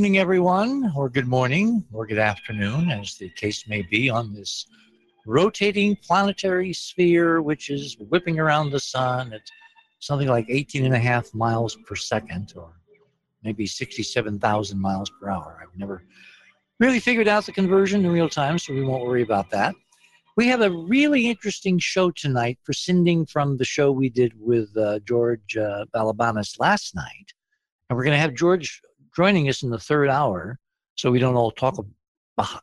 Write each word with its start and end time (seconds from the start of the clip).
Evening, 0.00 0.16
everyone, 0.16 0.90
or 0.96 1.10
good 1.10 1.28
morning, 1.28 1.84
or 1.92 2.06
good 2.06 2.16
afternoon, 2.16 2.90
as 2.90 3.16
the 3.18 3.28
case 3.28 3.68
may 3.68 3.82
be, 3.82 4.08
on 4.08 4.32
this 4.32 4.64
rotating 5.26 5.94
planetary 5.94 6.72
sphere, 6.72 7.42
which 7.42 7.68
is 7.68 7.98
whipping 8.08 8.40
around 8.40 8.70
the 8.70 8.80
sun 8.80 9.34
at 9.34 9.42
something 9.98 10.26
like 10.26 10.46
18 10.48 10.86
and 10.86 10.94
a 10.94 10.98
half 10.98 11.34
miles 11.34 11.76
per 11.86 11.94
second, 11.96 12.54
or 12.56 12.72
maybe 13.44 13.66
67,000 13.66 14.80
miles 14.80 15.10
per 15.20 15.28
hour. 15.28 15.58
I've 15.62 15.78
never 15.78 16.02
really 16.78 16.98
figured 16.98 17.28
out 17.28 17.44
the 17.44 17.52
conversion 17.52 18.02
in 18.02 18.10
real 18.10 18.30
time, 18.30 18.58
so 18.58 18.72
we 18.72 18.82
won't 18.82 19.04
worry 19.04 19.22
about 19.22 19.50
that. 19.50 19.74
We 20.34 20.46
have 20.46 20.62
a 20.62 20.70
really 20.70 21.28
interesting 21.28 21.78
show 21.78 22.10
tonight, 22.10 22.58
prescinding 22.64 23.26
from 23.26 23.58
the 23.58 23.66
show 23.66 23.92
we 23.92 24.08
did 24.08 24.32
with 24.40 24.74
uh, 24.78 25.00
George 25.00 25.58
uh, 25.58 25.84
Balabanis 25.94 26.58
last 26.58 26.94
night. 26.94 27.34
And 27.90 27.98
we're 27.98 28.04
going 28.04 28.16
to 28.16 28.22
have 28.22 28.32
George 28.32 28.80
joining 29.20 29.50
us 29.50 29.62
in 29.62 29.68
the 29.68 29.78
third 29.78 30.08
hour 30.08 30.58
so 30.94 31.10
we 31.10 31.18
don't 31.18 31.36
all 31.36 31.50
talk 31.50 31.76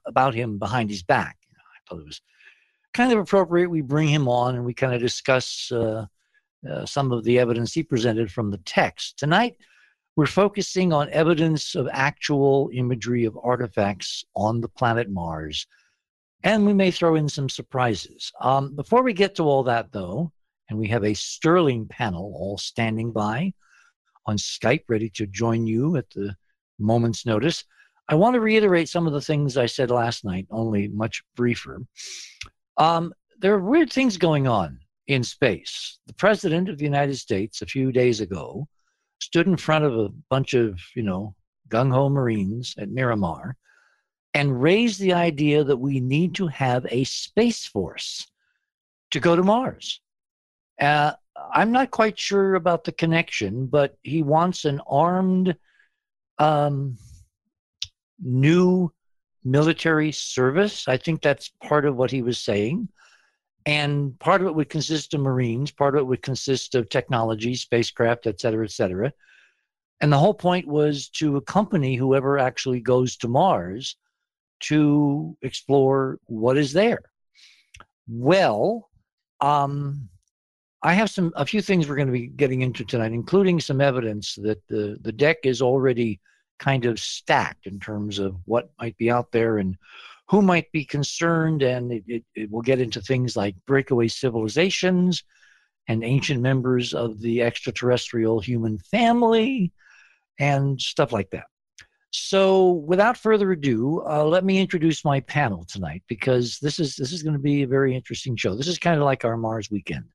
about 0.08 0.34
him 0.34 0.58
behind 0.58 0.90
his 0.90 1.04
back. 1.04 1.38
I 1.56 1.80
thought 1.88 2.00
it 2.00 2.06
was 2.08 2.20
kind 2.96 3.12
of 3.12 3.20
appropriate 3.20 3.70
we 3.70 3.82
bring 3.82 4.08
him 4.08 4.28
on 4.28 4.56
and 4.56 4.66
we 4.66 4.74
kind 4.74 4.96
of 4.96 5.00
discuss 5.00 5.72
uh, 5.72 6.08
uh, 6.68 6.84
some 6.88 7.12
of 7.12 7.24
the 7.24 7.38
evidence 7.38 7.74
he 7.74 7.84
presented 7.84 8.32
from 8.32 8.50
the 8.50 8.58
text. 8.66 9.20
Tonight, 9.20 9.58
we're 10.16 10.26
focusing 10.26 10.92
on 10.92 11.12
evidence 11.12 11.76
of 11.76 11.88
actual 11.92 12.72
imagery 12.74 13.26
of 13.26 13.38
artifacts 13.44 14.26
on 14.36 14.60
the 14.60 14.70
planet 14.70 15.12
Mars, 15.12 15.68
and 16.42 16.66
we 16.66 16.74
may 16.74 16.90
throw 16.90 17.14
in 17.14 17.30
some 17.30 17.50
surprises. 17.50 18.32
Um, 18.42 18.76
before 18.76 19.04
we 19.04 19.14
get 19.14 19.36
to 19.36 19.44
all 19.44 19.62
that, 19.66 19.92
though, 19.92 20.32
and 20.70 20.80
we 20.80 20.88
have 20.88 21.04
a 21.04 21.14
sterling 21.14 21.88
panel 21.88 22.34
all 22.36 22.58
standing 22.58 23.12
by 23.12 23.54
on 24.26 24.38
Skype 24.38 24.86
ready 24.90 25.12
to 25.12 25.28
join 25.28 25.68
you 25.68 25.98
at 25.98 26.10
the 26.10 26.36
moment's 26.80 27.25
notice. 27.25 27.64
I 28.09 28.16
want 28.16 28.36
to 28.36 28.39
reiterate 28.39 28.89
some 28.89 29.08
of 29.08 29.14
the 29.14 29.22
things 29.22 29.58
I 29.58 29.66
said 29.66 29.92
last 29.92 30.23
night, 30.23 30.47
only 30.50 30.88
much 30.88 31.23
briefer. 31.36 31.81
Um, 32.78 33.14
there 33.39 33.53
are 33.53 33.59
weird 33.59 33.92
things 33.92 34.17
going 34.17 34.47
on 34.47 34.80
in 35.08 35.23
space. 35.23 36.00
The 36.08 36.14
president 36.14 36.70
of 36.70 36.78
the 36.78 36.86
United 36.86 37.17
States, 37.17 37.61
a 37.61 37.66
few 37.66 37.92
days 37.92 38.22
ago, 38.22 38.67
stood 39.20 39.48
in 39.48 39.58
front 39.58 39.86
of 39.86 39.98
a 39.98 40.09
bunch 40.30 40.53
of, 40.53 40.80
you 40.95 41.03
know, 41.03 41.36
gung 41.70 41.92
ho 41.92 42.09
Marines 42.09 42.75
at 42.78 42.89
Miramar 42.89 43.55
and 44.33 44.61
raised 44.61 45.00
the 45.00 45.14
idea 45.14 45.64
that 45.64 45.78
we 45.78 46.00
need 46.00 46.36
to 46.36 46.48
have 46.48 46.86
a 46.89 47.03
space 47.05 47.66
force 47.66 48.28
to 49.11 49.20
go 49.20 49.36
to 49.36 49.44
Mars. 49.44 50.02
Uh, 50.80 51.14
I'm 51.53 51.72
not 51.72 51.92
quite 51.92 52.20
sure 52.20 52.55
about 52.55 52.83
the 52.83 52.92
connection, 52.92 53.67
but 53.67 53.98
he 54.03 54.22
wants 54.22 54.66
an 54.66 54.81
armed 54.88 55.55
um, 56.40 56.98
new 58.20 58.92
military 59.44 60.11
service. 60.11 60.88
I 60.88 60.98
think 60.98 61.22
that's 61.22 61.52
part 61.64 61.86
of 61.86 61.95
what 61.95 62.11
he 62.11 62.22
was 62.22 62.38
saying. 62.38 62.89
And 63.66 64.17
part 64.20 64.42
of 64.42 64.48
it 64.48 64.56
would 64.56 64.70
consist 64.70 65.14
of 65.14 65.22
Marines, 65.22 65.72
part 65.72 65.95
of 65.95 66.02
it 66.02 66.06
would 66.06 66.22
consist 66.22 66.76
of 66.76 66.89
technology, 66.89 67.56
spacecraft, 67.56 68.26
et 68.26 68.39
cetera, 68.39 68.64
et 68.64 68.72
cetera. 68.72 69.11
And 70.00 70.11
the 70.11 70.17
whole 70.17 70.34
point 70.34 70.67
was 70.67 71.10
to 71.10 71.38
accompany 71.38 71.95
whoever 71.95 72.38
actually 72.38 72.82
goes 72.82 73.17
to 73.17 73.28
Mars 73.28 73.98
to 74.61 75.38
explore 75.42 76.20
what 76.26 76.58
is 76.58 76.72
there. 76.72 77.02
Well, 78.08 78.90
um, 79.42 80.10
I 80.82 80.94
have 80.94 81.10
some 81.10 81.34
a 81.36 81.45
few 81.45 81.61
things 81.61 81.90
we're 81.90 81.95
going 81.95 82.08
to 82.08 82.14
be 82.14 82.28
getting 82.28 82.61
into 82.61 82.86
tonight, 82.86 83.11
including 83.11 83.60
some 83.60 83.82
evidence 83.82 84.36
that 84.36 84.66
the 84.67 84.98
the 85.02 85.11
deck 85.11 85.38
is 85.44 85.61
already 85.61 86.22
kind 86.60 86.86
of 86.86 87.00
stacked 87.00 87.68
in 87.68 87.80
terms 87.80 88.20
of 88.20 88.36
what 88.45 88.72
might 88.80 88.98
be 88.98 89.12
out 89.12 89.32
there 89.32 89.58
and 89.58 89.78
who 90.30 90.42
might 90.42 90.72
be 90.72 90.84
concerned. 90.84 91.62
And 91.62 91.92
it, 91.92 92.04
it, 92.08 92.23
it 92.36 92.52
will 92.52 92.62
get 92.62 92.82
into 92.82 93.02
things 93.02 93.36
like 93.36 93.56
breakaway 93.66 94.08
civilizations 94.08 95.23
and 95.88 96.04
ancient 96.04 96.42
members 96.42 96.94
of 96.94 97.20
the 97.22 97.42
extraterrestrial 97.42 98.40
human 98.40 98.78
family 98.80 99.72
and 100.40 100.80
stuff 100.80 101.12
like 101.12 101.30
that. 101.32 101.46
So, 102.12 102.72
without 102.72 103.17
further 103.17 103.52
ado, 103.52 104.02
uh, 104.08 104.23
let 104.23 104.46
me 104.46 104.60
introduce 104.60 105.04
my 105.04 105.20
panel 105.22 105.66
tonight 105.66 106.04
because 106.08 106.58
this 106.60 106.80
is 106.80 106.96
this 106.96 107.12
is 107.12 107.22
going 107.22 107.34
to 107.34 107.40
be 107.40 107.64
a 107.64 107.67
very 107.67 107.96
interesting 107.96 108.36
show. 108.36 108.56
This 108.56 108.67
is 108.67 108.80
kind 108.80 108.98
of 108.98 109.04
like 109.04 109.26
our 109.26 109.38
Mars 109.38 109.70
weekend. 109.70 110.06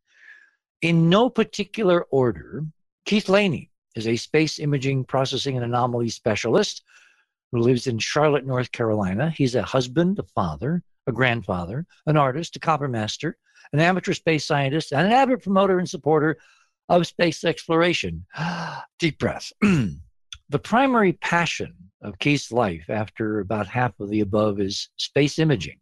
In 0.80 1.10
no 1.10 1.28
particular 1.28 2.04
order, 2.10 2.64
Keith 3.04 3.28
Laney 3.28 3.70
is 3.94 4.06
a 4.06 4.16
space 4.16 4.58
imaging 4.58 5.04
processing 5.04 5.56
and 5.56 5.64
anomaly 5.64 6.08
specialist 6.08 6.82
who 7.52 7.58
lives 7.58 7.86
in 7.86 7.98
Charlotte, 7.98 8.46
North 8.46 8.72
Carolina. 8.72 9.30
He's 9.30 9.54
a 9.54 9.62
husband, 9.62 10.18
a 10.18 10.24
father, 10.34 10.82
a 11.06 11.12
grandfather, 11.12 11.86
an 12.06 12.16
artist, 12.16 12.56
a 12.56 12.60
copper 12.60 12.88
master, 12.88 13.36
an 13.72 13.80
amateur 13.80 14.14
space 14.14 14.44
scientist, 14.44 14.92
and 14.92 15.06
an 15.06 15.12
avid 15.12 15.42
promoter 15.42 15.78
and 15.78 15.88
supporter 15.88 16.38
of 16.88 17.06
space 17.06 17.44
exploration. 17.44 18.24
Deep 18.98 19.18
breath. 19.18 19.52
the 19.60 20.58
primary 20.62 21.12
passion 21.14 21.74
of 22.02 22.18
Keith's 22.18 22.50
life 22.50 22.86
after 22.88 23.40
about 23.40 23.66
half 23.66 23.98
of 24.00 24.10
the 24.10 24.20
above 24.20 24.60
is 24.60 24.88
space 24.96 25.38
imaging. 25.38 25.78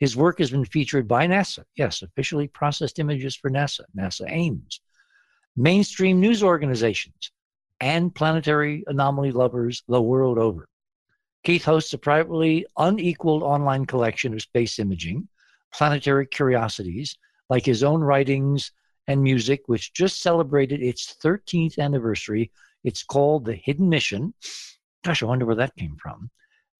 His 0.00 0.16
work 0.16 0.38
has 0.38 0.50
been 0.50 0.64
featured 0.64 1.06
by 1.06 1.26
NASA. 1.26 1.64
Yes, 1.76 2.02
officially 2.02 2.48
processed 2.48 2.98
images 2.98 3.36
for 3.36 3.50
NASA, 3.50 3.82
NASA 3.96 4.26
Ames, 4.28 4.80
mainstream 5.56 6.20
news 6.20 6.42
organizations, 6.42 7.30
and 7.84 8.14
planetary 8.14 8.82
anomaly 8.86 9.30
lovers 9.30 9.82
the 9.88 10.00
world 10.00 10.38
over. 10.38 10.66
Keith 11.44 11.66
hosts 11.66 11.92
a 11.92 11.98
privately 11.98 12.64
unequaled 12.78 13.42
online 13.42 13.84
collection 13.84 14.32
of 14.32 14.40
space 14.40 14.78
imaging, 14.78 15.28
planetary 15.70 16.26
curiosities, 16.26 17.18
like 17.50 17.66
his 17.66 17.82
own 17.82 18.00
writings 18.00 18.72
and 19.06 19.22
music, 19.22 19.64
which 19.66 19.92
just 19.92 20.22
celebrated 20.22 20.82
its 20.82 21.14
13th 21.22 21.78
anniversary. 21.78 22.50
It's 22.84 23.02
called 23.02 23.44
The 23.44 23.54
Hidden 23.54 23.90
Mission. 23.90 24.32
Gosh, 25.04 25.22
I 25.22 25.26
wonder 25.26 25.44
where 25.44 25.56
that 25.56 25.76
came 25.76 25.98
from. 26.00 26.30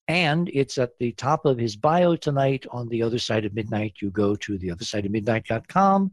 And 0.09 0.49
it's 0.55 0.79
at 0.79 0.97
the 0.99 1.13
top 1.13 1.45
of 1.45 1.59
his 1.59 1.77
bio 1.77 2.17
tonight 2.17 2.65
on 2.71 2.89
the 2.89 3.03
other 3.03 3.19
side 3.19 3.45
of 3.45 3.55
midnight. 3.55 3.97
You 4.01 4.09
go 4.11 4.37
to 4.37 4.57
the 4.57 4.71
other 4.71 4.87
side 4.87 5.05
of 5.05 5.13
midnight.com. 5.13 6.13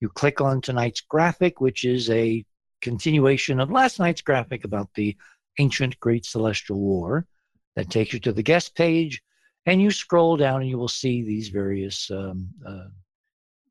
You 0.00 0.08
click 0.08 0.40
on 0.40 0.60
tonight's 0.60 1.02
graphic, 1.02 1.60
which 1.60 1.84
is 1.84 2.10
a 2.10 2.44
continuation 2.84 3.58
of 3.58 3.70
last 3.70 3.98
night's 3.98 4.22
graphic 4.22 4.64
about 4.64 4.88
the 4.94 5.16
ancient 5.58 5.98
Great 5.98 6.24
Celestial 6.24 6.78
War 6.78 7.26
that 7.74 7.90
takes 7.90 8.12
you 8.12 8.20
to 8.20 8.32
the 8.32 8.42
guest 8.42 8.76
page. 8.76 9.20
And 9.66 9.80
you 9.80 9.90
scroll 9.90 10.36
down 10.36 10.60
and 10.60 10.68
you 10.68 10.78
will 10.78 10.88
see 10.88 11.22
these 11.22 11.48
various 11.48 12.10
um, 12.10 12.48
uh, 12.64 12.88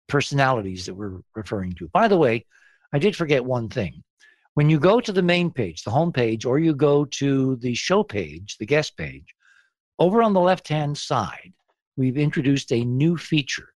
personalities 0.08 0.88
that 0.88 0.96
we're 0.96 1.20
referring 1.36 1.74
to. 1.74 1.88
By 1.90 2.08
the 2.08 2.18
way, 2.18 2.46
I 2.92 3.00
did 3.00 3.16
forget 3.16 3.46
one 3.46 3.70
thing. 3.70 4.04
When 4.56 4.70
you 4.70 4.80
go 4.80 5.00
to 5.00 5.12
the 5.12 5.22
main 5.22 5.52
page, 5.52 5.84
the 5.84 5.92
home 5.92 6.12
page, 6.12 6.46
or 6.46 6.58
you 6.58 6.74
go 6.74 7.06
to 7.06 7.56
the 7.58 7.76
show 7.76 8.04
page, 8.04 8.58
the 8.58 8.66
guest 8.66 8.98
page, 8.98 9.36
over 10.00 10.24
on 10.24 10.34
the 10.34 10.42
left 10.42 10.68
hand 10.68 10.98
side, 10.98 11.54
we've 11.96 12.18
introduced 12.18 12.72
a 12.72 12.84
new 12.84 13.16
feature 13.16 13.74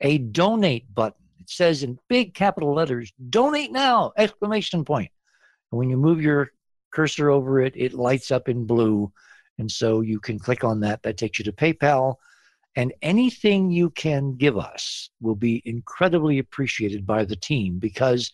a 0.00 0.18
donate 0.18 0.92
button. 0.94 1.27
It 1.40 1.50
says 1.50 1.82
in 1.82 1.98
big 2.08 2.34
capital 2.34 2.74
letters, 2.74 3.12
donate 3.30 3.72
now! 3.72 4.12
Exclamation 4.16 4.84
point. 4.84 5.10
And 5.70 5.78
when 5.78 5.90
you 5.90 5.96
move 5.96 6.20
your 6.20 6.50
cursor 6.90 7.30
over 7.30 7.60
it, 7.60 7.74
it 7.76 7.94
lights 7.94 8.30
up 8.30 8.48
in 8.48 8.66
blue. 8.66 9.12
And 9.58 9.70
so 9.70 10.00
you 10.00 10.20
can 10.20 10.38
click 10.38 10.64
on 10.64 10.80
that. 10.80 11.02
That 11.02 11.16
takes 11.16 11.38
you 11.38 11.44
to 11.46 11.52
PayPal. 11.52 12.16
And 12.76 12.92
anything 13.02 13.70
you 13.70 13.90
can 13.90 14.36
give 14.36 14.56
us 14.56 15.10
will 15.20 15.34
be 15.34 15.62
incredibly 15.64 16.38
appreciated 16.38 17.06
by 17.06 17.24
the 17.24 17.36
team 17.36 17.78
because 17.78 18.30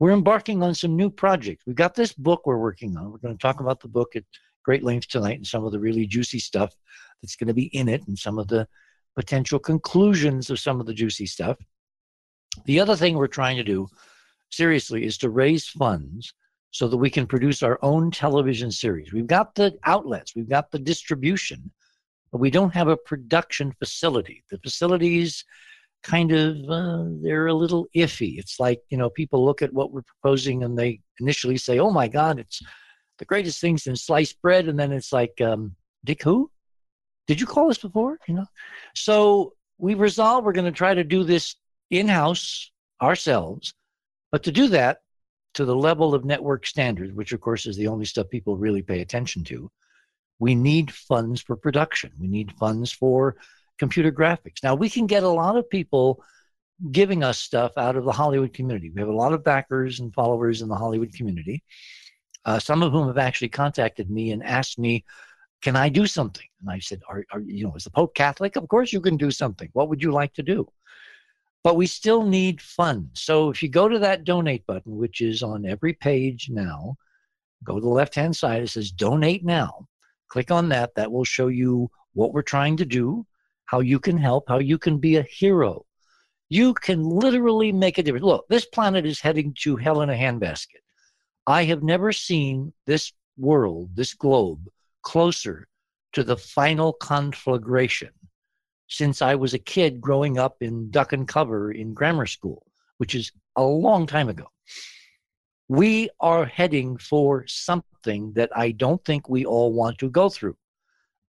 we're 0.00 0.12
embarking 0.12 0.62
on 0.62 0.74
some 0.74 0.96
new 0.96 1.10
projects. 1.10 1.64
We've 1.66 1.76
got 1.76 1.94
this 1.94 2.12
book 2.12 2.42
we're 2.44 2.58
working 2.58 2.96
on. 2.96 3.12
We're 3.12 3.18
going 3.18 3.36
to 3.36 3.40
talk 3.40 3.60
about 3.60 3.80
the 3.80 3.88
book 3.88 4.16
at 4.16 4.24
great 4.64 4.82
length 4.82 5.08
tonight 5.08 5.36
and 5.36 5.46
some 5.46 5.64
of 5.64 5.72
the 5.72 5.78
really 5.78 6.06
juicy 6.06 6.40
stuff 6.40 6.74
that's 7.22 7.36
going 7.36 7.48
to 7.48 7.54
be 7.54 7.66
in 7.66 7.88
it 7.88 8.06
and 8.08 8.18
some 8.18 8.38
of 8.38 8.48
the 8.48 8.66
potential 9.14 9.58
conclusions 9.58 10.50
of 10.50 10.58
some 10.58 10.80
of 10.80 10.86
the 10.86 10.94
juicy 10.94 11.26
stuff. 11.26 11.56
The 12.64 12.80
other 12.80 12.96
thing 12.96 13.16
we're 13.16 13.26
trying 13.26 13.56
to 13.56 13.64
do, 13.64 13.88
seriously, 14.50 15.04
is 15.04 15.18
to 15.18 15.30
raise 15.30 15.68
funds 15.68 16.32
so 16.70 16.88
that 16.88 16.96
we 16.96 17.10
can 17.10 17.26
produce 17.26 17.62
our 17.62 17.78
own 17.82 18.10
television 18.10 18.70
series. 18.70 19.12
We've 19.12 19.26
got 19.26 19.54
the 19.54 19.78
outlets, 19.84 20.34
we've 20.34 20.48
got 20.48 20.70
the 20.70 20.78
distribution, 20.78 21.70
but 22.32 22.38
we 22.38 22.50
don't 22.50 22.74
have 22.74 22.88
a 22.88 22.96
production 22.96 23.72
facility. 23.78 24.42
The 24.50 24.58
facilities 24.58 25.44
kind 26.02 26.32
of 26.32 26.56
uh, 26.68 27.04
they're 27.22 27.46
a 27.46 27.54
little 27.54 27.86
iffy. 27.96 28.38
It's 28.38 28.60
like 28.60 28.80
you 28.90 28.98
know 28.98 29.10
people 29.10 29.44
look 29.44 29.62
at 29.62 29.72
what 29.72 29.92
we're 29.92 30.02
proposing 30.02 30.62
and 30.62 30.78
they 30.78 31.00
initially 31.18 31.56
say, 31.56 31.78
"Oh 31.78 31.90
my 31.90 32.08
God, 32.08 32.38
it's 32.38 32.60
the 33.18 33.24
greatest 33.24 33.60
things 33.60 33.86
in 33.86 33.96
sliced 33.96 34.40
bread," 34.42 34.68
and 34.68 34.78
then 34.78 34.92
it's 34.92 35.12
like, 35.12 35.40
um, 35.40 35.74
"Dick 36.04 36.22
who? 36.22 36.50
Did 37.26 37.40
you 37.40 37.46
call 37.46 37.70
us 37.70 37.78
before?" 37.78 38.18
You 38.28 38.34
know. 38.34 38.46
So 38.94 39.54
we 39.78 39.94
resolved 39.94 40.44
we're 40.44 40.52
going 40.52 40.72
to 40.72 40.72
try 40.72 40.94
to 40.94 41.04
do 41.04 41.24
this 41.24 41.56
in 41.98 42.08
house 42.08 42.70
ourselves, 43.00 43.74
but 44.32 44.42
to 44.44 44.52
do 44.52 44.68
that 44.68 44.98
to 45.54 45.64
the 45.64 45.76
level 45.76 46.14
of 46.14 46.24
network 46.24 46.66
standards, 46.66 47.12
which 47.12 47.32
of 47.32 47.40
course 47.40 47.66
is 47.66 47.76
the 47.76 47.86
only 47.86 48.04
stuff 48.04 48.28
people 48.28 48.56
really 48.56 48.82
pay 48.82 49.00
attention 49.00 49.44
to, 49.44 49.70
we 50.38 50.54
need 50.54 50.92
funds 50.92 51.40
for 51.40 51.56
production. 51.56 52.10
We 52.18 52.26
need 52.26 52.52
funds 52.58 52.92
for 52.92 53.36
computer 53.78 54.10
graphics. 54.10 54.62
Now, 54.62 54.74
we 54.74 54.90
can 54.90 55.06
get 55.06 55.22
a 55.22 55.28
lot 55.28 55.56
of 55.56 55.70
people 55.70 56.22
giving 56.90 57.22
us 57.22 57.38
stuff 57.38 57.72
out 57.76 57.96
of 57.96 58.04
the 58.04 58.12
Hollywood 58.12 58.52
community. 58.52 58.90
We 58.90 59.00
have 59.00 59.08
a 59.08 59.12
lot 59.12 59.32
of 59.32 59.44
backers 59.44 60.00
and 60.00 60.12
followers 60.12 60.60
in 60.60 60.68
the 60.68 60.74
Hollywood 60.74 61.12
community, 61.12 61.62
uh, 62.44 62.58
some 62.58 62.82
of 62.82 62.90
whom 62.92 63.06
have 63.06 63.18
actually 63.18 63.48
contacted 63.48 64.10
me 64.10 64.32
and 64.32 64.42
asked 64.42 64.78
me, 64.78 65.04
can 65.62 65.76
I 65.76 65.88
do 65.88 66.06
something? 66.06 66.46
And 66.60 66.70
I 66.70 66.80
said, 66.80 67.00
are, 67.08 67.24
are, 67.32 67.40
you 67.40 67.64
know, 67.64 67.74
is 67.74 67.84
the 67.84 67.90
Pope 67.90 68.14
Catholic? 68.14 68.56
Of 68.56 68.68
course 68.68 68.92
you 68.92 69.00
can 69.00 69.16
do 69.16 69.30
something. 69.30 69.70
What 69.72 69.88
would 69.88 70.02
you 70.02 70.10
like 70.10 70.34
to 70.34 70.42
do? 70.42 70.68
But 71.64 71.76
we 71.76 71.86
still 71.86 72.24
need 72.24 72.60
funds. 72.60 73.22
So 73.22 73.48
if 73.48 73.62
you 73.62 73.70
go 73.70 73.88
to 73.88 73.98
that 73.98 74.24
donate 74.24 74.66
button, 74.66 74.96
which 74.96 75.22
is 75.22 75.42
on 75.42 75.64
every 75.64 75.94
page 75.94 76.50
now, 76.50 76.96
go 77.64 77.76
to 77.76 77.80
the 77.80 77.88
left 77.88 78.14
hand 78.14 78.36
side, 78.36 78.62
it 78.62 78.68
says 78.68 78.90
donate 78.90 79.44
now. 79.44 79.88
Click 80.28 80.50
on 80.50 80.68
that. 80.68 80.94
That 80.94 81.10
will 81.10 81.24
show 81.24 81.48
you 81.48 81.90
what 82.12 82.34
we're 82.34 82.42
trying 82.42 82.76
to 82.76 82.84
do, 82.84 83.26
how 83.64 83.80
you 83.80 83.98
can 83.98 84.18
help, 84.18 84.44
how 84.46 84.58
you 84.58 84.76
can 84.76 84.98
be 84.98 85.16
a 85.16 85.22
hero. 85.22 85.86
You 86.50 86.74
can 86.74 87.02
literally 87.02 87.72
make 87.72 87.96
a 87.96 88.02
difference. 88.02 88.26
Look, 88.26 88.46
this 88.48 88.66
planet 88.66 89.06
is 89.06 89.20
heading 89.20 89.54
to 89.60 89.76
hell 89.76 90.02
in 90.02 90.10
a 90.10 90.14
handbasket. 90.14 90.82
I 91.46 91.64
have 91.64 91.82
never 91.82 92.12
seen 92.12 92.74
this 92.86 93.12
world, 93.38 93.90
this 93.94 94.12
globe, 94.12 94.68
closer 95.02 95.66
to 96.12 96.22
the 96.22 96.36
final 96.36 96.92
conflagration 96.92 98.10
since 98.88 99.22
I 99.22 99.34
was 99.34 99.54
a 99.54 99.58
kid 99.58 100.00
growing 100.00 100.38
up 100.38 100.56
in 100.60 100.90
duck 100.90 101.12
and 101.12 101.26
cover 101.26 101.72
in 101.72 101.94
grammar 101.94 102.26
school, 102.26 102.66
which 102.98 103.14
is 103.14 103.32
a 103.56 103.62
long 103.62 104.06
time 104.06 104.28
ago. 104.28 104.46
We 105.68 106.10
are 106.20 106.44
heading 106.44 106.98
for 106.98 107.46
something 107.46 108.32
that 108.34 108.50
I 108.54 108.72
don't 108.72 109.02
think 109.04 109.28
we 109.28 109.44
all 109.46 109.72
want 109.72 109.98
to 109.98 110.10
go 110.10 110.28
through, 110.28 110.56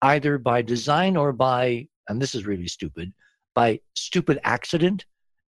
either 0.02 0.38
by 0.38 0.62
design 0.62 1.16
or 1.16 1.32
by, 1.32 1.88
and 2.08 2.20
this 2.20 2.34
is 2.34 2.46
really 2.46 2.66
stupid, 2.66 3.12
by 3.54 3.80
stupid 3.94 4.40
accident, 4.42 5.04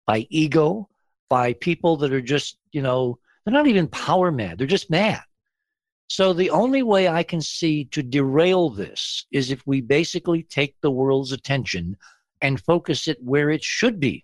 by 0.05 0.27
ego, 0.29 0.87
by 1.29 1.53
people 1.53 1.97
that 1.97 2.13
are 2.13 2.21
just, 2.21 2.57
you 2.71 2.81
know, 2.81 3.17
they're 3.43 3.53
not 3.53 3.67
even 3.67 3.87
power 3.87 4.31
mad, 4.31 4.57
they're 4.57 4.67
just 4.67 4.89
mad. 4.89 5.21
So 6.07 6.33
the 6.33 6.51
only 6.51 6.83
way 6.83 7.07
I 7.07 7.23
can 7.23 7.41
see 7.41 7.85
to 7.85 8.03
derail 8.03 8.69
this 8.69 9.25
is 9.31 9.49
if 9.49 9.65
we 9.65 9.81
basically 9.81 10.43
take 10.43 10.75
the 10.81 10.91
world's 10.91 11.31
attention 11.31 11.97
and 12.41 12.61
focus 12.61 13.07
it 13.07 13.17
where 13.23 13.49
it 13.49 13.63
should 13.63 13.99
be, 13.99 14.23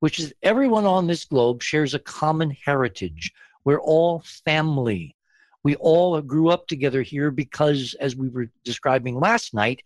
which 0.00 0.18
is 0.18 0.32
everyone 0.42 0.86
on 0.86 1.06
this 1.06 1.24
globe 1.24 1.62
shares 1.62 1.94
a 1.94 1.98
common 1.98 2.56
heritage. 2.64 3.32
We're 3.64 3.80
all 3.80 4.22
family. 4.44 5.14
We 5.62 5.76
all 5.76 6.20
grew 6.22 6.48
up 6.48 6.66
together 6.66 7.02
here 7.02 7.30
because, 7.30 7.94
as 8.00 8.16
we 8.16 8.30
were 8.30 8.50
describing 8.64 9.20
last 9.20 9.52
night, 9.52 9.82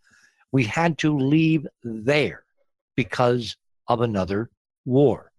we 0.53 0.63
had 0.63 0.99
to 0.99 1.19
leave 1.19 1.67
there 1.83 2.45
because 2.95 3.57
of 3.89 4.03
another 4.03 4.51
war. 4.85 5.33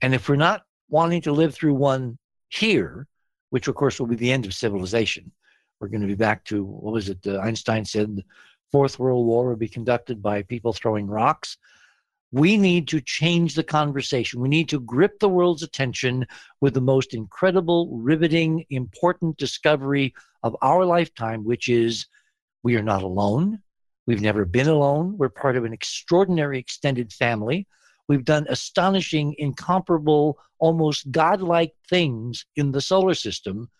And 0.00 0.14
if 0.14 0.28
we're 0.28 0.36
not 0.36 0.62
wanting 0.88 1.22
to 1.22 1.32
live 1.32 1.54
through 1.54 1.74
one 1.74 2.18
here, 2.48 3.08
which 3.52 3.68
of 3.68 3.74
course 3.74 4.00
will 4.00 4.06
be 4.06 4.16
the 4.16 4.32
end 4.32 4.46
of 4.46 4.54
civilization. 4.54 5.30
We're 5.78 5.88
going 5.88 6.00
to 6.00 6.06
be 6.06 6.14
back 6.14 6.42
to 6.44 6.64
what 6.64 6.94
was 6.94 7.10
it? 7.10 7.18
Uh, 7.26 7.38
Einstein 7.40 7.84
said 7.84 8.16
the 8.16 8.24
Fourth 8.70 8.98
World 8.98 9.26
War 9.26 9.50
will 9.50 9.56
be 9.56 9.68
conducted 9.68 10.22
by 10.22 10.40
people 10.40 10.72
throwing 10.72 11.06
rocks. 11.06 11.58
We 12.30 12.56
need 12.56 12.88
to 12.88 13.02
change 13.02 13.54
the 13.54 13.62
conversation. 13.62 14.40
We 14.40 14.48
need 14.48 14.70
to 14.70 14.80
grip 14.80 15.18
the 15.18 15.28
world's 15.28 15.62
attention 15.62 16.26
with 16.62 16.72
the 16.72 16.80
most 16.80 17.12
incredible, 17.12 17.90
riveting, 17.94 18.64
important 18.70 19.36
discovery 19.36 20.14
of 20.42 20.56
our 20.62 20.86
lifetime, 20.86 21.44
which 21.44 21.68
is 21.68 22.06
we 22.62 22.76
are 22.76 22.82
not 22.82 23.02
alone. 23.02 23.60
We've 24.06 24.22
never 24.22 24.46
been 24.46 24.68
alone. 24.68 25.18
We're 25.18 25.28
part 25.28 25.58
of 25.58 25.66
an 25.66 25.74
extraordinary 25.74 26.58
extended 26.58 27.12
family. 27.12 27.66
We've 28.08 28.24
done 28.24 28.46
astonishing, 28.48 29.34
incomparable, 29.38 30.38
almost 30.58 31.10
godlike 31.10 31.74
things 31.88 32.44
in 32.56 32.72
the 32.72 32.80
solar 32.80 33.14
system. 33.14 33.70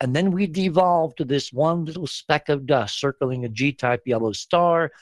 And 0.00 0.14
then 0.14 0.30
we 0.30 0.46
devolve 0.46 1.14
to 1.16 1.24
this 1.24 1.52
one 1.52 1.84
little 1.84 2.06
speck 2.06 2.48
of 2.48 2.66
dust 2.66 2.98
circling 2.98 3.44
a 3.44 3.48
G 3.48 3.72
type 3.72 4.02
yellow 4.04 4.32
star 4.32 4.92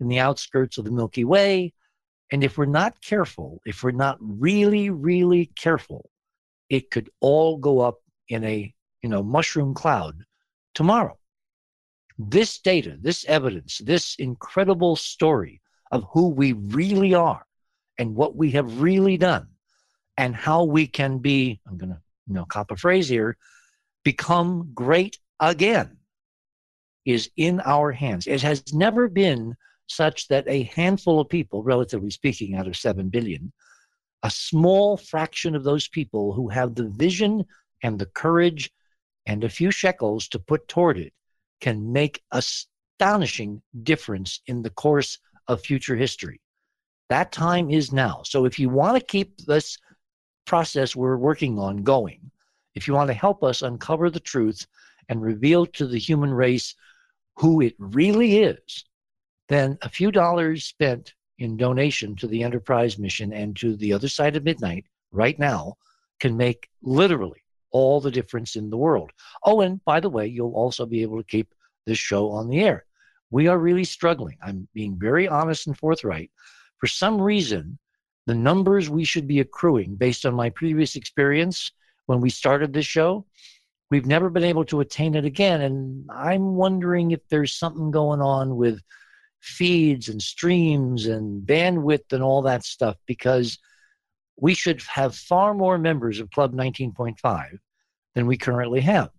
in 0.00 0.08
the 0.08 0.18
outskirts 0.18 0.78
of 0.78 0.84
the 0.84 0.90
Milky 0.90 1.24
Way. 1.24 1.72
And 2.30 2.44
if 2.44 2.58
we're 2.58 2.66
not 2.66 3.00
careful, 3.00 3.60
if 3.64 3.82
we're 3.82 3.90
not 3.92 4.18
really, 4.20 4.90
really 4.90 5.46
careful, 5.56 6.10
it 6.68 6.90
could 6.90 7.08
all 7.20 7.56
go 7.56 7.80
up 7.80 7.98
in 8.28 8.44
a 8.44 8.74
you 9.02 9.08
know 9.08 9.22
mushroom 9.22 9.74
cloud 9.74 10.24
tomorrow. 10.74 11.18
This 12.18 12.58
data, 12.58 12.98
this 13.00 13.24
evidence, 13.26 13.78
this 13.78 14.16
incredible 14.18 14.96
story 14.96 15.62
of 15.92 16.04
who 16.12 16.28
we 16.28 16.52
really 16.52 17.14
are 17.14 17.47
and 17.98 18.14
what 18.14 18.36
we 18.36 18.52
have 18.52 18.80
really 18.80 19.16
done 19.16 19.48
and 20.16 20.34
how 20.34 20.64
we 20.64 20.86
can 20.86 21.18
be, 21.18 21.60
I'm 21.66 21.76
going 21.76 21.90
to, 21.90 22.00
you 22.26 22.34
know, 22.34 22.44
cop 22.44 22.70
a 22.70 22.76
phrase 22.76 23.08
here, 23.08 23.36
become 24.04 24.70
great 24.74 25.18
again 25.40 25.98
is 27.04 27.30
in 27.36 27.60
our 27.60 27.90
hands. 27.90 28.26
It 28.26 28.42
has 28.42 28.74
never 28.74 29.08
been 29.08 29.56
such 29.86 30.28
that 30.28 30.44
a 30.46 30.64
handful 30.64 31.20
of 31.20 31.28
people, 31.28 31.62
relatively 31.62 32.10
speaking, 32.10 32.54
out 32.54 32.66
of 32.66 32.76
7 32.76 33.08
billion, 33.08 33.52
a 34.22 34.30
small 34.30 34.96
fraction 34.96 35.54
of 35.54 35.64
those 35.64 35.88
people 35.88 36.34
who 36.34 36.48
have 36.48 36.74
the 36.74 36.88
vision 36.88 37.44
and 37.82 37.98
the 37.98 38.06
courage 38.06 38.70
and 39.24 39.44
a 39.44 39.48
few 39.48 39.70
shekels 39.70 40.28
to 40.28 40.38
put 40.38 40.68
toward 40.68 40.98
it 40.98 41.12
can 41.60 41.92
make 41.92 42.22
astonishing 42.32 43.62
difference 43.82 44.40
in 44.46 44.62
the 44.62 44.70
course 44.70 45.18
of 45.46 45.62
future 45.62 45.96
history. 45.96 46.40
That 47.08 47.32
time 47.32 47.70
is 47.70 47.92
now. 47.92 48.22
So 48.24 48.44
if 48.44 48.58
you 48.58 48.68
want 48.68 48.98
to 48.98 49.04
keep 49.04 49.38
this 49.38 49.78
process 50.46 50.96
we're 50.96 51.16
working 51.16 51.58
on 51.58 51.82
going, 51.82 52.30
if 52.74 52.86
you 52.86 52.94
want 52.94 53.08
to 53.08 53.14
help 53.14 53.42
us 53.42 53.62
uncover 53.62 54.10
the 54.10 54.20
truth 54.20 54.66
and 55.08 55.22
reveal 55.22 55.66
to 55.66 55.86
the 55.86 55.98
human 55.98 56.32
race 56.32 56.74
who 57.36 57.60
it 57.60 57.74
really 57.78 58.38
is, 58.38 58.84
then 59.48 59.78
a 59.82 59.88
few 59.88 60.10
dollars 60.10 60.64
spent 60.64 61.14
in 61.38 61.56
donation 61.56 62.16
to 62.16 62.26
the 62.26 62.42
Enterprise 62.42 62.98
mission 62.98 63.32
and 63.32 63.56
to 63.56 63.76
the 63.76 63.92
other 63.92 64.08
side 64.08 64.36
of 64.36 64.44
midnight 64.44 64.84
right 65.12 65.38
now 65.38 65.74
can 66.20 66.36
make 66.36 66.68
literally 66.82 67.42
all 67.70 68.00
the 68.00 68.10
difference 68.10 68.56
in 68.56 68.70
the 68.70 68.76
world. 68.76 69.10
Oh, 69.44 69.60
and 69.60 69.82
by 69.84 70.00
the 70.00 70.10
way, 70.10 70.26
you'll 70.26 70.54
also 70.54 70.84
be 70.84 71.02
able 71.02 71.18
to 71.18 71.24
keep 71.24 71.54
this 71.86 71.98
show 71.98 72.30
on 72.30 72.48
the 72.48 72.60
air. 72.60 72.84
We 73.30 73.46
are 73.46 73.58
really 73.58 73.84
struggling. 73.84 74.36
I'm 74.42 74.68
being 74.74 74.98
very 74.98 75.28
honest 75.28 75.66
and 75.66 75.76
forthright 75.76 76.30
for 76.78 76.86
some 76.86 77.20
reason, 77.20 77.78
the 78.26 78.34
numbers 78.34 78.90
we 78.90 79.04
should 79.04 79.26
be 79.26 79.40
accruing 79.40 79.96
based 79.96 80.26
on 80.26 80.34
my 80.34 80.50
previous 80.50 80.96
experience 80.96 81.72
when 82.06 82.20
we 82.20 82.30
started 82.30 82.72
this 82.72 82.86
show, 82.86 83.26
we've 83.90 84.06
never 84.06 84.30
been 84.30 84.44
able 84.44 84.64
to 84.66 84.80
attain 84.80 85.14
it 85.14 85.24
again. 85.24 85.60
And 85.60 86.08
I'm 86.10 86.54
wondering 86.54 87.10
if 87.10 87.20
there's 87.28 87.54
something 87.54 87.90
going 87.90 88.20
on 88.20 88.56
with 88.56 88.80
feeds 89.40 90.08
and 90.08 90.20
streams 90.20 91.06
and 91.06 91.46
bandwidth 91.46 92.12
and 92.12 92.22
all 92.22 92.42
that 92.42 92.64
stuff 92.64 92.96
because 93.06 93.58
we 94.36 94.54
should 94.54 94.82
have 94.82 95.14
far 95.14 95.54
more 95.54 95.78
members 95.78 96.20
of 96.20 96.30
Club 96.30 96.54
19.5 96.54 97.58
than 98.14 98.26
we 98.26 98.36
currently 98.36 98.80
have. 98.80 99.10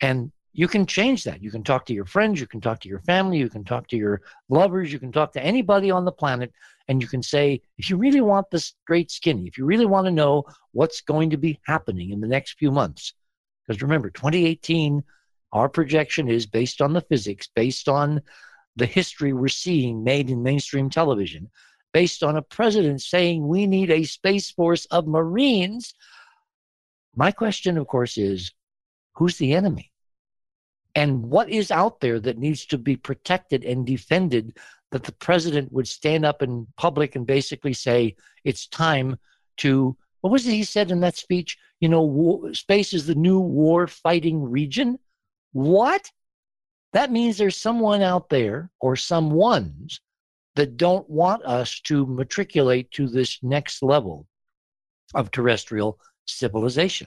And 0.00 0.32
you 0.52 0.66
can 0.66 0.86
change 0.86 1.24
that. 1.24 1.42
You 1.42 1.50
can 1.50 1.62
talk 1.62 1.86
to 1.86 1.94
your 1.94 2.04
friends, 2.04 2.40
you 2.40 2.46
can 2.46 2.60
talk 2.60 2.80
to 2.80 2.88
your 2.88 3.00
family, 3.00 3.38
you 3.38 3.48
can 3.48 3.64
talk 3.64 3.86
to 3.88 3.96
your 3.96 4.20
lovers, 4.48 4.92
you 4.92 4.98
can 4.98 5.12
talk 5.12 5.32
to 5.32 5.44
anybody 5.44 5.90
on 5.90 6.04
the 6.04 6.12
planet, 6.12 6.52
and 6.88 7.00
you 7.00 7.08
can 7.08 7.22
say, 7.22 7.62
if 7.78 7.88
you 7.88 7.96
really 7.96 8.20
want 8.20 8.50
this 8.50 8.74
great 8.86 9.10
skinny, 9.10 9.46
if 9.46 9.56
you 9.56 9.64
really 9.64 9.86
want 9.86 10.06
to 10.06 10.10
know 10.10 10.44
what's 10.72 11.00
going 11.00 11.30
to 11.30 11.36
be 11.36 11.60
happening 11.66 12.10
in 12.10 12.20
the 12.20 12.26
next 12.26 12.58
few 12.58 12.72
months, 12.72 13.14
because 13.66 13.82
remember, 13.82 14.10
2018, 14.10 15.04
our 15.52 15.68
projection 15.68 16.28
is 16.28 16.46
based 16.46 16.80
on 16.80 16.92
the 16.92 17.00
physics, 17.00 17.48
based 17.54 17.88
on 17.88 18.20
the 18.76 18.86
history 18.86 19.32
we're 19.32 19.48
seeing 19.48 20.02
made 20.02 20.30
in 20.30 20.42
mainstream 20.42 20.90
television, 20.90 21.50
based 21.92 22.22
on 22.22 22.36
a 22.36 22.42
president 22.42 23.02
saying 23.02 23.46
we 23.46 23.66
need 23.66 23.90
a 23.90 24.04
space 24.04 24.50
force 24.50 24.86
of 24.86 25.06
Marines. 25.06 25.94
My 27.14 27.32
question, 27.32 27.78
of 27.78 27.86
course, 27.86 28.16
is 28.16 28.52
who's 29.14 29.38
the 29.38 29.54
enemy? 29.54 29.89
And 30.94 31.22
what 31.22 31.48
is 31.48 31.70
out 31.70 32.00
there 32.00 32.18
that 32.20 32.38
needs 32.38 32.66
to 32.66 32.78
be 32.78 32.96
protected 32.96 33.64
and 33.64 33.86
defended 33.86 34.58
that 34.90 35.04
the 35.04 35.12
president 35.12 35.72
would 35.72 35.86
stand 35.86 36.24
up 36.24 36.42
in 36.42 36.66
public 36.76 37.14
and 37.14 37.26
basically 37.26 37.72
say 37.72 38.16
it's 38.44 38.66
time 38.66 39.16
to 39.58 39.96
what 40.20 40.32
was 40.32 40.46
it 40.46 40.52
he 40.52 40.64
said 40.64 40.90
in 40.90 41.00
that 41.00 41.16
speech? 41.16 41.56
You 41.80 41.88
know 41.88 42.02
war, 42.02 42.52
space 42.52 42.92
is 42.92 43.06
the 43.06 43.14
new 43.14 43.38
war 43.38 43.86
fighting 43.86 44.42
region? 44.42 44.98
What? 45.52 46.10
That 46.92 47.12
means 47.12 47.38
there's 47.38 47.56
someone 47.56 48.02
out 48.02 48.28
there 48.28 48.70
or 48.80 48.96
some 48.96 49.30
ones 49.30 50.00
that 50.56 50.76
don't 50.76 51.08
want 51.08 51.44
us 51.44 51.80
to 51.82 52.04
matriculate 52.06 52.90
to 52.90 53.08
this 53.08 53.38
next 53.42 53.82
level 53.82 54.26
of 55.14 55.30
terrestrial 55.30 55.98
civilization. 56.26 57.06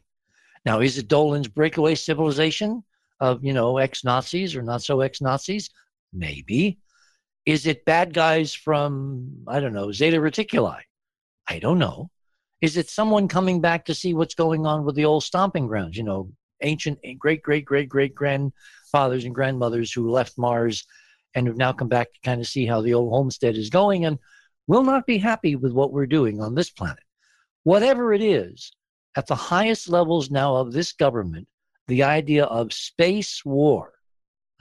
Now 0.65 0.79
is 0.79 0.97
it 0.97 1.07
dolan's 1.07 1.49
breakaway 1.49 1.95
civilization 1.95 2.83
of, 3.19 3.43
you 3.43 3.53
know, 3.53 3.77
ex 3.77 4.03
Nazis 4.03 4.55
or 4.55 4.61
not 4.61 4.83
so 4.83 5.01
ex 5.01 5.21
Nazis? 5.21 5.69
Maybe. 6.11 6.79
Is 7.45 7.67
it 7.67 7.85
bad 7.85 8.13
guys 8.13 8.53
from, 8.53 9.43
I 9.47 9.59
don't 9.59 9.73
know, 9.73 9.91
Zeta 9.91 10.17
Reticuli? 10.17 10.81
I 11.47 11.59
don't 11.59 11.79
know. 11.79 12.09
Is 12.61 12.77
it 12.77 12.89
someone 12.89 13.27
coming 13.27 13.59
back 13.59 13.85
to 13.85 13.95
see 13.95 14.13
what's 14.13 14.35
going 14.35 14.65
on 14.65 14.85
with 14.85 14.95
the 14.95 15.05
old 15.05 15.23
stomping 15.23 15.67
grounds? 15.67 15.97
You 15.97 16.03
know, 16.03 16.31
ancient 16.61 16.99
great, 17.19 17.41
great, 17.41 17.65
great, 17.65 17.89
great 17.89 18.15
grandfathers 18.15 19.25
and 19.25 19.35
grandmothers 19.35 19.91
who 19.91 20.09
left 20.09 20.37
Mars 20.37 20.85
and 21.35 21.47
have 21.47 21.57
now 21.57 21.73
come 21.73 21.89
back 21.89 22.13
to 22.13 22.19
kind 22.23 22.39
of 22.39 22.47
see 22.47 22.65
how 22.65 22.81
the 22.81 22.93
old 22.93 23.11
homestead 23.11 23.57
is 23.57 23.69
going 23.69 24.05
and 24.05 24.19
will 24.67 24.83
not 24.83 25.05
be 25.05 25.17
happy 25.17 25.55
with 25.55 25.73
what 25.73 25.91
we're 25.91 26.05
doing 26.05 26.41
on 26.41 26.55
this 26.55 26.69
planet. 26.69 27.03
Whatever 27.63 28.13
it 28.13 28.21
is, 28.21 28.71
at 29.15 29.27
the 29.27 29.35
highest 29.35 29.89
levels 29.89 30.31
now 30.31 30.55
of 30.55 30.71
this 30.71 30.93
government, 30.93 31.47
the 31.87 32.03
idea 32.03 32.45
of 32.45 32.73
space 32.73 33.43
war 33.45 33.93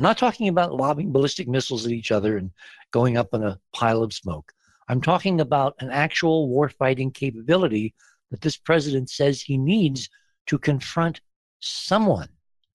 I'm 0.02 0.04
not 0.04 0.18
talking 0.18 0.48
about 0.48 0.74
lobbing 0.74 1.12
ballistic 1.12 1.46
missiles 1.46 1.86
at 1.86 1.92
each 1.92 2.10
other 2.10 2.36
and 2.36 2.50
going 2.90 3.16
up 3.16 3.28
in 3.34 3.44
a 3.44 3.60
pile 3.72 4.02
of 4.02 4.12
smoke. 4.12 4.52
I'm 4.88 5.00
talking 5.00 5.40
about 5.40 5.76
an 5.78 5.90
actual 5.90 6.48
warfighting 6.48 7.14
capability 7.14 7.94
that 8.32 8.40
this 8.40 8.56
president 8.56 9.10
says 9.10 9.40
he 9.40 9.56
needs 9.56 10.08
to 10.46 10.58
confront 10.58 11.20
someone 11.60 12.30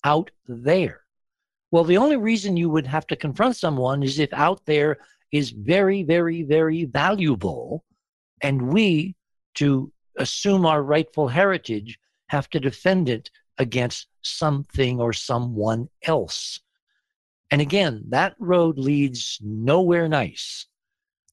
out 0.06 0.32
there. 0.48 1.02
Well, 1.72 1.84
the 1.84 1.98
only 1.98 2.16
reason 2.16 2.56
you 2.56 2.70
would 2.70 2.88
have 2.88 3.08
to 3.08 3.18
confront 3.18 3.58
someone 3.58 4.04
is 4.04 4.20
if 4.20 4.32
out 4.32 4.66
there 4.66 4.98
is 5.34 5.50
very, 5.50 6.04
very, 6.04 6.44
very 6.44 6.86
valuable, 6.86 7.84
and 8.42 8.70
we, 8.70 9.18
to 9.56 9.92
assume 10.18 10.66
our 10.66 10.82
rightful 10.82 11.28
heritage, 11.28 12.00
have 12.30 12.50
to 12.52 12.62
defend 12.62 13.10
it 13.10 13.30
against 13.58 14.08
something 14.22 15.00
or 15.00 15.14
someone 15.14 15.90
else. 16.04 16.60
And 17.50 17.62
again, 17.62 18.04
that 18.10 18.36
road 18.40 18.78
leads 18.78 19.40
nowhere 19.42 20.08
nice. 20.08 20.66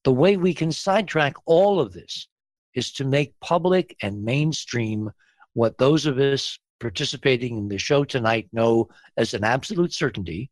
The 0.05 0.13
way 0.13 0.37
we 0.37 0.55
can 0.55 0.71
sidetrack 0.71 1.35
all 1.47 1.81
of 1.81 1.93
this 1.93 2.29
is 2.75 2.93
to 2.93 3.05
make 3.05 3.39
public 3.41 3.97
and 4.03 4.25
mainstream 4.25 5.11
what 5.55 5.79
those 5.79 6.07
of 6.07 6.19
us 6.19 6.59
participating 6.81 7.57
in 7.57 7.69
the 7.69 7.79
show 7.79 8.05
tonight 8.05 8.49
know 8.53 8.89
as 9.17 9.35
an 9.35 9.45
absolute 9.45 9.93
certainty 9.93 10.51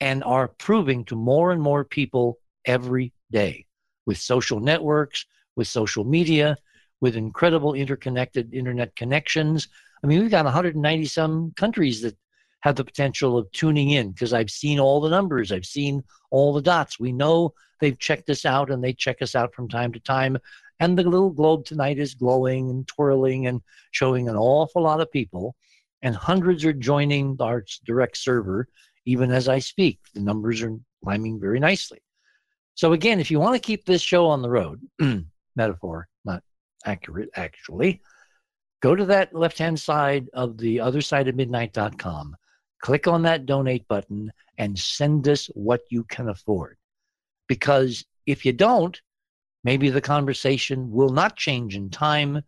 and 0.00 0.22
are 0.24 0.48
proving 0.48 1.04
to 1.06 1.16
more 1.16 1.52
and 1.52 1.62
more 1.62 1.84
people 1.84 2.38
every 2.64 3.12
day 3.30 3.66
with 4.04 4.18
social 4.18 4.60
networks, 4.60 5.24
with 5.56 5.68
social 5.68 6.04
media, 6.04 6.56
with 7.00 7.16
incredible 7.16 7.74
interconnected 7.74 8.52
internet 8.52 8.94
connections. 8.96 9.68
I 10.02 10.06
mean, 10.06 10.20
we've 10.20 10.30
got 10.30 10.44
190 10.44 11.06
some 11.06 11.52
countries 11.56 12.02
that 12.02 12.16
have 12.60 12.76
the 12.76 12.84
potential 12.84 13.38
of 13.38 13.50
tuning 13.52 13.90
in 13.90 14.10
because 14.10 14.32
I've 14.32 14.50
seen 14.50 14.78
all 14.78 15.00
the 15.00 15.10
numbers, 15.10 15.52
I've 15.52 15.66
seen 15.66 16.02
all 16.30 16.52
the 16.52 16.62
dots. 16.62 16.98
We 16.98 17.12
know 17.12 17.54
they've 17.80 17.98
checked 17.98 18.28
us 18.30 18.44
out 18.44 18.70
and 18.70 18.82
they 18.82 18.92
check 18.92 19.22
us 19.22 19.34
out 19.34 19.54
from 19.54 19.68
time 19.68 19.92
to 19.92 20.00
time. 20.00 20.38
And 20.80 20.98
the 20.98 21.04
little 21.04 21.30
globe 21.30 21.64
tonight 21.64 21.98
is 21.98 22.14
glowing 22.14 22.70
and 22.70 22.86
twirling 22.86 23.46
and 23.46 23.62
showing 23.92 24.28
an 24.28 24.36
awful 24.36 24.82
lot 24.82 25.00
of 25.00 25.10
people. 25.10 25.54
And 26.02 26.14
hundreds 26.14 26.64
are 26.64 26.72
joining 26.72 27.36
our 27.40 27.64
direct 27.84 28.18
server 28.18 28.68
even 29.06 29.30
as 29.30 29.48
I 29.48 29.60
speak. 29.60 30.00
The 30.14 30.20
numbers 30.20 30.60
are 30.62 30.76
climbing 31.02 31.40
very 31.40 31.60
nicely. 31.60 32.00
So, 32.74 32.92
again, 32.92 33.20
if 33.20 33.30
you 33.30 33.40
want 33.40 33.54
to 33.54 33.66
keep 33.66 33.86
this 33.86 34.02
show 34.02 34.26
on 34.26 34.42
the 34.42 34.50
road, 34.50 34.82
metaphor, 35.56 36.08
not 36.24 36.42
accurate 36.84 37.30
actually, 37.34 38.02
go 38.80 38.94
to 38.94 39.04
that 39.06 39.34
left 39.34 39.58
hand 39.58 39.78
side 39.78 40.28
of 40.32 40.58
the 40.58 40.80
other 40.80 41.00
side 41.00 41.28
of 41.28 41.36
midnight.com 41.36 42.36
click 42.80 43.06
on 43.06 43.22
that 43.22 43.46
donate 43.46 43.86
button 43.88 44.32
and 44.58 44.78
send 44.78 45.28
us 45.28 45.46
what 45.54 45.80
you 45.90 46.04
can 46.04 46.28
afford. 46.28 46.76
Because 47.48 48.04
if 48.26 48.44
you 48.44 48.52
don't, 48.52 49.00
maybe 49.64 49.90
the 49.90 50.00
conversation 50.00 50.90
will 50.90 51.10
not 51.10 51.36
change 51.36 51.76
in 51.76 51.90
time, 51.90 52.42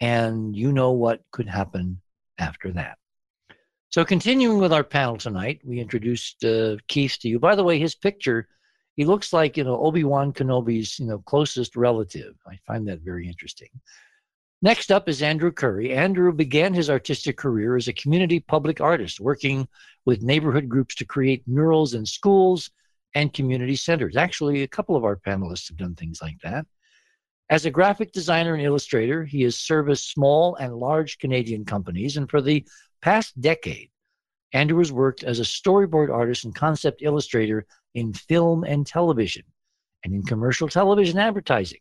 and 0.00 0.54
you 0.54 0.72
know 0.72 0.92
what 0.92 1.22
could 1.30 1.48
happen 1.48 2.00
after 2.38 2.72
that. 2.72 2.98
So, 3.88 4.04
continuing 4.04 4.58
with 4.58 4.72
our 4.72 4.84
panel 4.84 5.16
tonight, 5.16 5.60
we 5.64 5.80
introduced 5.80 6.44
uh, 6.44 6.76
Keith 6.88 7.18
to 7.20 7.28
you. 7.28 7.38
By 7.38 7.54
the 7.54 7.64
way, 7.64 7.78
his 7.78 7.94
picture, 7.94 8.48
he 8.94 9.04
looks 9.04 9.32
like 9.32 9.56
you 9.56 9.64
know 9.64 9.78
Obi 9.78 10.04
Wan 10.04 10.32
Kenobi's 10.32 10.98
you 10.98 11.06
know 11.06 11.18
closest 11.18 11.76
relative. 11.76 12.34
I 12.46 12.58
find 12.66 12.86
that 12.88 13.00
very 13.00 13.26
interesting. 13.26 13.70
Next 14.66 14.90
up 14.90 15.08
is 15.08 15.22
Andrew 15.22 15.52
Curry. 15.52 15.94
Andrew 15.94 16.32
began 16.32 16.74
his 16.74 16.90
artistic 16.90 17.36
career 17.36 17.76
as 17.76 17.86
a 17.86 17.92
community 17.92 18.40
public 18.40 18.80
artist, 18.80 19.20
working 19.20 19.68
with 20.04 20.24
neighborhood 20.24 20.68
groups 20.68 20.96
to 20.96 21.04
create 21.04 21.46
murals 21.46 21.94
in 21.94 22.04
schools 22.04 22.72
and 23.14 23.32
community 23.32 23.76
centers. 23.76 24.16
Actually, 24.16 24.64
a 24.64 24.66
couple 24.66 24.96
of 24.96 25.04
our 25.04 25.14
panelists 25.14 25.68
have 25.68 25.76
done 25.76 25.94
things 25.94 26.20
like 26.20 26.40
that. 26.42 26.66
As 27.48 27.64
a 27.64 27.70
graphic 27.70 28.10
designer 28.10 28.54
and 28.54 28.62
illustrator, 28.64 29.24
he 29.24 29.42
has 29.42 29.56
serviced 29.56 30.10
small 30.10 30.56
and 30.56 30.74
large 30.74 31.18
Canadian 31.18 31.64
companies, 31.64 32.16
and 32.16 32.28
for 32.28 32.42
the 32.42 32.66
past 33.02 33.40
decade, 33.40 33.90
Andrew 34.52 34.78
has 34.78 34.90
worked 34.90 35.22
as 35.22 35.38
a 35.38 35.42
storyboard 35.42 36.12
artist 36.12 36.44
and 36.44 36.52
concept 36.52 37.02
illustrator 37.02 37.66
in 37.94 38.12
film 38.12 38.64
and 38.64 38.84
television 38.84 39.44
and 40.02 40.12
in 40.12 40.24
commercial 40.24 40.66
television 40.66 41.20
advertising. 41.20 41.78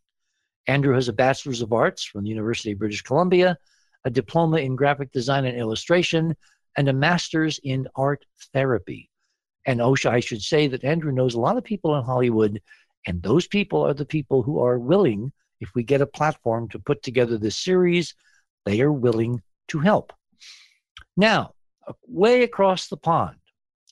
Andrew 0.67 0.93
has 0.95 1.07
a 1.07 1.13
Bachelor's 1.13 1.61
of 1.61 1.73
Arts 1.73 2.03
from 2.03 2.23
the 2.23 2.29
University 2.29 2.71
of 2.71 2.79
British 2.79 3.01
Columbia, 3.01 3.57
a 4.03 4.09
diploma 4.09 4.57
in 4.57 4.75
graphic 4.75 5.11
design 5.11 5.45
and 5.45 5.57
illustration, 5.57 6.35
and 6.77 6.89
a 6.89 6.93
master's 6.93 7.59
in 7.63 7.87
art 7.95 8.25
therapy. 8.53 9.09
And 9.65 9.79
OSHA, 9.79 10.09
I 10.09 10.19
should 10.19 10.41
say 10.41 10.67
that 10.67 10.83
Andrew 10.83 11.11
knows 11.11 11.33
a 11.33 11.39
lot 11.39 11.57
of 11.57 11.63
people 11.63 11.95
in 11.97 12.03
Hollywood, 12.03 12.61
and 13.07 13.21
those 13.21 13.47
people 13.47 13.81
are 13.85 13.93
the 13.93 14.05
people 14.05 14.43
who 14.43 14.59
are 14.59 14.79
willing, 14.79 15.31
if 15.59 15.73
we 15.73 15.83
get 15.83 16.01
a 16.01 16.07
platform 16.07 16.69
to 16.69 16.79
put 16.79 17.01
together 17.01 17.37
this 17.37 17.57
series, 17.57 18.15
they 18.65 18.81
are 18.81 18.91
willing 18.91 19.41
to 19.69 19.79
help. 19.79 20.13
Now, 21.15 21.53
way 22.07 22.43
across 22.43 22.87
the 22.87 22.97
pond, 22.97 23.37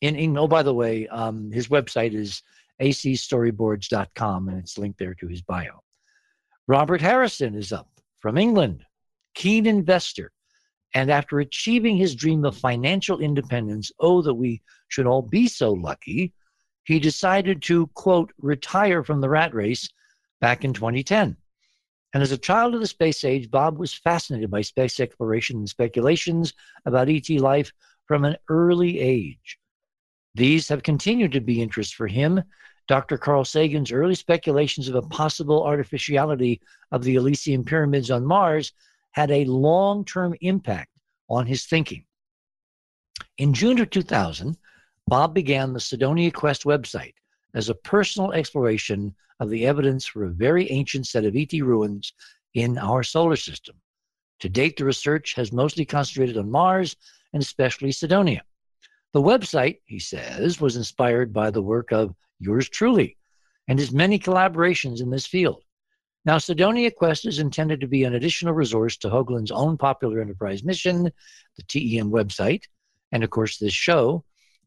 in, 0.02 0.16
in 0.16 0.38
oh, 0.38 0.48
by 0.48 0.64
the 0.64 0.74
way, 0.74 1.08
um, 1.08 1.52
his 1.52 1.70
website 1.70 2.14
is 2.14 2.44
acstoryboards.com, 2.82 4.50
and 4.50 4.60
it's 4.60 4.78
linked 4.78 5.00
there 5.00 5.14
to 5.16 5.28
his 5.28 5.42
bio. 5.42 5.83
Robert 6.68 7.02
Harrison 7.02 7.56
is 7.56 7.74
up 7.74 7.90
from 8.20 8.38
England, 8.38 8.86
keen 9.34 9.66
investor. 9.66 10.32
And 10.94 11.12
after 11.12 11.40
achieving 11.40 11.98
his 11.98 12.16
dream 12.16 12.46
of 12.46 12.56
financial 12.56 13.20
independence, 13.20 13.92
oh, 14.00 14.22
that 14.22 14.34
we 14.34 14.62
should 14.88 15.08
all 15.08 15.24
be 15.24 15.48
so 15.48 15.72
lucky, 15.72 16.34
he 16.86 17.00
decided 17.00 17.62
to, 17.64 17.88
quote, 17.88 18.32
retire 18.38 19.04
from 19.04 19.20
the 19.20 19.30
rat 19.30 19.54
race 19.54 19.90
back 20.40 20.64
in 20.64 20.74
2010. 20.74 21.36
And 22.14 22.24
as 22.24 22.32
a 22.32 22.38
child 22.38 22.76
of 22.76 22.80
the 22.80 22.88
space 22.88 23.24
age, 23.24 23.50
Bob 23.50 23.80
was 23.80 23.94
fascinated 23.94 24.52
by 24.52 24.62
space 24.62 25.00
exploration 25.00 25.58
and 25.58 25.68
speculations 25.68 26.54
about 26.86 27.10
ET 27.10 27.28
life 27.30 27.72
from 28.08 28.24
an 28.24 28.38
early 28.50 29.00
age. 29.00 29.58
These 30.36 30.68
have 30.70 30.84
continued 30.84 31.32
to 31.34 31.42
be 31.42 31.62
interests 31.62 31.94
for 31.94 32.08
him 32.08 32.44
Dr. 32.88 33.18
Carl 33.18 33.46
Sagan's 33.46 33.92
early 33.92 34.16
speculations 34.16 34.90
of 34.90 34.96
a 34.96 35.02
possible 35.02 35.64
artificiality 35.64 36.62
of 36.92 37.04
the 37.04 37.16
Elysium 37.16 37.64
pyramids 37.64 38.12
on 38.12 38.26
Mars 38.26 38.74
had 39.12 39.32
a 39.32 39.46
long 39.46 40.04
term 40.04 40.36
impact 40.42 40.90
on 41.30 41.46
his 41.46 41.66
thinking. 41.66 42.06
In 43.38 43.54
June 43.54 43.80
of 43.80 43.90
2000, 43.90 44.58
Bob 45.08 45.34
began 45.34 45.74
the 45.74 45.80
Cydonia 45.80 46.32
Quest 46.32 46.64
website 46.64 47.14
as 47.54 47.70
a 47.70 47.76
personal 47.76 48.32
exploration 48.32 49.16
of 49.40 49.50
the 49.50 49.66
evidence 49.66 50.06
for 50.06 50.26
a 50.26 50.30
very 50.30 50.70
ancient 50.72 51.08
set 51.08 51.26
of 51.26 51.36
ET 51.36 51.52
ruins 51.54 52.14
in 52.54 52.78
our 52.78 53.04
solar 53.04 53.36
system. 53.36 53.76
To 54.40 54.50
date, 54.50 54.78
the 54.78 54.86
research 54.86 55.34
has 55.36 55.52
mostly 55.52 55.86
concentrated 55.86 56.38
on 56.38 56.52
Mars 56.52 56.96
and 57.32 57.42
especially 57.42 57.92
Cydonia. 57.92 58.44
The 59.14 59.22
website, 59.22 59.80
he 59.86 60.00
says, 60.00 60.60
was 60.60 60.76
inspired 60.76 61.32
by 61.34 61.52
the 61.52 61.62
work 61.62 61.92
of 61.92 62.16
yours 62.44 62.70
truly, 62.70 63.18
and 63.68 63.80
his 63.80 63.92
many 63.92 64.20
collaborations 64.20 65.02
in 65.02 65.10
this 65.10 65.26
field. 65.26 65.64
Now, 66.26 66.38
Cydonia 66.38 66.90
Quest 66.92 67.26
is 67.26 67.40
intended 67.40 67.82
to 67.82 67.88
be 67.88 68.06
an 68.06 68.16
additional 68.16 68.54
resource 68.54 68.96
to 68.98 69.10
Hoagland's 69.10 69.52
own 69.52 69.78
popular 69.78 70.22
enterprise 70.22 70.64
mission, 70.64 71.12
the 71.58 71.64
TEM 71.64 72.12
website, 72.12 72.64
and 73.12 73.24
of 73.24 73.30
course, 73.30 73.58
this 73.58 73.74
show. 73.74 74.24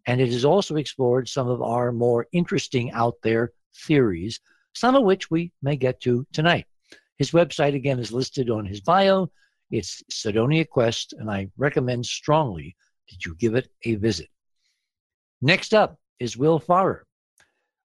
And 0.07 0.21
it 0.21 0.31
has 0.31 0.45
also 0.45 0.77
explored 0.77 1.29
some 1.29 1.49
of 1.49 1.63
our 1.63 1.93
more 1.93 2.27
interesting 2.33 2.93
out 2.93 3.15
there 3.23 3.53
theories, 3.75 4.41
some 4.75 4.95
of 4.95 5.05
which 5.05 5.31
we 5.31 5.53
may 5.63 5.77
get 5.77 6.01
to 6.03 6.27
tonight. 6.33 6.67
His 7.19 7.31
website, 7.31 7.75
again, 7.75 7.99
is 7.99 8.13
listed 8.13 8.51
on 8.51 8.67
his 8.67 8.83
bio. 8.83 9.31
It's 9.71 10.03
Cydonia 10.11 10.67
Quest, 10.67 11.15
and 11.15 11.31
I 11.31 11.49
recommend 11.57 12.05
strongly 12.05 12.77
that 13.11 13.25
you 13.25 13.35
give 13.35 13.55
it 13.55 13.69
a 13.85 13.95
visit. 13.95 14.29
Next 15.41 15.73
up 15.73 15.99
is 16.21 16.37
Will 16.37 16.59
Farrer. 16.59 17.07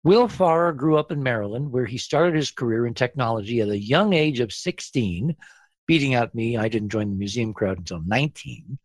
Will 0.07 0.29
Farrer 0.29 0.71
grew 0.71 0.97
up 0.97 1.11
in 1.11 1.21
Maryland, 1.21 1.69
where 1.69 1.83
he 1.83 1.97
started 1.97 2.33
his 2.33 2.49
career 2.49 2.87
in 2.87 2.93
technology 2.93 3.59
at 3.59 3.67
a 3.67 3.77
young 3.77 4.13
age 4.13 4.39
of 4.39 4.53
16, 4.53 5.35
beating 5.85 6.13
out 6.13 6.33
me. 6.33 6.55
I 6.55 6.69
didn't 6.69 6.91
join 6.93 7.09
the 7.09 7.17
museum 7.17 7.53
crowd 7.53 7.79
until 7.79 7.99
19. 8.05 8.79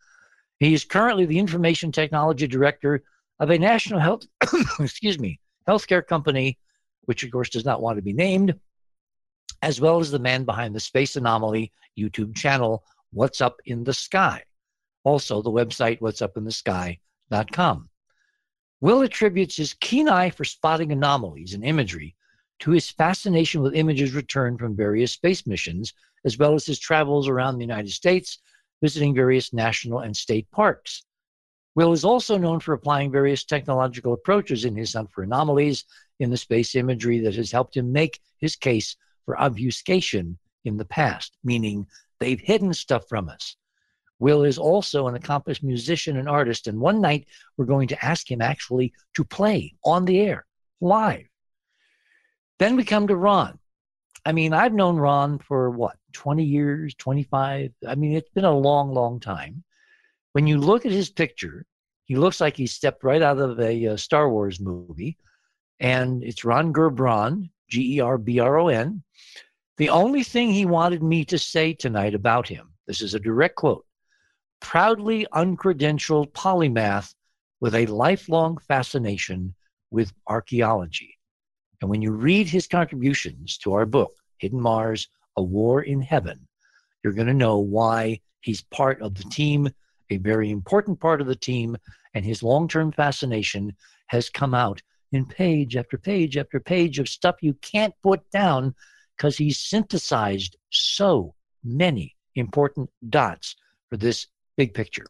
He 0.59 0.75
is 0.75 0.83
currently 0.83 1.25
the 1.25 1.38
information 1.38 1.93
technology 1.93 2.49
director 2.49 3.05
of 3.38 3.50
a 3.50 3.59
national 3.61 4.00
health, 4.00 4.25
excuse 4.81 5.17
me, 5.21 5.38
healthcare 5.69 6.05
company, 6.05 6.59
which 7.02 7.23
of 7.23 7.31
course 7.31 7.50
does 7.50 7.64
not 7.64 7.81
want 7.81 7.99
to 7.99 8.02
be 8.02 8.12
named, 8.12 8.59
as 9.62 9.81
well 9.81 10.00
as 10.00 10.11
the 10.11 10.19
man 10.19 10.43
behind 10.43 10.75
the 10.75 10.81
Space 10.81 11.14
Anomaly 11.14 11.71
YouTube 11.97 12.35
channel, 12.35 12.83
What's 13.12 13.41
Up 13.41 13.61
in 13.64 13.85
the 13.85 13.95
Sky. 13.95 14.43
Also, 15.05 15.41
the 15.41 15.52
website 15.52 16.00
whatsupinthesky.com. 16.00 17.88
Will 18.83 19.03
attributes 19.03 19.57
his 19.57 19.75
keen 19.75 20.09
eye 20.09 20.31
for 20.31 20.43
spotting 20.43 20.91
anomalies 20.91 21.55
and 21.55 21.65
imagery 21.65 22.17
to 22.59 22.73
his 22.73 22.91
fascination 22.91 23.62
with 23.62 23.77
images 23.77 24.12
returned 24.12 24.59
from 24.59 24.75
various 24.75 25.12
space 25.12 25.47
missions, 25.47 25.93
as 26.25 26.37
well 26.37 26.55
as 26.57 26.67
his 26.67 26.81
travels 26.81 27.29
around 27.29 27.55
the 27.55 27.65
United 27.65 27.93
States 27.93 28.41
visiting 28.81 29.15
various 29.15 29.53
national 29.53 30.01
and 30.01 30.17
state 30.17 30.51
parks. 30.51 31.05
Will 31.77 31.93
is 31.93 32.05
also 32.05 32.37
known 32.37 32.59
for 32.59 32.73
applying 32.73 33.12
various 33.12 33.45
technological 33.45 34.15
approaches 34.15 34.65
in 34.65 34.75
his 34.75 34.95
hunt 34.95 35.12
for 35.12 35.23
anomalies 35.23 35.85
in 36.19 36.31
the 36.31 36.37
space 36.37 36.75
imagery 36.75 37.21
that 37.21 37.37
has 37.37 37.53
helped 37.53 37.77
him 37.77 37.93
make 37.93 38.19
his 38.39 38.57
case 38.57 38.97
for 39.25 39.41
obfuscation 39.41 40.37
in 40.65 40.77
the 40.77 40.85
past, 40.85 41.39
meaning 41.45 41.87
they've 42.19 42.41
hidden 42.41 42.75
stuff 42.75 43.09
from 43.09 43.29
us. 43.29 43.55
Will 44.23 44.45
is 44.45 44.57
also 44.57 45.09
an 45.09 45.17
accomplished 45.17 45.64
musician 45.64 46.17
and 46.17 46.29
artist, 46.29 46.69
and 46.69 46.79
one 46.79 47.00
night 47.00 47.26
we're 47.57 47.64
going 47.64 47.88
to 47.88 48.05
ask 48.05 48.31
him 48.31 48.41
actually 48.41 48.93
to 49.17 49.25
play 49.25 49.75
on 49.85 50.05
the 50.05 50.21
air, 50.21 50.47
live. 50.81 51.26
Then 52.61 52.76
we 52.76 52.85
come 52.85 53.09
to 53.09 53.17
Ron. 53.17 53.59
I 54.25 54.31
mean, 54.31 54.55
I've 54.55 54.75
known 54.75 54.97
Ron 54.97 55.41
for 55.41 55.71
what, 55.71 55.97
20 56.12 56.45
years, 56.45 56.95
25? 56.95 57.73
I 57.88 57.95
mean, 57.97 58.12
it's 58.12 58.31
been 58.31 58.45
a 58.45 58.57
long, 58.57 58.95
long 58.95 59.19
time. 59.19 59.64
When 60.35 60.47
you 60.47 60.59
look 60.59 60.87
at 60.87 60.93
his 60.93 61.11
picture, 61.11 61.67
he 62.05 62.14
looks 62.14 62.41
like 62.41 62.57
he 62.57 62.69
stepped 62.69 63.02
right 63.02 63.23
out 63.23 63.38
of 63.38 63.59
a, 63.59 63.88
uh, 63.88 63.97
Star 63.97 64.31
Wars 64.31 64.61
movie. 64.61 65.19
And 65.81 66.23
it's 66.23 66.45
Ron 66.45 66.73
Gerbron, 66.73 67.50
G 67.69 67.97
E 67.97 68.00
R 68.00 68.19
B 68.19 68.38
R 68.38 68.57
O 68.57 68.69
N. 68.69 69.02
The 69.79 69.88
only 69.88 70.23
thing 70.23 70.52
he 70.52 70.64
wanted 70.64 71.02
me 71.02 71.25
to 71.25 71.41
say 71.41 71.75
tonight 71.75 72.14
about 72.14 72.47
him, 72.47 72.69
this 72.87 73.00
is 73.02 73.14
a 73.14 73.19
direct 73.19 73.57
quote 73.57 73.85
proudly 74.62 75.26
uncredentialed 75.35 76.33
polymath 76.33 77.14
with 77.61 77.75
a 77.75 77.87
lifelong 77.87 78.57
fascination 78.57 79.54
with 79.90 80.12
archaeology. 80.28 81.19
And 81.81 81.90
when 81.90 82.00
you 82.00 82.12
read 82.12 82.49
his 82.49 82.66
contributions 82.66 83.59
to 83.59 83.75
our 83.75 83.85
book, 83.85 84.14
Hidden 84.38 84.61
Mars 84.61 85.09
A 85.37 85.42
War 85.42 85.83
in 85.83 86.00
Heaven, 86.00 86.49
you're 87.02 87.12
going 87.12 87.26
to 87.26 87.35
know 87.35 87.59
why 87.59 88.21
he's 88.40 88.62
part 88.62 89.02
of 89.02 89.14
the 89.14 89.25
team, 89.25 89.69
a 90.11 90.16
very 90.19 90.50
important 90.50 91.00
part 91.00 91.21
of 91.21 91.26
the 91.26 91.37
team, 91.37 91.76
and 92.14 92.25
his 92.25 92.42
long 92.42 92.69
term 92.69 92.93
fascination 92.93 93.76
has 94.06 94.30
come 94.30 94.54
out 94.54 94.80
in 95.10 95.26
page 95.26 95.76
after 95.76 95.99
page 95.99 96.37
after 96.37 96.60
page 96.60 96.99
of 96.99 97.08
stuff 97.08 97.37
you 97.43 97.54
can't 97.54 97.95
put 98.02 98.30
down 98.30 98.75
because 99.17 99.37
he's 99.37 99.58
synthesized 99.58 100.56
so 100.71 101.34
many 101.65 102.17
important 102.34 102.89
dots 103.10 103.56
for 103.91 103.97
this 103.97 104.26
big 104.56 104.75
picture. 104.75 105.06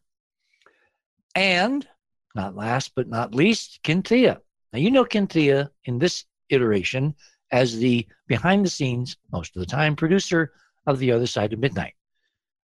And 1.34 1.86
not 2.34 2.56
last 2.56 2.92
but 2.94 3.08
not 3.08 3.34
least, 3.34 3.80
Kynthia. 3.82 4.40
Now, 4.72 4.78
you 4.78 4.90
know 4.90 5.04
Kynthia 5.04 5.70
in 5.84 5.98
this 5.98 6.24
iteration 6.48 7.14
as 7.50 7.76
the 7.76 8.06
behind 8.26 8.64
the 8.64 8.70
scenes, 8.70 9.16
most 9.30 9.54
of 9.54 9.60
the 9.60 9.66
time, 9.66 9.96
producer 9.96 10.52
of 10.86 10.98
The 10.98 11.12
Other 11.12 11.26
Side 11.26 11.52
of 11.52 11.58
Midnight. 11.58 11.94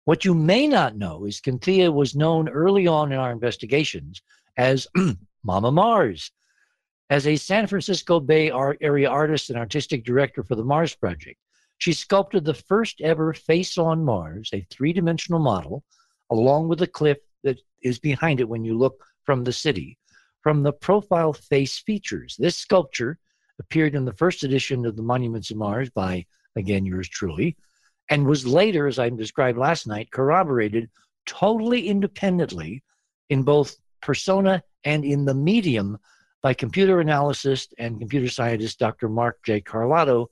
What 0.06 0.24
you 0.24 0.34
may 0.34 0.68
not 0.68 0.96
know 0.96 1.26
is 1.26 1.42
Kynthia 1.42 1.92
was 1.92 2.16
known 2.16 2.48
early 2.48 2.88
on 2.88 3.12
in 3.12 3.20
our 3.20 3.32
investigations 3.32 4.22
as 4.56 4.88
Mama 5.44 5.72
Mars. 5.72 6.32
As 7.10 7.28
a 7.28 7.36
San 7.36 7.68
Francisco 7.68 8.20
Bay 8.20 8.52
area 8.82 9.10
artist 9.10 9.50
and 9.50 9.60
artistic 9.60 10.06
director 10.06 10.44
for 10.44 10.56
the 10.56 10.64
Mars 10.64 10.96
Project, 10.96 11.40
she 11.78 11.94
sculpted 11.94 12.44
the 12.44 12.54
first 12.54 13.02
ever 13.02 13.34
face 13.34 13.78
on 13.78 14.04
Mars, 14.04 14.50
a 14.54 14.66
three 14.70 14.94
dimensional 14.94 15.40
model, 15.40 15.84
along 16.32 16.68
with 16.68 16.80
the 16.80 16.88
cliff 16.88 17.18
that 17.44 17.60
is 17.82 18.00
behind 18.00 18.40
it 18.40 18.50
when 18.50 18.64
you 18.64 18.78
look 18.78 19.04
from 19.24 19.44
the 19.44 19.54
city. 19.54 19.98
From 20.42 20.64
the 20.64 20.74
profile 20.74 21.34
face 21.34 21.80
features, 21.80 22.36
this 22.38 22.56
sculpture 22.56 23.18
appeared 23.60 23.96
in 23.96 24.06
the 24.06 24.14
first 24.14 24.44
edition 24.44 24.86
of 24.86 24.96
the 24.96 25.02
Monuments 25.02 25.52
of 25.52 25.58
Mars 25.58 25.90
by, 25.90 26.26
again, 26.56 26.86
yours 26.86 27.10
truly, 27.10 27.58
and 28.10 28.26
was 28.26 28.48
later, 28.48 28.88
as 28.88 29.00
I 29.00 29.10
described 29.10 29.58
last 29.58 29.88
night, 29.88 30.12
corroborated 30.12 30.90
totally 31.26 31.88
independently 31.88 32.84
in 33.30 33.44
both 33.44 33.76
persona 34.02 34.64
and 34.84 35.04
in 35.04 35.26
the 35.26 35.34
medium 35.34 35.98
by 36.42 36.54
computer 36.54 37.02
analyst 37.02 37.74
and 37.78 38.00
computer 38.00 38.30
scientist 38.30 38.80
Dr. 38.80 39.10
Mark 39.10 39.40
J. 39.44 39.60
Carlotto 39.60 40.30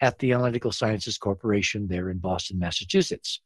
at 0.00 0.18
the 0.18 0.32
Analytical 0.32 0.72
Sciences 0.72 1.18
Corporation 1.18 1.86
there 1.86 2.10
in 2.10 2.18
Boston, 2.18 2.58
Massachusetts. 2.58 3.40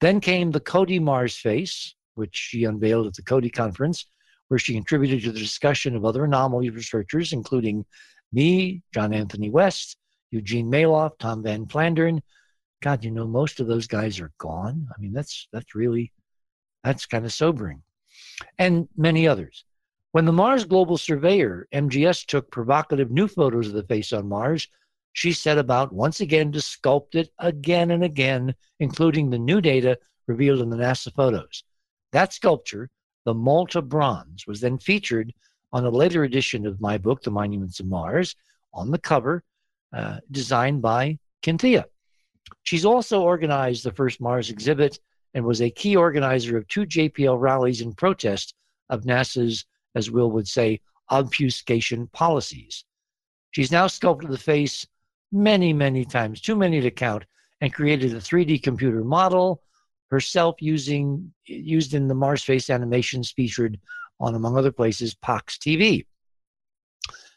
Then 0.00 0.20
came 0.20 0.50
the 0.50 0.60
Cody 0.60 0.98
Mars 0.98 1.36
face, 1.36 1.94
which 2.14 2.36
she 2.36 2.64
unveiled 2.64 3.06
at 3.06 3.14
the 3.14 3.22
Cody 3.22 3.50
conference, 3.50 4.06
where 4.48 4.58
she 4.58 4.74
contributed 4.74 5.22
to 5.22 5.32
the 5.32 5.38
discussion 5.38 5.96
of 5.96 6.04
other 6.04 6.24
anomaly 6.24 6.70
researchers, 6.70 7.32
including 7.32 7.84
me, 8.32 8.82
John 8.92 9.14
Anthony 9.14 9.50
West, 9.50 9.96
Eugene 10.30 10.70
Mallove, 10.70 11.18
Tom 11.18 11.42
Van 11.42 11.66
Flandern. 11.66 12.20
God, 12.82 13.04
you 13.04 13.10
know, 13.10 13.26
most 13.26 13.60
of 13.60 13.66
those 13.66 13.86
guys 13.86 14.20
are 14.20 14.32
gone. 14.38 14.88
I 14.96 15.00
mean, 15.00 15.12
that's 15.12 15.48
that's 15.52 15.74
really 15.74 16.12
that's 16.84 17.06
kind 17.06 17.24
of 17.24 17.32
sobering. 17.32 17.82
And 18.58 18.88
many 18.96 19.26
others. 19.26 19.64
When 20.12 20.24
the 20.24 20.32
Mars 20.32 20.64
Global 20.64 20.96
Surveyor, 20.96 21.68
MGS, 21.74 22.26
took 22.26 22.50
provocative 22.50 23.10
new 23.10 23.28
photos 23.28 23.68
of 23.68 23.74
the 23.74 23.82
face 23.82 24.12
on 24.12 24.28
Mars, 24.28 24.68
she 25.16 25.32
set 25.32 25.56
about 25.56 25.94
once 25.94 26.20
again 26.20 26.52
to 26.52 26.58
sculpt 26.58 27.14
it 27.14 27.30
again 27.38 27.90
and 27.90 28.04
again, 28.04 28.54
including 28.80 29.30
the 29.30 29.38
new 29.38 29.62
data 29.62 29.98
revealed 30.26 30.60
in 30.60 30.68
the 30.68 30.76
NASA 30.76 31.10
photos. 31.10 31.64
That 32.12 32.34
sculpture, 32.34 32.90
the 33.24 33.32
Malta 33.32 33.80
bronze, 33.80 34.46
was 34.46 34.60
then 34.60 34.76
featured 34.76 35.32
on 35.72 35.86
a 35.86 35.90
later 35.90 36.24
edition 36.24 36.66
of 36.66 36.82
my 36.82 36.98
book, 36.98 37.22
The 37.22 37.30
Monuments 37.30 37.80
of 37.80 37.86
Mars, 37.86 38.36
on 38.74 38.90
the 38.90 38.98
cover, 38.98 39.42
uh, 39.90 40.18
designed 40.30 40.82
by 40.82 41.18
Kynthia. 41.40 41.86
She's 42.64 42.84
also 42.84 43.22
organized 43.22 43.84
the 43.84 43.92
first 43.92 44.20
Mars 44.20 44.50
exhibit 44.50 45.00
and 45.32 45.46
was 45.46 45.62
a 45.62 45.70
key 45.70 45.96
organizer 45.96 46.58
of 46.58 46.68
two 46.68 46.84
JPL 46.84 47.40
rallies 47.40 47.80
in 47.80 47.94
protest 47.94 48.52
of 48.90 49.04
NASA's, 49.04 49.64
as 49.94 50.10
Will 50.10 50.30
would 50.32 50.46
say, 50.46 50.82
obfuscation 51.08 52.06
policies. 52.08 52.84
She's 53.52 53.72
now 53.72 53.86
sculpted 53.86 54.30
the 54.30 54.36
face 54.36 54.86
many, 55.32 55.72
many 55.72 56.04
times, 56.04 56.40
too 56.40 56.56
many 56.56 56.80
to 56.80 56.90
count, 56.90 57.24
and 57.60 57.72
created 57.72 58.12
a 58.12 58.18
3D 58.18 58.62
computer 58.62 59.04
model 59.04 59.62
herself 60.10 60.56
using 60.60 61.32
used 61.44 61.94
in 61.94 62.08
the 62.08 62.14
Mars 62.14 62.42
face 62.42 62.70
animations 62.70 63.32
featured 63.32 63.78
on, 64.20 64.34
among 64.34 64.56
other 64.56 64.72
places, 64.72 65.16
Fox 65.24 65.58
TV. 65.58 66.06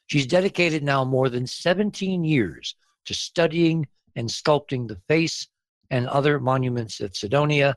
She's 0.08 0.28
dedicated 0.28 0.84
now 0.84 1.04
more 1.04 1.30
than 1.30 1.46
17 1.46 2.24
years 2.24 2.76
to 3.06 3.14
studying 3.14 3.88
and 4.16 4.28
sculpting 4.30 4.88
the 4.88 5.00
face 5.08 5.48
and 5.92 6.08
other 6.08 6.40
monuments 6.40 7.02
at 7.02 7.16
Cydonia, 7.16 7.76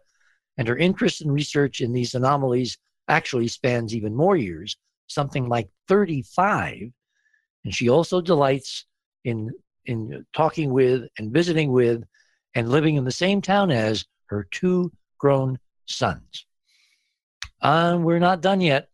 and 0.58 0.68
her 0.68 0.76
interest 0.76 1.22
and 1.22 1.32
research 1.32 1.80
in 1.80 1.92
these 1.92 2.14
anomalies 2.14 2.78
actually 3.08 3.48
spans 3.48 3.94
even 3.94 4.14
more 4.14 4.36
years, 4.36 4.76
something 5.06 5.48
like 5.48 5.68
35. 5.88 6.90
And 7.64 7.74
she 7.74 7.88
also 7.88 8.20
delights 8.20 8.84
in, 9.24 9.50
in 9.86 10.24
talking 10.34 10.72
with 10.72 11.08
and 11.18 11.32
visiting 11.32 11.72
with 11.72 12.04
and 12.54 12.68
living 12.68 12.96
in 12.96 13.04
the 13.04 13.10
same 13.10 13.40
town 13.40 13.70
as 13.70 14.04
her 14.26 14.46
two 14.50 14.92
grown 15.18 15.58
sons. 15.86 16.46
And 17.62 17.96
uh, 17.96 17.98
we're 17.98 18.18
not 18.18 18.40
done 18.40 18.60
yet. 18.60 18.88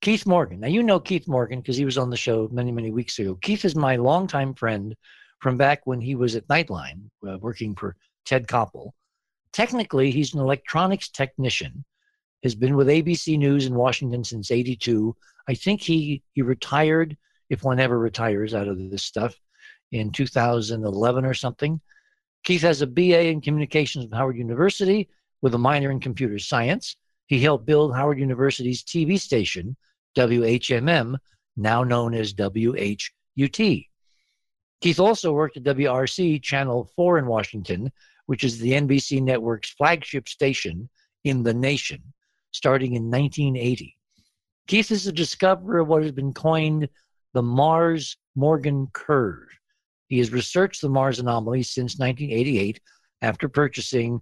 Keith 0.00 0.26
Morgan. 0.26 0.60
Now, 0.60 0.68
you 0.68 0.82
know 0.82 1.00
Keith 1.00 1.26
Morgan 1.26 1.60
because 1.60 1.76
he 1.76 1.84
was 1.84 1.98
on 1.98 2.10
the 2.10 2.16
show 2.16 2.48
many, 2.52 2.70
many 2.70 2.90
weeks 2.90 3.18
ago. 3.18 3.36
Keith 3.36 3.64
is 3.64 3.74
my 3.74 3.96
longtime 3.96 4.54
friend 4.54 4.94
from 5.40 5.56
back 5.56 5.80
when 5.84 6.00
he 6.00 6.14
was 6.14 6.36
at 6.36 6.46
Nightline 6.48 7.10
uh, 7.28 7.38
working 7.38 7.74
for 7.74 7.96
Ted 8.24 8.46
Koppel. 8.46 8.90
Technically, 9.52 10.10
he's 10.10 10.34
an 10.34 10.40
electronics 10.40 11.08
technician, 11.08 11.84
has 12.42 12.54
been 12.54 12.76
with 12.76 12.88
ABC 12.88 13.38
News 13.38 13.66
in 13.66 13.74
Washington 13.74 14.22
since 14.22 14.50
82. 14.50 15.16
I 15.48 15.54
think 15.54 15.80
he, 15.80 16.22
he 16.32 16.42
retired, 16.42 17.16
if 17.50 17.64
one 17.64 17.80
ever 17.80 17.98
retires 17.98 18.54
out 18.54 18.68
of 18.68 18.78
this 18.90 19.02
stuff, 19.02 19.34
in 19.92 20.10
2011 20.12 21.24
or 21.24 21.34
something. 21.34 21.80
Keith 22.44 22.62
has 22.62 22.82
a 22.82 22.86
BA 22.86 23.28
in 23.28 23.40
communications 23.40 24.04
from 24.04 24.12
Howard 24.12 24.36
University 24.36 25.08
with 25.42 25.54
a 25.54 25.58
minor 25.58 25.90
in 25.90 26.00
computer 26.00 26.38
science. 26.38 26.96
He 27.26 27.40
helped 27.40 27.66
build 27.66 27.94
Howard 27.94 28.18
University's 28.18 28.82
TV 28.82 29.18
station, 29.18 29.76
WHMM, 30.16 31.16
now 31.56 31.84
known 31.84 32.14
as 32.14 32.32
WHUT. 32.34 33.84
Keith 34.80 35.00
also 35.00 35.32
worked 35.32 35.56
at 35.56 35.64
WRC 35.64 36.42
Channel 36.42 36.90
4 36.94 37.18
in 37.18 37.26
Washington, 37.26 37.90
which 38.26 38.44
is 38.44 38.58
the 38.58 38.72
NBC 38.72 39.22
network's 39.22 39.70
flagship 39.70 40.28
station 40.28 40.88
in 41.24 41.42
the 41.42 41.54
nation. 41.54 42.02
starting 42.50 42.94
in 42.94 43.10
1980. 43.10 43.94
Keith 44.66 44.90
is 44.90 45.04
the 45.04 45.12
discoverer 45.12 45.80
of 45.80 45.88
what 45.88 46.02
has 46.02 46.12
been 46.12 46.32
coined 46.32 46.88
the 47.34 47.42
Mars 47.42 48.16
Morgan 48.34 48.88
curve. 48.92 49.48
He 50.08 50.18
has 50.18 50.32
researched 50.32 50.80
the 50.80 50.88
Mars 50.88 51.18
anomaly 51.18 51.62
since 51.62 51.98
1988 51.98 52.80
after 53.22 53.48
purchasing 53.48 54.20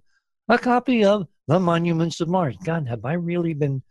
a 0.49 0.57
copy 0.57 1.03
of 1.03 1.27
The 1.47 1.59
Monuments 1.59 2.21
of 2.21 2.29
Mars. 2.29 2.57
God, 2.63 2.87
have 2.87 3.05
I 3.05 3.13
really 3.13 3.53
been. 3.53 3.81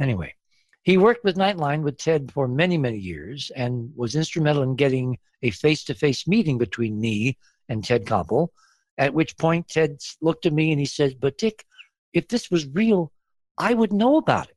Anyway, 0.00 0.34
he 0.82 0.96
worked 0.96 1.24
with 1.24 1.36
Nightline 1.36 1.82
with 1.82 1.98
Ted 1.98 2.30
for 2.32 2.46
many, 2.46 2.78
many 2.78 2.98
years 2.98 3.50
and 3.54 3.92
was 3.96 4.14
instrumental 4.14 4.62
in 4.62 4.76
getting 4.76 5.18
a 5.42 5.50
face 5.50 5.84
to 5.84 5.94
face 5.94 6.26
meeting 6.26 6.58
between 6.58 7.00
me 7.00 7.36
and 7.68 7.84
Ted 7.84 8.06
Koppel. 8.06 8.48
At 8.96 9.14
which 9.14 9.36
point, 9.36 9.68
Ted 9.68 9.98
looked 10.20 10.46
at 10.46 10.52
me 10.52 10.70
and 10.70 10.78
he 10.78 10.86
said, 10.86 11.18
But 11.20 11.38
Dick, 11.38 11.64
if 12.12 12.28
this 12.28 12.50
was 12.50 12.68
real, 12.68 13.12
I 13.58 13.74
would 13.74 13.92
know 13.92 14.16
about 14.16 14.48
it. 14.48 14.56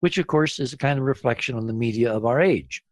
Which, 0.00 0.18
of 0.18 0.26
course, 0.26 0.58
is 0.58 0.72
a 0.72 0.78
kind 0.78 0.98
of 0.98 1.04
reflection 1.04 1.56
on 1.56 1.66
the 1.66 1.72
media 1.72 2.12
of 2.12 2.26
our 2.26 2.40
age. 2.40 2.82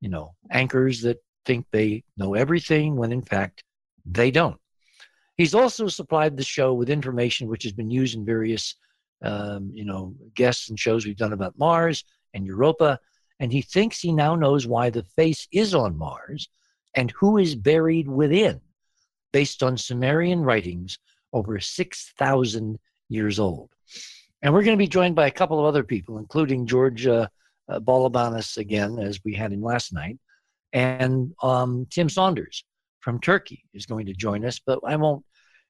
You 0.00 0.08
know, 0.08 0.34
anchors 0.50 1.02
that 1.02 1.18
think 1.44 1.66
they 1.70 2.04
know 2.16 2.34
everything 2.34 2.96
when 2.96 3.12
in 3.12 3.22
fact 3.22 3.64
they 4.04 4.30
don't. 4.30 4.58
He's 5.36 5.54
also 5.54 5.88
supplied 5.88 6.36
the 6.36 6.44
show 6.44 6.74
with 6.74 6.90
information 6.90 7.48
which 7.48 7.62
has 7.62 7.72
been 7.72 7.90
used 7.90 8.14
in 8.14 8.24
various 8.24 8.76
um, 9.22 9.70
you 9.72 9.84
know, 9.84 10.14
guests 10.34 10.68
and 10.68 10.78
shows 10.78 11.06
we've 11.06 11.16
done 11.16 11.32
about 11.32 11.58
Mars 11.58 12.04
and 12.34 12.46
Europa, 12.46 12.98
and 13.40 13.52
he 13.52 13.62
thinks 13.62 14.00
he 14.00 14.12
now 14.12 14.34
knows 14.34 14.66
why 14.66 14.90
the 14.90 15.04
face 15.16 15.48
is 15.52 15.74
on 15.74 15.96
Mars 15.96 16.48
and 16.94 17.10
who 17.12 17.38
is 17.38 17.54
buried 17.54 18.08
within, 18.08 18.60
based 19.32 19.62
on 19.62 19.76
Sumerian 19.76 20.42
writings 20.42 20.98
over 21.32 21.58
6,000 21.58 22.78
years 23.08 23.38
old. 23.38 23.70
And 24.42 24.52
we're 24.52 24.64
going 24.64 24.76
to 24.76 24.82
be 24.82 24.88
joined 24.88 25.14
by 25.14 25.28
a 25.28 25.32
couple 25.32 25.58
of 25.58 25.66
other 25.66 25.84
people, 25.84 26.18
including 26.18 26.66
George 26.66 27.06
uh, 27.06 27.28
uh, 27.68 27.80
Balabanis 27.80 28.58
again, 28.58 28.98
as 28.98 29.20
we 29.24 29.34
had 29.34 29.52
him 29.52 29.62
last 29.62 29.92
night, 29.92 30.18
and 30.72 31.32
um, 31.42 31.86
Tim 31.90 32.08
Saunders 32.08 32.64
from 33.00 33.20
Turkey 33.20 33.64
is 33.74 33.86
going 33.86 34.06
to 34.06 34.14
join 34.14 34.44
us. 34.44 34.58
But 34.58 34.80
I 34.86 34.96
won't 34.96 35.24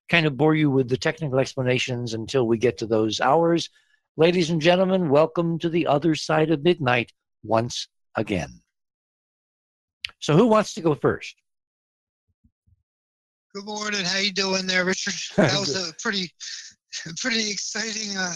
kind 0.09 0.27
of 0.27 0.37
bore 0.37 0.55
you 0.55 0.71
with 0.71 0.89
the 0.89 0.97
technical 0.97 1.39
explanations 1.39 2.15
until 2.15 2.47
we 2.47 2.59
get 2.59 2.79
to 2.79 2.87
those 2.87 3.21
hours. 3.21 3.71
Ladies 4.17 4.51
and 4.51 4.61
gentlemen, 4.61 5.09
welcome 5.09 5.59
to 5.61 5.69
the 5.69 5.87
other 5.87 6.15
side 6.15 6.51
of 6.51 6.63
midnight 6.63 7.13
once 7.43 7.89
again. 8.17 8.61
So, 10.19 10.37
who 10.37 10.47
wants 10.47 10.75
to 10.75 10.83
go 10.83 10.95
first? 10.95 11.35
Good 13.55 13.65
morning. 13.65 14.05
How 14.05 14.19
you 14.19 14.33
doing 14.33 14.67
there, 14.67 14.85
Richard? 14.85 15.15
That 15.37 15.59
was 15.59 15.77
a 15.77 15.93
pretty, 16.01 16.31
pretty 17.19 17.51
exciting 17.51 18.17
uh, 18.17 18.35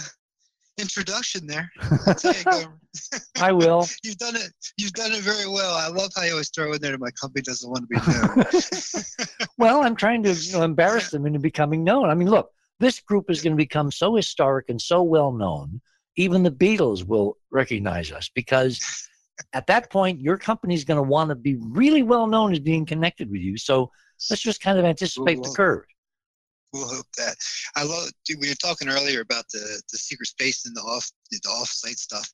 introduction 0.79 1.47
there. 1.47 1.71
I 3.41 3.53
will. 3.53 3.87
You've 4.05 4.19
done 4.19 4.37
it. 4.37 4.53
You've 4.77 4.93
done 4.93 5.13
it 5.13 5.23
very 5.23 5.49
well. 5.49 5.75
I 5.75 5.89
love 5.89 6.11
how 6.15 6.23
you 6.23 6.33
always 6.33 6.51
throw 6.51 6.73
in 6.73 6.81
there 6.81 6.93
that 6.93 7.01
my 7.01 7.11
company 7.11 7.43
doesn't 7.43 7.69
want 7.69 7.85
to 7.85 7.89
be 7.89 7.97
known. 8.11 9.49
well, 9.59 9.83
I'm 9.83 9.97
trying 9.97 10.23
to 10.25 10.33
you 10.33 10.53
know, 10.53 10.63
embarrass 10.63 11.11
them 11.11 11.27
into 11.27 11.39
becoming 11.39 11.85
known. 11.85 12.11
I 12.11 12.15
mean, 12.15 12.29
look, 12.29 12.51
this 12.81 13.01
group 13.01 13.31
is 13.31 13.43
going 13.43 13.53
to 13.53 13.57
become 13.57 13.91
so 13.91 14.15
historic 14.15 14.69
and 14.69 14.81
so 14.81 15.03
well 15.03 15.33
known. 15.33 15.81
Even 16.17 16.43
the 16.43 16.51
Beatles 16.51 17.05
will 17.05 17.37
recognize 17.51 18.11
us 18.11 18.31
because 18.35 19.09
at 19.53 19.67
that 19.67 19.91
point, 19.91 20.21
your 20.21 20.39
company 20.39 20.75
is 20.75 20.85
going 20.85 20.97
to 20.97 21.03
want 21.03 21.29
to 21.29 21.35
be 21.35 21.57
really 21.61 22.03
well 22.03 22.27
known 22.27 22.53
as 22.53 22.59
being 22.59 22.87
connected 22.87 23.31
with 23.31 23.43
you. 23.43 23.59
So 23.59 23.91
let's 24.31 24.41
just 24.41 24.63
kind 24.63 24.79
of 24.79 24.87
anticipate 24.87 25.43
the 25.43 25.53
curve 25.55 25.85
we'll 26.73 26.89
hope 26.89 27.07
that. 27.17 27.37
I 27.77 27.85
love. 27.85 28.11
Dude, 28.25 28.41
we 28.41 28.49
were 28.49 28.55
talking 28.55 28.89
earlier 28.89 29.21
about 29.21 29.45
the 29.53 29.83
the 29.91 29.99
secret 29.99 30.27
space 30.27 30.67
and 30.67 30.77
the 30.77 30.81
off 30.81 31.11
the 31.31 31.39
off-site 31.49 31.99
stuff. 31.99 32.29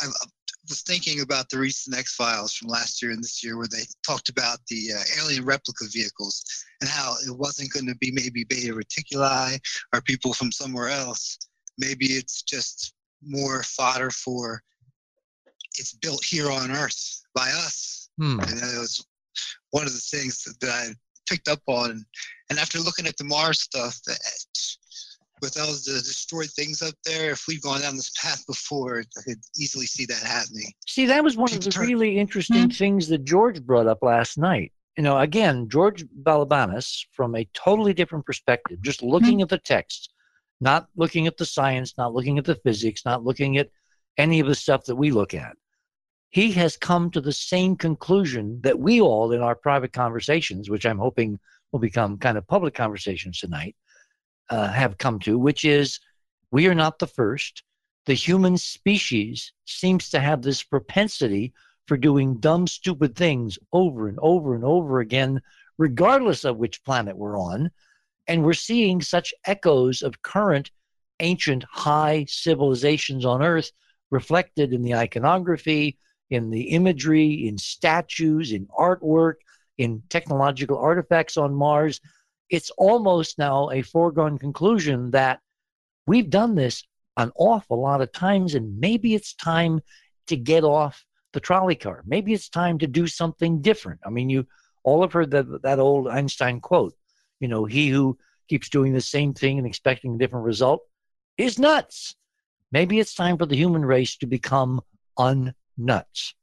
I, 0.00 0.06
I 0.06 0.26
was 0.68 0.82
thinking 0.82 1.20
about 1.20 1.48
the 1.50 1.58
recent 1.58 1.96
X 1.96 2.14
Files 2.14 2.54
from 2.54 2.68
last 2.68 3.02
year 3.02 3.10
and 3.10 3.22
this 3.22 3.42
year, 3.42 3.56
where 3.56 3.68
they 3.70 3.82
talked 4.06 4.28
about 4.28 4.58
the 4.68 4.92
uh, 4.96 5.22
alien 5.22 5.44
replica 5.44 5.84
vehicles 5.92 6.44
and 6.80 6.88
how 6.88 7.14
it 7.26 7.36
wasn't 7.36 7.72
going 7.72 7.86
to 7.86 7.96
be 7.96 8.12
maybe 8.12 8.44
Beta 8.44 8.72
Reticuli 8.72 9.58
or 9.92 10.00
people 10.02 10.32
from 10.34 10.52
somewhere 10.52 10.88
else. 10.88 11.38
Maybe 11.78 12.06
it's 12.06 12.42
just 12.42 12.94
more 13.22 13.62
fodder 13.62 14.10
for 14.10 14.62
it's 15.78 15.94
built 15.94 16.24
here 16.24 16.50
on 16.50 16.70
Earth 16.70 17.22
by 17.34 17.48
us. 17.48 18.10
Hmm. 18.18 18.40
And 18.40 18.50
it 18.50 18.78
was 18.78 19.04
one 19.70 19.86
of 19.86 19.92
the 19.92 19.98
things 19.98 20.44
that 20.44 20.68
I 20.68 20.94
picked 21.32 21.48
up 21.48 21.62
on. 21.66 22.04
And 22.50 22.58
after 22.58 22.78
looking 22.78 23.06
at 23.06 23.16
the 23.16 23.24
Mars 23.24 23.62
stuff, 23.62 23.98
that 24.06 24.18
with 25.40 25.58
all 25.58 25.66
the 25.66 26.00
destroyed 26.04 26.50
things 26.50 26.82
up 26.82 26.94
there, 27.04 27.30
if 27.30 27.44
we've 27.48 27.62
gone 27.62 27.80
down 27.80 27.96
this 27.96 28.12
path 28.22 28.46
before, 28.46 29.00
I 29.00 29.22
could 29.22 29.40
easily 29.58 29.86
see 29.86 30.04
that 30.06 30.22
happening. 30.22 30.70
See, 30.86 31.06
that 31.06 31.24
was 31.24 31.36
one 31.36 31.48
People 31.48 31.58
of 31.58 31.64
the 31.64 31.70
turn- 31.70 31.86
really 31.86 32.18
interesting 32.18 32.68
mm-hmm. 32.68 32.70
things 32.70 33.08
that 33.08 33.24
George 33.24 33.62
brought 33.62 33.86
up 33.86 34.02
last 34.02 34.36
night. 34.36 34.72
You 34.96 35.02
know, 35.02 35.18
again, 35.18 35.68
George 35.70 36.04
Balabanis, 36.22 37.06
from 37.12 37.34
a 37.34 37.48
totally 37.54 37.94
different 37.94 38.26
perspective, 38.26 38.82
just 38.82 39.02
looking 39.02 39.38
mm-hmm. 39.38 39.42
at 39.42 39.48
the 39.48 39.58
text, 39.58 40.12
not 40.60 40.86
looking 40.96 41.26
at 41.26 41.38
the 41.38 41.46
science, 41.46 41.94
not 41.96 42.12
looking 42.12 42.38
at 42.38 42.44
the 42.44 42.56
physics, 42.56 43.02
not 43.06 43.24
looking 43.24 43.56
at 43.56 43.70
any 44.18 44.38
of 44.38 44.46
the 44.46 44.54
stuff 44.54 44.84
that 44.84 44.96
we 44.96 45.10
look 45.10 45.32
at 45.32 45.56
he 46.32 46.50
has 46.52 46.78
come 46.78 47.10
to 47.10 47.20
the 47.20 47.32
same 47.32 47.76
conclusion 47.76 48.58
that 48.62 48.78
we 48.78 49.02
all 49.02 49.32
in 49.32 49.42
our 49.42 49.54
private 49.54 49.92
conversations, 49.92 50.70
which 50.70 50.86
I'm 50.86 50.98
hoping 50.98 51.38
will 51.70 51.78
become 51.78 52.16
kind 52.16 52.38
of 52.38 52.46
public 52.46 52.72
conversations 52.72 53.38
tonight, 53.38 53.76
uh, 54.48 54.68
have 54.68 54.96
come 54.96 55.18
to, 55.20 55.38
which 55.38 55.66
is 55.66 56.00
we 56.50 56.66
are 56.68 56.74
not 56.74 56.98
the 56.98 57.06
first. 57.06 57.62
The 58.06 58.14
human 58.14 58.56
species 58.56 59.52
seems 59.66 60.08
to 60.08 60.20
have 60.20 60.40
this 60.40 60.62
propensity 60.62 61.52
for 61.86 61.98
doing 61.98 62.38
dumb, 62.38 62.66
stupid 62.66 63.14
things 63.14 63.58
over 63.70 64.08
and 64.08 64.18
over 64.22 64.54
and 64.54 64.64
over 64.64 65.00
again, 65.00 65.42
regardless 65.76 66.46
of 66.46 66.56
which 66.56 66.82
planet 66.82 67.14
we're 67.14 67.38
on. 67.38 67.70
And 68.26 68.42
we're 68.42 68.54
seeing 68.54 69.02
such 69.02 69.34
echoes 69.44 70.00
of 70.00 70.22
current 70.22 70.70
ancient 71.20 71.64
high 71.70 72.24
civilizations 72.26 73.26
on 73.26 73.42
Earth 73.42 73.70
reflected 74.10 74.72
in 74.72 74.82
the 74.82 74.94
iconography, 74.94 75.98
in 76.32 76.50
the 76.50 76.70
imagery, 76.70 77.46
in 77.46 77.58
statues, 77.58 78.52
in 78.52 78.66
artwork, 78.66 79.34
in 79.78 80.02
technological 80.08 80.78
artifacts 80.78 81.36
on 81.36 81.54
Mars. 81.54 82.00
It's 82.50 82.70
almost 82.70 83.38
now 83.38 83.70
a 83.70 83.82
foregone 83.82 84.38
conclusion 84.38 85.10
that 85.12 85.40
we've 86.06 86.30
done 86.30 86.54
this 86.54 86.84
an 87.16 87.30
awful 87.36 87.80
lot 87.80 88.00
of 88.00 88.12
times, 88.12 88.54
and 88.54 88.80
maybe 88.80 89.14
it's 89.14 89.34
time 89.34 89.80
to 90.26 90.36
get 90.36 90.64
off 90.64 91.04
the 91.32 91.40
trolley 91.40 91.74
car. 91.74 92.02
Maybe 92.06 92.32
it's 92.32 92.48
time 92.48 92.78
to 92.78 92.86
do 92.86 93.06
something 93.06 93.60
different. 93.60 94.00
I 94.04 94.10
mean, 94.10 94.30
you 94.30 94.46
all 94.82 95.02
have 95.02 95.12
heard 95.12 95.30
that, 95.32 95.62
that 95.62 95.78
old 95.78 96.08
Einstein 96.08 96.60
quote, 96.60 96.94
you 97.40 97.48
know, 97.48 97.64
he 97.64 97.88
who 97.88 98.18
keeps 98.48 98.68
doing 98.68 98.92
the 98.92 99.00
same 99.00 99.34
thing 99.34 99.58
and 99.58 99.66
expecting 99.66 100.14
a 100.14 100.18
different 100.18 100.46
result 100.46 100.82
is 101.36 101.58
nuts. 101.58 102.16
Maybe 102.70 102.98
it's 102.98 103.14
time 103.14 103.36
for 103.36 103.46
the 103.46 103.56
human 103.56 103.84
race 103.84 104.16
to 104.18 104.26
become 104.26 104.80
un 105.18 105.54
nuts. 105.76 106.34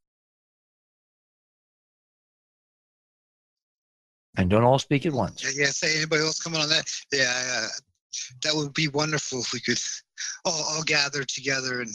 And 4.38 4.50
don't 4.50 4.64
all 4.64 4.80
speak 4.80 5.06
at 5.06 5.12
once. 5.12 5.44
Yeah, 5.44 5.66
yeah 5.66 5.70
say 5.70 5.98
anybody 5.98 6.22
else 6.22 6.40
coming 6.42 6.62
on 6.62 6.70
that? 6.70 6.90
Yeah, 7.12 7.34
uh, 7.58 7.68
that 8.44 8.56
would 8.56 8.74
be 8.74 8.88
wonderful 8.88 9.42
if 9.42 9.52
we 9.52 9.60
could 9.60 9.80
all, 10.46 10.64
all 10.70 10.84
gather 10.84 11.24
together. 11.24 11.82
And 11.82 11.90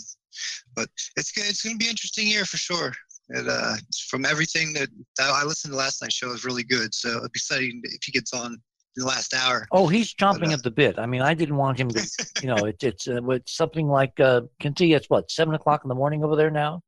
but 0.74 0.88
it's 1.16 1.32
gonna, 1.32 1.48
it's 1.48 1.62
going 1.62 1.78
to 1.78 1.82
be 1.82 1.88
interesting 1.88 2.26
year 2.26 2.44
for 2.44 2.58
sure. 2.58 2.92
And 3.30 3.48
uh, 3.48 3.76
from 4.10 4.26
everything 4.26 4.74
that, 4.74 4.88
that 5.16 5.30
I 5.30 5.44
listened 5.44 5.72
to 5.72 5.78
last 5.78 6.02
night's 6.02 6.14
show 6.14 6.32
is 6.32 6.44
really 6.44 6.64
good. 6.64 6.92
So 6.94 7.08
it'd 7.08 7.32
be 7.32 7.38
exciting 7.38 7.80
if 7.84 8.02
he 8.04 8.12
gets 8.12 8.34
on 8.34 8.52
in 8.52 8.58
the 8.96 9.06
last 9.06 9.32
hour. 9.32 9.66
Oh, 9.72 9.88
he's 9.88 10.12
chomping 10.12 10.40
but, 10.40 10.50
uh, 10.50 10.54
at 10.54 10.62
the 10.62 10.70
bit. 10.70 10.98
I 10.98 11.06
mean, 11.06 11.22
I 11.22 11.32
didn't 11.32 11.56
want 11.56 11.80
him 11.80 11.88
to. 11.88 12.26
You 12.42 12.48
know, 12.48 12.56
it, 12.66 12.82
it's 12.82 13.08
uh, 13.08 13.26
it's 13.30 13.56
something 13.56 13.88
like 13.88 14.20
uh, 14.20 14.42
Kenty. 14.60 14.92
It's 14.92 15.08
what 15.08 15.30
seven 15.30 15.54
o'clock 15.54 15.80
in 15.84 15.88
the 15.88 15.94
morning 15.94 16.22
over 16.22 16.36
there 16.36 16.50
now 16.50 16.82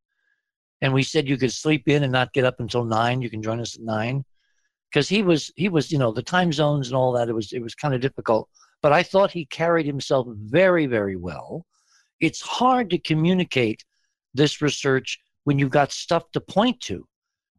and 0.80 0.92
we 0.92 1.02
said 1.02 1.28
you 1.28 1.36
could 1.36 1.52
sleep 1.52 1.88
in 1.88 2.02
and 2.02 2.12
not 2.12 2.32
get 2.32 2.44
up 2.44 2.60
until 2.60 2.84
nine. 2.84 3.22
You 3.22 3.30
can 3.30 3.42
join 3.42 3.60
us 3.60 3.76
at 3.76 3.82
nine, 3.82 4.24
because 4.90 5.08
he 5.08 5.22
was 5.22 5.50
he 5.56 5.68
was 5.68 5.90
you 5.90 5.98
know 5.98 6.12
the 6.12 6.22
time 6.22 6.52
zones 6.52 6.88
and 6.88 6.96
all 6.96 7.12
that. 7.12 7.28
It 7.28 7.34
was 7.34 7.52
it 7.52 7.62
was 7.62 7.74
kind 7.74 7.94
of 7.94 8.00
difficult, 8.00 8.48
but 8.82 8.92
I 8.92 9.02
thought 9.02 9.30
he 9.30 9.46
carried 9.46 9.86
himself 9.86 10.26
very 10.28 10.86
very 10.86 11.16
well. 11.16 11.66
It's 12.20 12.40
hard 12.40 12.90
to 12.90 12.98
communicate 12.98 13.84
this 14.34 14.62
research 14.62 15.18
when 15.44 15.58
you've 15.58 15.70
got 15.70 15.92
stuff 15.92 16.30
to 16.32 16.40
point 16.40 16.80
to. 16.82 17.06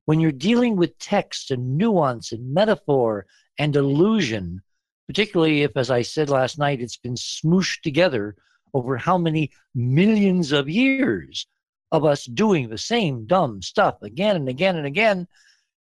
When 0.05 0.19
you're 0.19 0.31
dealing 0.31 0.77
with 0.77 0.97
text 0.99 1.51
and 1.51 1.77
nuance 1.77 2.31
and 2.31 2.53
metaphor 2.53 3.25
and 3.59 3.75
illusion, 3.75 4.61
particularly 5.07 5.63
if, 5.63 5.75
as 5.75 5.91
I 5.91 6.01
said 6.01 6.29
last 6.29 6.57
night, 6.57 6.81
it's 6.81 6.97
been 6.97 7.15
smooshed 7.15 7.81
together 7.81 8.35
over 8.73 8.97
how 8.97 9.17
many 9.17 9.51
millions 9.75 10.51
of 10.51 10.69
years 10.69 11.45
of 11.91 12.05
us 12.05 12.25
doing 12.25 12.69
the 12.69 12.77
same 12.77 13.25
dumb 13.25 13.61
stuff 13.61 13.95
again 14.01 14.35
and 14.35 14.49
again 14.49 14.75
and 14.75 14.85
again, 14.85 15.27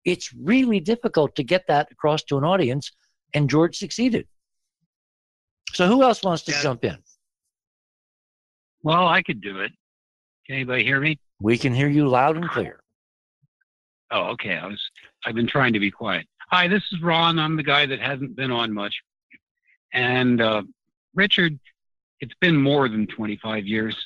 it's 0.04 0.32
really 0.34 0.80
difficult 0.80 1.34
to 1.36 1.42
get 1.42 1.66
that 1.68 1.90
across 1.90 2.22
to 2.24 2.38
an 2.38 2.44
audience. 2.44 2.92
And 3.32 3.50
George 3.50 3.76
succeeded. 3.76 4.28
So, 5.72 5.88
who 5.88 6.04
else 6.04 6.22
wants 6.22 6.44
to 6.44 6.52
yeah. 6.52 6.62
jump 6.62 6.84
in? 6.84 6.96
Well, 8.84 9.08
I 9.08 9.22
could 9.22 9.40
do 9.40 9.60
it. 9.60 9.72
Can 10.46 10.56
anybody 10.56 10.84
hear 10.84 11.00
me? 11.00 11.18
We 11.40 11.58
can 11.58 11.74
hear 11.74 11.88
you 11.88 12.06
loud 12.06 12.36
and 12.36 12.48
clear. 12.48 12.80
Oh, 14.10 14.26
okay. 14.32 14.56
I 14.56 14.66
was. 14.66 14.80
I've 15.26 15.34
been 15.34 15.48
trying 15.48 15.72
to 15.72 15.80
be 15.80 15.90
quiet. 15.90 16.26
Hi, 16.50 16.68
this 16.68 16.82
is 16.92 17.02
Ron. 17.02 17.38
I'm 17.38 17.56
the 17.56 17.62
guy 17.64 17.86
that 17.86 17.98
hasn't 17.98 18.36
been 18.36 18.52
on 18.52 18.72
much. 18.72 18.94
And 19.92 20.40
uh, 20.40 20.62
Richard, 21.14 21.58
it's 22.20 22.34
been 22.40 22.56
more 22.56 22.88
than 22.88 23.06
25 23.06 23.66
years. 23.66 23.96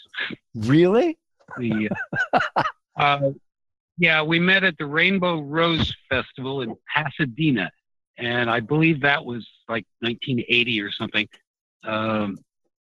Really? 0.55 1.19
The, 1.57 1.89
uh, 2.97 3.31
yeah, 3.99 4.23
we 4.23 4.39
met 4.39 4.65
at 4.65 4.79
the 4.79 4.87
Rainbow 4.87 5.41
Rose 5.41 5.95
Festival 6.09 6.63
in 6.63 6.75
Pasadena, 6.95 7.71
and 8.17 8.51
I 8.51 8.61
believe 8.61 9.01
that 9.03 9.25
was 9.25 9.47
like 9.69 9.87
1980 10.01 10.81
or 10.83 10.93
something. 10.93 11.29
Um, 11.85 12.39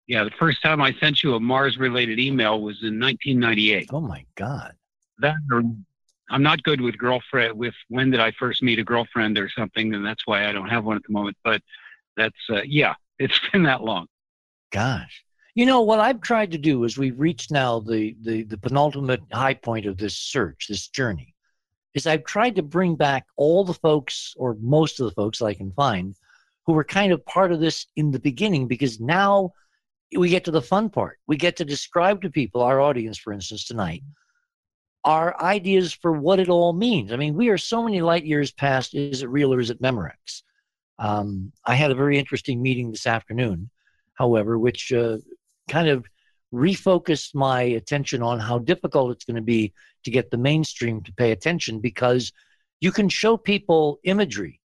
yeah, 0.06 0.24
the 0.24 0.30
first 0.38 0.62
time 0.62 0.82
I 0.82 0.92
sent 0.94 1.22
you 1.22 1.34
a 1.34 1.40
Mars-related 1.40 2.18
email 2.18 2.60
was 2.60 2.82
in 2.82 3.00
1998. 3.00 3.88
Oh 3.92 4.00
my 4.00 4.24
God. 4.34 4.74
That 5.18 5.36
I'm 6.30 6.42
not 6.42 6.62
good 6.62 6.80
with 6.80 6.98
girlfriend. 6.98 7.56
With 7.56 7.74
when 7.88 8.10
did 8.10 8.20
I 8.20 8.32
first 8.32 8.62
meet 8.62 8.78
a 8.78 8.84
girlfriend 8.84 9.38
or 9.38 9.48
something, 9.48 9.94
and 9.94 10.04
that's 10.04 10.26
why 10.26 10.48
I 10.48 10.52
don't 10.52 10.68
have 10.68 10.84
one 10.84 10.96
at 10.96 11.02
the 11.06 11.12
moment. 11.12 11.36
But 11.44 11.62
that's 12.16 12.36
uh, 12.50 12.62
yeah, 12.64 12.94
it's 13.18 13.38
been 13.52 13.64
that 13.64 13.82
long. 13.82 14.06
Gosh. 14.72 15.23
You 15.54 15.66
know 15.66 15.82
what 15.82 16.00
I've 16.00 16.20
tried 16.20 16.50
to 16.50 16.58
do 16.58 16.82
is 16.82 16.98
we've 16.98 17.18
reached 17.18 17.52
now 17.52 17.78
the, 17.78 18.16
the 18.22 18.42
the 18.42 18.58
penultimate 18.58 19.22
high 19.32 19.54
point 19.54 19.86
of 19.86 19.96
this 19.96 20.16
search, 20.16 20.66
this 20.68 20.88
journey, 20.88 21.32
is 21.94 22.08
I've 22.08 22.24
tried 22.24 22.56
to 22.56 22.62
bring 22.62 22.96
back 22.96 23.26
all 23.36 23.64
the 23.64 23.74
folks 23.74 24.34
or 24.36 24.56
most 24.60 24.98
of 24.98 25.06
the 25.06 25.14
folks 25.14 25.40
I 25.40 25.54
can 25.54 25.70
find 25.72 26.16
who 26.66 26.72
were 26.72 26.84
kind 26.84 27.12
of 27.12 27.24
part 27.24 27.52
of 27.52 27.60
this 27.60 27.86
in 27.94 28.10
the 28.10 28.18
beginning 28.18 28.66
because 28.66 28.98
now 28.98 29.52
we 30.16 30.28
get 30.28 30.44
to 30.44 30.50
the 30.50 30.62
fun 30.62 30.90
part. 30.90 31.18
We 31.28 31.36
get 31.36 31.56
to 31.56 31.64
describe 31.64 32.22
to 32.22 32.30
people, 32.30 32.62
our 32.62 32.80
audience, 32.80 33.18
for 33.18 33.32
instance, 33.32 33.64
tonight, 33.64 34.02
our 35.04 35.40
ideas 35.40 35.92
for 35.92 36.12
what 36.12 36.40
it 36.40 36.48
all 36.48 36.72
means. 36.72 37.12
I 37.12 37.16
mean, 37.16 37.34
we 37.34 37.48
are 37.48 37.58
so 37.58 37.84
many 37.84 38.00
light 38.00 38.24
years 38.24 38.50
past 38.50 38.94
is 38.94 39.22
it 39.22 39.28
real 39.28 39.54
or 39.54 39.60
is 39.60 39.70
it 39.70 39.82
Memorex? 39.82 40.42
Um, 40.98 41.52
I 41.64 41.76
had 41.76 41.92
a 41.92 41.96
very 41.96 42.18
interesting 42.18 42.60
meeting 42.60 42.90
this 42.90 43.06
afternoon, 43.06 43.70
however, 44.14 44.58
which 44.58 44.92
uh, 44.92 45.18
kind 45.68 45.88
of 45.88 46.04
refocused 46.52 47.34
my 47.34 47.62
attention 47.62 48.22
on 48.22 48.38
how 48.38 48.58
difficult 48.58 49.10
it's 49.10 49.24
going 49.24 49.36
to 49.36 49.42
be 49.42 49.72
to 50.04 50.10
get 50.10 50.30
the 50.30 50.36
mainstream 50.36 51.02
to 51.02 51.12
pay 51.12 51.32
attention 51.32 51.80
because 51.80 52.32
you 52.80 52.92
can 52.92 53.08
show 53.08 53.36
people 53.36 53.98
imagery, 54.04 54.60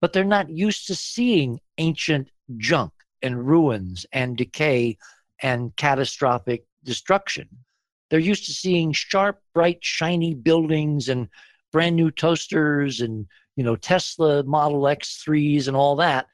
but 0.00 0.12
they're 0.12 0.24
not 0.24 0.50
used 0.50 0.86
to 0.86 0.94
seeing 0.94 1.58
ancient 1.78 2.28
junk 2.58 2.92
and 3.22 3.46
ruins 3.46 4.06
and 4.12 4.36
decay 4.36 4.96
and 5.42 5.74
catastrophic 5.76 6.64
destruction. 6.84 7.48
They're 8.08 8.18
used 8.20 8.46
to 8.46 8.52
seeing 8.52 8.92
sharp, 8.92 9.40
bright, 9.52 9.78
shiny 9.80 10.34
buildings 10.34 11.08
and 11.08 11.28
brand 11.72 11.96
new 11.96 12.10
toasters 12.10 13.00
and 13.00 13.26
you 13.56 13.64
know 13.64 13.76
Tesla 13.76 14.44
Model 14.44 14.82
X3s 14.82 15.66
and 15.66 15.76
all 15.76 15.96
that. 15.96 16.26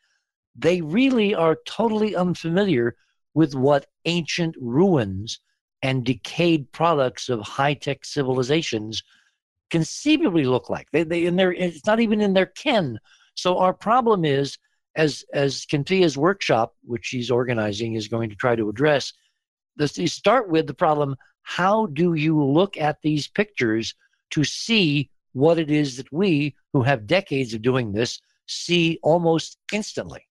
They 0.55 0.83
really 0.83 1.35
are 1.35 1.57
totally 1.65 2.15
unfamiliar 2.15 2.97
with 3.35 3.55
what 3.55 3.87
ancient 4.05 4.55
ruins 4.61 5.41
and 5.83 6.05
decayed 6.05 6.71
products 6.73 7.29
of 7.29 7.41
high-tech 7.41 8.05
civilizations 8.05 9.03
conceivably 9.71 10.45
look 10.45 10.71
like. 10.71 10.87
They, 10.93 11.03
they 11.03 11.25
in 11.25 11.37
their 11.37 11.53
it's 11.53 11.87
not 11.87 12.01
even 12.01 12.21
in 12.21 12.35
their 12.35 12.47
ken. 12.47 12.99
So 13.35 13.59
our 13.59 13.73
problem 13.73 14.25
is 14.25 14.59
as 14.95 15.25
as 15.33 15.65
Kynthia's 15.65 16.17
workshop, 16.17 16.75
which 16.85 17.07
she's 17.07 17.31
organizing, 17.31 17.95
is 17.95 18.09
going 18.09 18.29
to 18.31 18.37
try 18.37 18.55
to 18.55 18.69
address. 18.69 19.13
This 19.77 19.97
you 19.97 20.09
start 20.09 20.51
with 20.51 20.67
the 20.67 20.75
problem: 20.75 21.17
how 21.43 21.87
do 21.87 22.15
you 22.15 22.43
look 22.43 22.77
at 22.77 22.99
these 23.03 23.29
pictures 23.29 23.95
to 24.31 24.45
see 24.45 25.11
what 25.33 25.59
it 25.59 25.71
is 25.71 25.97
that 25.97 26.13
we, 26.13 26.55
who 26.75 26.83
have 26.83 27.07
decades 27.07 27.55
of 27.55 27.63
doing 27.63 27.93
this, 27.93 28.21
see 28.47 28.99
almost 29.03 29.57
instantly? 29.73 30.29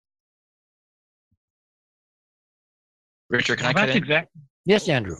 Richard, 3.29 3.57
can 3.57 3.65
Well, 3.65 3.71
I 3.71 3.73
cut 3.73 3.85
that's 3.87 3.91
in? 3.97 4.03
exactly. 4.03 4.41
Yes, 4.65 4.87
Andrew. 4.89 5.17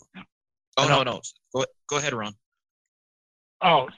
Oh 0.77 0.87
no, 0.87 1.03
no. 1.03 1.21
Go, 1.53 1.65
go 1.89 1.97
ahead, 1.97 2.13
Ron. 2.13 2.33
Oh, 3.61 3.89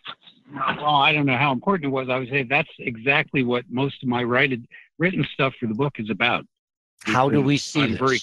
well, 0.54 0.86
I 0.86 1.12
don't 1.12 1.26
know 1.26 1.38
how 1.38 1.52
important 1.52 1.86
it 1.86 1.94
was. 1.94 2.10
I 2.10 2.18
would 2.18 2.30
say 2.30 2.44
that's 2.44 2.70
exactly 2.80 3.44
what 3.44 3.66
most 3.70 4.02
of 4.02 4.10
my 4.10 4.24
writed, 4.24 4.66
written 4.98 5.26
stuff 5.34 5.54
for 5.60 5.68
the 5.68 5.74
book 5.74 6.00
is 6.00 6.10
about. 6.10 6.46
How 7.06 7.30
do 7.30 7.42
we 7.42 7.58
see 7.58 7.82
I'm 7.82 7.92
this? 7.92 8.00
Very, 8.00 8.20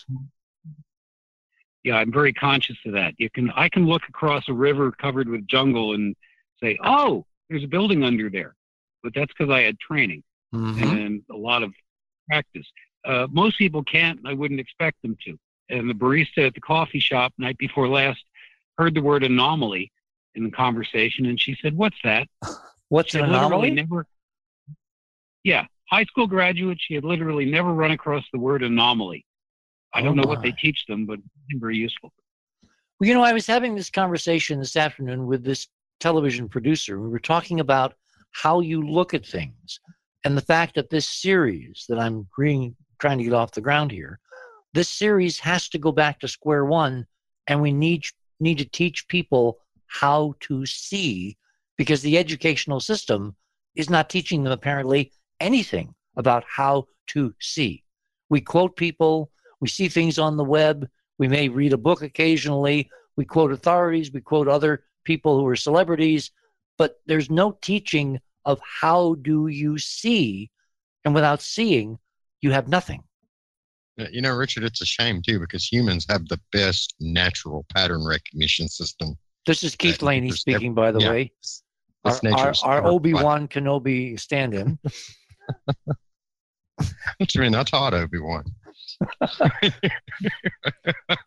yeah, 1.85 1.97
I'm 1.97 2.11
very 2.13 2.33
conscious 2.33 2.77
of 2.87 2.93
that. 2.95 3.15
You 3.19 3.29
can, 3.31 3.51
I 3.51 3.69
can 3.69 3.87
look 3.87 4.03
across 4.09 4.49
a 4.49 4.53
river 4.53 4.91
covered 4.91 5.29
with 5.29 5.47
jungle 5.47 5.95
and 5.95 6.17
say, 6.63 6.79
"Oh, 6.83 7.27
there's 7.49 7.65
a 7.65 7.69
building 7.69 8.03
under 8.03 8.31
there," 8.31 8.55
but 9.03 9.13
that's 9.15 9.33
because 9.33 9.51
I 9.53 9.63
had 9.63 9.79
training 9.79 10.23
Mhm. 10.55 10.83
and 10.83 11.23
a 11.31 11.37
lot 11.37 11.63
of 11.63 11.73
practice. 12.29 12.67
Uh, 13.05 13.27
most 13.31 13.57
people 13.59 13.85
can't. 13.85 14.19
and 14.19 14.29
I 14.29 14.33
wouldn't 14.33 14.59
expect 14.59 15.01
them 15.03 15.17
to. 15.25 15.39
And 15.69 15.91
the 15.91 15.95
barista 15.95 16.47
at 16.47 16.55
the 16.55 16.61
coffee 16.61 17.01
shop 17.01 17.33
night 17.39 17.59
before 17.59 17.89
last 17.89 18.23
heard 18.79 18.95
the 18.95 19.03
word 19.03 19.25
anomaly 19.25 19.91
in 20.35 20.45
the 20.45 20.51
conversation, 20.51 21.27
and 21.27 21.41
she 21.41 21.57
said, 21.61 21.77
"What's 21.77 21.97
that?" 22.05 22.29
What's 22.89 23.11
She 23.13 23.19
an 23.19 23.25
anomaly? 23.25 23.71
never. 23.71 24.07
Yeah, 25.45 25.67
high 25.89 26.03
school 26.05 26.27
graduate. 26.27 26.79
She 26.81 26.95
had 26.95 27.05
literally 27.05 27.45
never 27.45 27.73
run 27.73 27.93
across 27.93 28.25
the 28.33 28.39
word 28.41 28.65
anomaly. 28.65 29.25
I 29.95 30.01
Oh 30.01 30.05
don't 30.05 30.17
know 30.17 30.27
what 30.27 30.43
they 30.43 30.51
teach 30.51 30.85
them, 30.89 31.07
but 31.07 31.21
very 31.53 31.77
useful. 31.77 32.13
Well, 32.99 33.09
you 33.09 33.15
know, 33.15 33.23
I 33.23 33.33
was 33.33 33.47
having 33.47 33.75
this 33.75 33.89
conversation 33.89 34.59
this 34.59 34.75
afternoon 34.75 35.27
with 35.27 35.45
this 35.45 35.69
television 36.01 36.49
producer. 36.49 37.01
We 37.01 37.09
were 37.09 37.19
talking 37.19 37.61
about 37.61 37.95
how 38.33 38.61
you 38.61 38.83
look 38.83 39.15
at 39.15 39.25
things 39.25 39.81
and 40.25 40.37
the 40.37 40.43
fact 40.43 40.75
that 40.75 40.91
this 40.91 41.09
series 41.09 41.85
that 41.89 41.99
I'm 41.99 42.27
trying 42.35 43.19
to 43.19 43.25
get 43.25 43.33
off 43.33 43.53
the 43.53 43.61
ground 43.61 43.93
here, 43.93 44.19
this 44.75 44.89
series 44.89 45.39
has 45.41 45.69
to 45.71 45.79
go 45.79 45.93
back 45.93 46.21
to 46.21 46.29
square 46.29 46.65
one, 46.65 47.07
and 47.47 47.61
we 47.61 47.73
need 47.73 48.05
need 48.41 48.59
to 48.59 48.65
teach 48.65 49.09
people 49.09 49.59
how 49.87 50.35
to 50.41 50.67
see 50.67 51.37
because 51.77 52.03
the 52.03 52.19
educational 52.19 52.81
system 52.81 53.35
is 53.75 53.89
not 53.89 54.11
teaching 54.11 54.43
them 54.43 54.53
apparently 54.53 55.13
anything 55.41 55.95
about 56.17 56.45
how 56.45 56.87
to 57.07 57.35
see. 57.41 57.83
We 58.29 58.41
quote 58.41 58.77
people, 58.77 59.31
we 59.61 59.69
see 59.69 59.89
things 59.89 60.19
on 60.19 60.37
the 60.37 60.45
web, 60.45 60.89
we 61.19 61.29
may 61.29 61.49
read 61.49 61.73
a 61.73 61.79
book 61.79 62.03
occasionally, 62.03 62.91
we 63.17 63.25
quote 63.25 63.53
authorities, 63.53 64.13
we 64.13 64.21
quote 64.21 64.49
other 64.49 64.85
people 65.05 65.39
who 65.39 65.47
are 65.47 65.57
celebrities, 65.57 66.31
but 66.77 67.01
there's 67.07 67.31
no 67.31 67.57
teaching 67.63 68.21
of 68.45 68.61
how 68.61 69.15
do 69.23 69.47
you 69.47 69.79
see, 69.79 70.51
and 71.05 71.15
without 71.15 71.41
seeing, 71.41 71.99
you 72.41 72.51
have 72.51 72.69
nothing. 72.69 73.03
Uh, 73.99 74.07
You 74.11 74.21
know, 74.23 74.35
Richard, 74.35 74.65
it's 74.65 74.81
a 74.81 74.87
shame 74.87 75.23
too 75.23 75.41
because 75.41 75.71
humans 75.71 76.07
have 76.09 76.29
the 76.29 76.41
best 76.53 76.95
natural 77.01 77.65
pattern 77.75 78.05
recognition 78.05 78.69
system. 78.69 79.17
This 79.47 79.63
is 79.63 79.77
Keith 79.77 80.03
Laney 80.03 80.33
speaking, 80.33 80.75
by 80.75 80.91
the 80.91 81.01
yeah. 81.01 81.11
way. 81.11 81.33
Our, 82.05 82.21
our, 82.25 82.55
our 82.65 82.87
Obi 82.87 83.15
Wan 83.15 83.49
Kenobi 83.49 84.19
stand 84.19 84.55
in. 84.55 84.79
What 87.19 87.35
you 87.35 87.41
mean? 87.41 87.55
I 87.55 87.63
taught 87.63 87.95
Obi 87.95 88.19
Wan. 88.19 88.45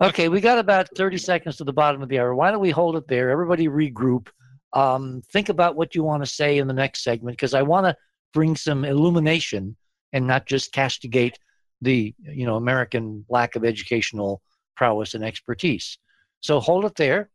okay, 0.02 0.30
we 0.30 0.42
got 0.42 0.60
about 0.60 0.90
30 0.96 1.18
seconds 1.18 1.58
to 1.58 1.64
the 1.64 1.74
bottom 1.74 2.02
of 2.02 2.10
the 2.10 2.20
hour. 2.20 2.36
Why 2.36 2.52
don't 2.52 2.62
we 2.62 2.70
hold 2.70 2.96
it 2.96 3.08
there? 3.08 3.30
Everybody 3.30 3.68
regroup. 3.68 4.28
Um, 4.74 5.24
think 5.32 5.50
about 5.50 5.76
what 5.76 5.96
you 5.96 6.04
want 6.04 6.24
to 6.24 6.30
say 6.30 6.60
in 6.60 6.68
the 6.68 6.74
next 6.74 7.04
segment 7.04 7.38
because 7.38 7.56
I 7.56 7.64
want 7.64 7.88
to 7.88 7.96
bring 8.34 8.56
some 8.56 8.86
illumination 8.86 9.76
and 10.14 10.28
not 10.28 10.46
just 10.46 10.72
castigate 10.72 11.40
the 11.82 12.14
you 12.20 12.46
know 12.46 12.56
American 12.56 13.26
lack 13.30 13.56
of 13.56 13.66
educational 13.66 14.42
prowess 14.76 15.14
and 15.14 15.24
expertise. 15.24 15.98
So 16.42 16.60
hold 16.60 16.86
it 16.86 16.96
there. 16.96 17.30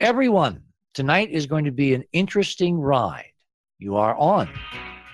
Everyone, 0.00 0.62
tonight 0.94 1.30
is 1.30 1.46
going 1.46 1.64
to 1.64 1.72
be 1.72 1.94
an 1.94 2.04
interesting 2.12 2.78
ride. 2.78 3.32
You 3.78 3.96
are 3.96 4.16
on 4.16 4.48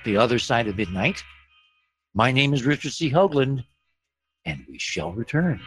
the 0.05 0.17
other 0.17 0.39
side 0.39 0.69
of 0.69 0.77
midnight. 0.77 1.23
My 2.15 2.31
name 2.31 2.55
is 2.55 2.65
Richard 2.65 2.93
C. 2.93 3.11
Hoagland, 3.11 3.65
and 4.45 4.65
we 4.69 4.79
shall 4.79 5.13
return. 5.13 5.61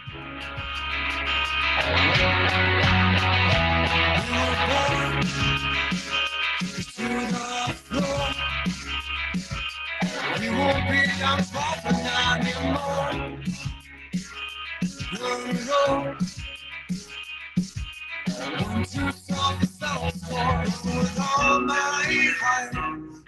Won't 10.58 10.90
be 10.90 11.02
top 11.20 11.40
of 11.40 11.96
anymore. 12.34 13.40
No, 15.14 15.52
no. 15.70 16.16
Want 18.62 18.86
to 18.90 19.12
solve 19.12 19.60
the 19.60 19.68
soul 19.68 20.12
for 20.12 21.00
with 21.00 21.20
all 21.20 21.60
my 21.62 22.34
heart. 22.40 22.74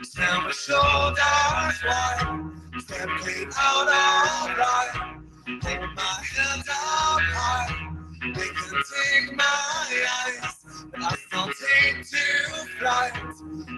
Stand 0.04 0.44
my 0.46 0.52
shoulders 0.52 1.84
wide. 1.86 2.52
Step 2.80 3.10
clean 3.20 3.50
out 3.58 3.88
of 3.88 4.58
right. 4.58 5.20
Hold 5.64 5.96
my 5.96 6.24
hands 6.36 6.68
up 6.70 7.22
high. 7.36 7.90
We 8.22 8.32
can 8.32 8.84
take 8.92 9.36
my 9.36 9.46
eyes, 9.46 10.66
but 10.92 11.02
I 11.04 11.16
still 11.16 11.48
take 11.48 12.10
to 12.10 12.68
flight. 12.80 13.14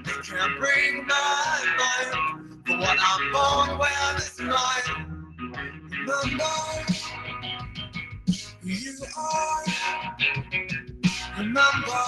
They 0.06 0.22
can't 0.24 0.60
bring 0.60 1.08
back 1.08 1.66
mine. 1.78 2.51
For 2.66 2.78
what 2.78 2.98
I'm 3.02 3.32
born 3.32 3.80
with 3.80 4.18
is 4.20 4.40
mine. 4.40 5.26
Remember 5.92 6.46
you 8.64 8.94
are. 9.18 9.64
Remember 11.40 12.02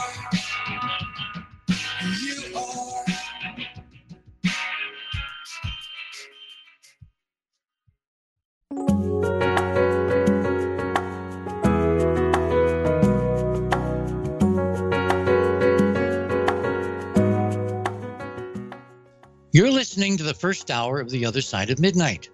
You're 19.55 19.69
listening 19.69 20.17
to 20.17 20.23
the 20.23 20.33
first 20.33 20.71
hour 20.71 20.99
of 20.99 21.11
The 21.11 21.27
Other 21.27 21.41
Side 21.41 21.69
of 21.69 21.77
Midnight. 21.77 22.27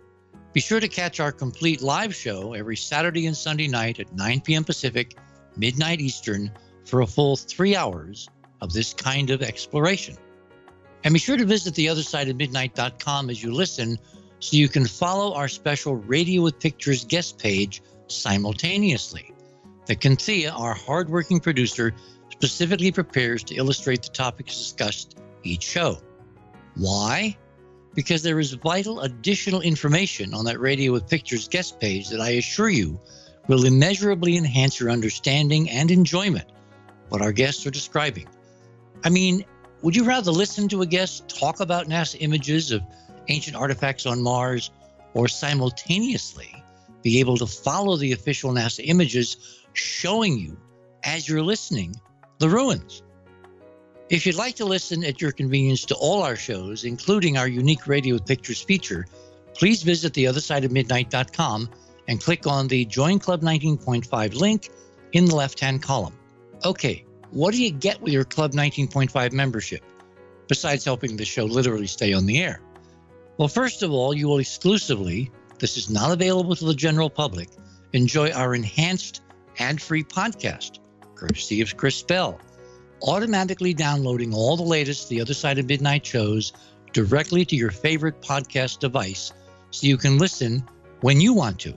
Be 0.53 0.61
sure 0.61 0.79
to 0.79 0.87
catch 0.87 1.19
our 1.19 1.33
complete 1.33 1.81
live 1.81 2.15
show 2.15 2.53
every 2.53 2.77
Saturday 2.77 3.25
and 3.25 3.35
Sunday 3.35 3.67
night 3.67 3.99
at 3.99 4.15
9 4.15 4.39
p.m. 4.39 4.63
Pacific, 4.63 5.17
midnight 5.57 5.99
Eastern, 5.99 6.49
for 6.85 7.01
a 7.01 7.05
full 7.05 7.35
three 7.35 7.75
hours 7.75 8.29
of 8.61 8.71
this 8.71 8.93
kind 8.93 9.31
of 9.31 9.41
exploration. 9.41 10.15
And 11.03 11.13
be 11.13 11.19
sure 11.19 11.35
to 11.35 11.43
visit 11.43 11.73
theothersideofmidnight.com 11.73 13.29
as 13.29 13.43
you 13.43 13.53
listen 13.53 13.97
so 14.39 14.55
you 14.55 14.69
can 14.69 14.85
follow 14.85 15.33
our 15.33 15.49
special 15.49 15.97
Radio 15.97 16.43
with 16.43 16.57
Pictures 16.57 17.03
guest 17.03 17.37
page 17.37 17.81
simultaneously. 18.07 19.33
The 19.87 19.97
Kynthia, 19.97 20.57
our 20.57 20.73
hardworking 20.73 21.41
producer, 21.41 21.93
specifically 22.29 22.93
prepares 22.93 23.43
to 23.43 23.55
illustrate 23.55 24.03
the 24.03 24.09
topics 24.09 24.57
discussed 24.57 25.17
each 25.43 25.63
show. 25.63 25.99
Why? 26.79 27.37
Because 27.93 28.23
there 28.23 28.39
is 28.39 28.53
vital 28.53 29.01
additional 29.01 29.61
information 29.61 30.33
on 30.33 30.45
that 30.45 30.59
Radio 30.59 30.93
with 30.93 31.09
Pictures 31.09 31.47
guest 31.47 31.79
page 31.79 32.09
that 32.09 32.21
I 32.21 32.31
assure 32.31 32.69
you 32.69 32.99
will 33.47 33.65
immeasurably 33.65 34.37
enhance 34.37 34.79
your 34.79 34.89
understanding 34.89 35.69
and 35.69 35.91
enjoyment 35.91 36.49
what 37.09 37.21
our 37.21 37.33
guests 37.33 37.65
are 37.65 37.71
describing. 37.71 38.27
I 39.03 39.09
mean, 39.09 39.43
would 39.81 39.95
you 39.95 40.03
rather 40.03 40.31
listen 40.31 40.69
to 40.69 40.81
a 40.81 40.85
guest 40.85 41.27
talk 41.27 41.59
about 41.59 41.87
NASA 41.87 42.17
images 42.19 42.71
of 42.71 42.81
ancient 43.27 43.57
artifacts 43.57 44.05
on 44.05 44.21
Mars 44.21 44.71
or 45.13 45.27
simultaneously 45.27 46.63
be 47.01 47.19
able 47.19 47.37
to 47.37 47.47
follow 47.47 47.97
the 47.97 48.13
official 48.13 48.51
NASA 48.51 48.81
images 48.85 49.65
showing 49.73 50.37
you 50.37 50.57
as 51.03 51.27
you're 51.27 51.41
listening 51.41 51.95
the 52.39 52.49
ruins? 52.49 53.03
If 54.09 54.25
you'd 54.25 54.35
like 54.35 54.55
to 54.55 54.65
listen 54.65 55.03
at 55.03 55.21
your 55.21 55.31
convenience 55.31 55.85
to 55.85 55.95
all 55.95 56.23
our 56.23 56.35
shows, 56.35 56.83
including 56.83 57.37
our 57.37 57.47
unique 57.47 57.85
Radio 57.85 58.17
Pictures 58.17 58.59
feature, 58.59 59.05
please 59.53 59.83
visit 59.83 60.13
theothersideofmidnight.com 60.13 61.69
and 62.07 62.19
click 62.19 62.47
on 62.47 62.67
the 62.67 62.85
Join 62.85 63.19
Club 63.19 63.41
19.5 63.41 64.33
link 64.33 64.71
in 65.11 65.25
the 65.25 65.35
left 65.35 65.59
hand 65.59 65.83
column. 65.83 66.15
Okay, 66.65 67.05
what 67.29 67.53
do 67.53 67.63
you 67.63 67.69
get 67.69 68.01
with 68.01 68.11
your 68.11 68.23
Club 68.23 68.53
19.5 68.53 69.31
membership, 69.31 69.83
besides 70.47 70.83
helping 70.83 71.15
the 71.15 71.25
show 71.25 71.45
literally 71.45 71.85
stay 71.85 72.11
on 72.11 72.25
the 72.25 72.41
air? 72.41 72.61
Well, 73.37 73.47
first 73.47 73.83
of 73.83 73.91
all, 73.91 74.15
you 74.15 74.27
will 74.27 74.39
exclusively, 74.39 75.29
this 75.59 75.77
is 75.77 75.87
not 75.87 76.11
available 76.11 76.55
to 76.55 76.65
the 76.65 76.73
general 76.73 77.11
public, 77.11 77.49
enjoy 77.93 78.31
our 78.31 78.55
enhanced 78.55 79.21
ad 79.59 79.79
free 79.79 80.03
podcast, 80.03 80.79
courtesy 81.13 81.61
of 81.61 81.77
Chris 81.77 82.01
Bell 82.01 82.39
automatically 83.01 83.73
downloading 83.73 84.33
all 84.33 84.57
the 84.57 84.63
latest 84.63 85.09
The 85.09 85.21
Other 85.21 85.33
Side 85.33 85.59
of 85.59 85.67
Midnight 85.67 86.05
shows 86.05 86.53
directly 86.93 87.45
to 87.45 87.55
your 87.55 87.71
favorite 87.71 88.21
podcast 88.21 88.79
device 88.79 89.33
so 89.71 89.87
you 89.87 89.97
can 89.97 90.17
listen 90.17 90.63
when 91.01 91.21
you 91.21 91.33
want 91.33 91.59
to. 91.59 91.73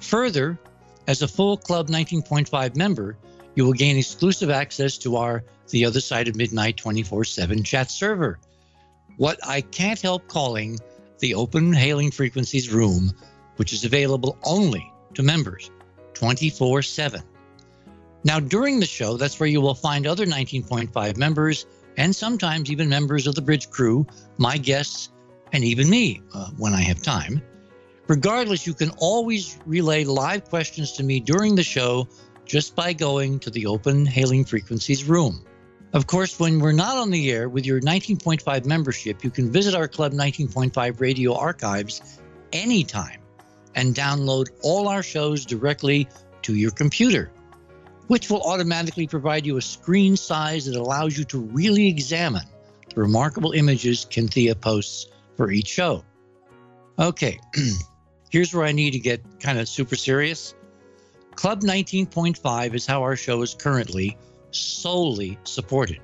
Further, 0.00 0.58
as 1.06 1.22
a 1.22 1.28
full 1.28 1.56
Club 1.56 1.88
19.5 1.88 2.76
member, 2.76 3.16
you 3.54 3.64
will 3.64 3.72
gain 3.72 3.96
exclusive 3.96 4.50
access 4.50 4.98
to 4.98 5.16
our 5.16 5.44
The 5.68 5.84
Other 5.84 6.00
Side 6.00 6.28
of 6.28 6.36
Midnight 6.36 6.76
24 6.76 7.24
7 7.24 7.62
chat 7.62 7.90
server, 7.90 8.38
what 9.16 9.38
I 9.46 9.60
can't 9.60 10.00
help 10.00 10.28
calling 10.28 10.78
the 11.18 11.34
Open 11.34 11.72
Hailing 11.72 12.10
Frequencies 12.10 12.72
Room, 12.72 13.12
which 13.56 13.72
is 13.72 13.84
available 13.84 14.38
only 14.44 14.90
to 15.14 15.22
members 15.22 15.70
24 16.14 16.82
7. 16.82 17.22
Now, 18.22 18.38
during 18.38 18.80
the 18.80 18.86
show, 18.86 19.16
that's 19.16 19.40
where 19.40 19.48
you 19.48 19.60
will 19.60 19.74
find 19.74 20.06
other 20.06 20.26
19.5 20.26 21.16
members 21.16 21.66
and 21.96 22.14
sometimes 22.14 22.70
even 22.70 22.88
members 22.88 23.26
of 23.26 23.34
the 23.34 23.42
bridge 23.42 23.70
crew, 23.70 24.06
my 24.36 24.58
guests, 24.58 25.10
and 25.52 25.64
even 25.64 25.88
me 25.88 26.20
uh, 26.34 26.50
when 26.56 26.74
I 26.74 26.82
have 26.82 27.02
time. 27.02 27.42
Regardless, 28.08 28.66
you 28.66 28.74
can 28.74 28.90
always 28.98 29.58
relay 29.66 30.04
live 30.04 30.44
questions 30.44 30.92
to 30.92 31.02
me 31.02 31.20
during 31.20 31.54
the 31.54 31.62
show 31.62 32.08
just 32.44 32.74
by 32.74 32.92
going 32.92 33.38
to 33.40 33.50
the 33.50 33.66
Open 33.66 34.04
Hailing 34.04 34.44
Frequencies 34.44 35.04
room. 35.04 35.44
Of 35.92 36.06
course, 36.06 36.38
when 36.38 36.60
we're 36.60 36.72
not 36.72 36.96
on 36.96 37.10
the 37.10 37.30
air 37.30 37.48
with 37.48 37.64
your 37.64 37.80
19.5 37.80 38.64
membership, 38.64 39.24
you 39.24 39.30
can 39.30 39.50
visit 39.50 39.74
our 39.74 39.88
Club 39.88 40.12
19.5 40.12 41.00
radio 41.00 41.34
archives 41.34 42.20
anytime 42.52 43.20
and 43.74 43.94
download 43.94 44.48
all 44.62 44.88
our 44.88 45.02
shows 45.02 45.46
directly 45.46 46.08
to 46.42 46.54
your 46.54 46.70
computer 46.70 47.30
which 48.10 48.28
will 48.28 48.42
automatically 48.42 49.06
provide 49.06 49.46
you 49.46 49.56
a 49.56 49.62
screen 49.62 50.16
size 50.16 50.66
that 50.66 50.74
allows 50.74 51.16
you 51.16 51.22
to 51.22 51.38
really 51.38 51.86
examine 51.86 52.42
the 52.92 53.00
remarkable 53.00 53.52
images 53.52 54.04
Kynthia 54.10 54.60
posts 54.60 55.06
for 55.36 55.52
each 55.52 55.68
show. 55.68 56.04
Okay, 56.98 57.38
here's 58.30 58.52
where 58.52 58.66
I 58.66 58.72
need 58.72 58.90
to 58.94 58.98
get 58.98 59.22
kind 59.38 59.60
of 59.60 59.68
super 59.68 59.94
serious. 59.94 60.56
Club 61.36 61.60
19.5 61.60 62.74
is 62.74 62.84
how 62.84 63.00
our 63.00 63.14
show 63.14 63.42
is 63.42 63.54
currently 63.54 64.18
solely 64.50 65.38
supported. 65.44 66.00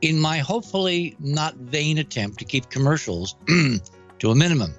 In 0.00 0.18
my 0.18 0.38
hopefully 0.38 1.14
not 1.20 1.54
vain 1.54 1.98
attempt 1.98 2.40
to 2.40 2.44
keep 2.44 2.68
commercials 2.68 3.36
to 3.46 4.30
a 4.32 4.34
minimum. 4.34 4.74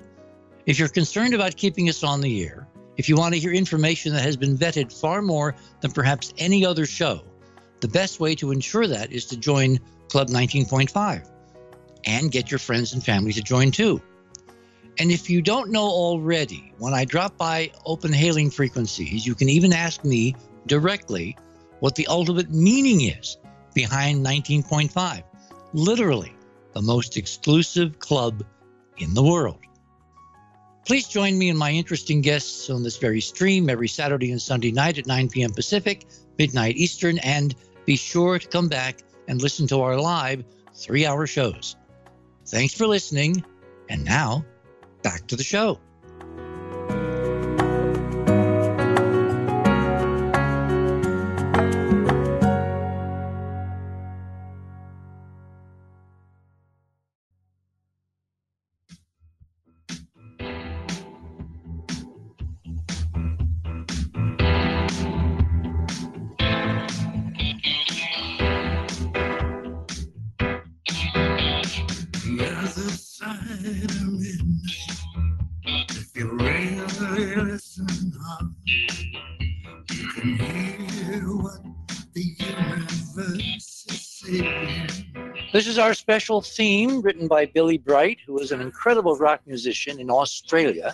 If 0.66 0.78
you're 0.78 0.90
concerned 0.90 1.34
about 1.34 1.56
keeping 1.56 1.88
us 1.88 2.04
on 2.04 2.20
the 2.20 2.44
air, 2.46 2.68
if 2.98 3.10
you 3.10 3.16
want 3.16 3.34
to 3.34 3.40
hear 3.40 3.52
information 3.52 4.14
that 4.14 4.22
has 4.22 4.38
been 4.38 4.58
vetted 4.58 4.92
far 4.92 5.22
more 5.22 5.56
than 5.82 5.92
perhaps 5.92 6.34
any 6.38 6.66
other 6.66 6.86
show, 6.86 7.24
the 7.80 7.88
best 7.88 8.20
way 8.20 8.36
to 8.36 8.52
ensure 8.52 8.88
that 8.88 9.12
is 9.12 9.26
to 9.26 9.38
join 9.38 9.80
Club 10.10 10.30
19.5 10.30 11.30
and 12.06 12.32
get 12.32 12.52
your 12.52 12.60
friends 12.60 12.94
and 12.94 13.04
family 13.04 13.34
to 13.34 13.42
join 13.42 13.72
too. 13.72 14.02
And 15.00 15.12
if 15.12 15.30
you 15.30 15.42
don't 15.42 15.72
know 15.72 15.88
already, 15.88 16.74
when 16.78 16.94
I 16.94 17.06
drop 17.06 17.38
by 17.38 17.72
open 17.86 18.14
hailing 18.14 18.52
frequencies, 18.52 19.26
you 19.26 19.34
can 19.34 19.50
even 19.50 19.74
ask 19.74 20.06
me 20.06 20.36
directly 20.68 21.36
what 21.80 21.96
the 21.96 22.06
ultimate 22.08 22.52
meaning 22.52 23.02
is 23.02 23.38
behind 23.74 24.24
19.5. 24.24 25.24
Literally, 25.74 26.36
the 26.74 26.82
most 26.82 27.18
exclusive 27.18 27.98
club 28.00 28.44
in 28.98 29.14
the 29.16 29.24
world. 29.24 29.60
Please 30.86 31.08
join 31.08 31.38
me 31.38 31.50
and 31.50 31.58
my 31.58 31.72
interesting 31.72 32.20
guests 32.20 32.70
on 32.70 32.84
this 32.84 32.98
very 32.98 33.22
stream 33.22 33.70
every 33.70 33.88
Saturday 33.88 34.32
and 34.32 34.42
Sunday 34.42 34.72
night 34.72 34.98
at 34.98 35.08
9 35.08 35.30
p.m. 35.30 35.52
Pacific, 35.52 36.06
midnight 36.38 36.76
Eastern, 36.76 37.20
and 37.20 37.56
be 37.86 37.96
sure 37.96 38.38
to 38.38 38.48
come 38.48 38.68
back 38.68 39.00
and 39.30 39.42
listen 39.42 39.66
to 39.68 39.82
our 39.82 39.98
live 40.00 40.44
three 40.76 41.06
hour 41.06 41.26
shows. 41.26 41.78
Thanks 42.46 42.74
for 42.74 42.86
listening. 42.86 43.46
And 43.90 44.04
now, 44.04 44.44
back 45.04 45.28
to 45.28 45.38
the 45.38 45.44
show. 45.44 45.80
Is 85.74 85.80
our 85.80 85.96
special 85.96 86.40
theme 86.40 87.02
written 87.02 87.28
by 87.28 87.48
Billy 87.48 87.80
Bright, 87.80 88.20
who 88.28 88.38
is 88.38 88.52
an 88.52 88.62
incredible 88.62 89.18
rock 89.18 89.42
musician 89.48 90.00
in 90.00 90.12
Australia, 90.12 90.94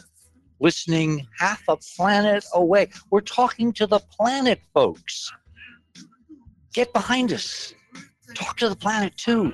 listening 0.62 1.28
half 1.38 1.62
a 1.68 1.76
planet 1.76 2.46
away. 2.54 2.88
We're 3.12 3.20
talking 3.20 3.74
to 3.74 3.86
the 3.86 4.00
planet, 4.00 4.62
folks. 4.74 5.34
get 6.74 6.94
behind 6.94 7.34
us. 7.34 7.74
Talk 8.36 8.56
to 8.60 8.70
the 8.70 8.76
planet 8.78 9.18
too. 9.18 9.52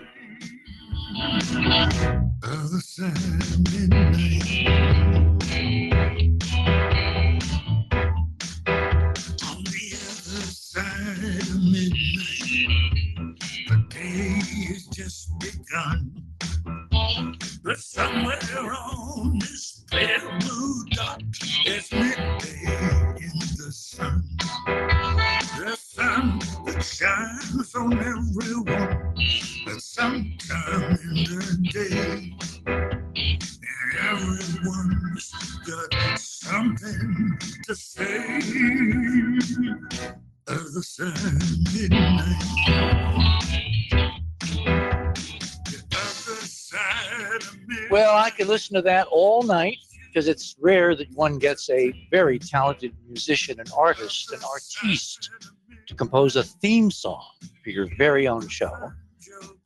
Just 15.05 15.37
begun. 15.37 16.23
But 17.63 17.77
somewhere 17.77 18.39
on 18.73 19.37
this 19.37 19.85
pale 19.91 20.31
blue 20.39 20.85
dot, 20.93 21.21
it's 21.63 21.91
midday 21.91 23.13
in 23.21 23.37
the 23.55 23.69
sun. 23.71 24.23
The 24.65 25.77
sun 25.77 26.39
that 26.65 26.83
shines 26.83 27.75
on 27.75 27.99
everyone 27.99 29.13
at 29.67 29.79
some 29.79 30.37
time 30.39 30.97
in 31.03 31.23
the 31.23 31.69
day. 31.71 32.44
Could 48.45 48.51
listen 48.51 48.75
to 48.75 48.83
that 48.83 49.07
all 49.09 49.41
night 49.41 49.79
because 50.07 50.27
it's 50.27 50.55
rare 50.59 50.93
that 50.93 51.11
one 51.15 51.39
gets 51.39 51.67
a 51.71 51.91
very 52.11 52.37
talented 52.37 52.93
musician, 53.07 53.59
an 53.59 53.65
artist, 53.75 54.31
an 54.33 54.39
artiste 54.43 55.31
to 55.87 55.95
compose 55.95 56.35
a 56.35 56.43
theme 56.43 56.91
song 56.91 57.25
for 57.63 57.71
your 57.71 57.87
very 57.97 58.27
own 58.27 58.47
show. 58.47 58.91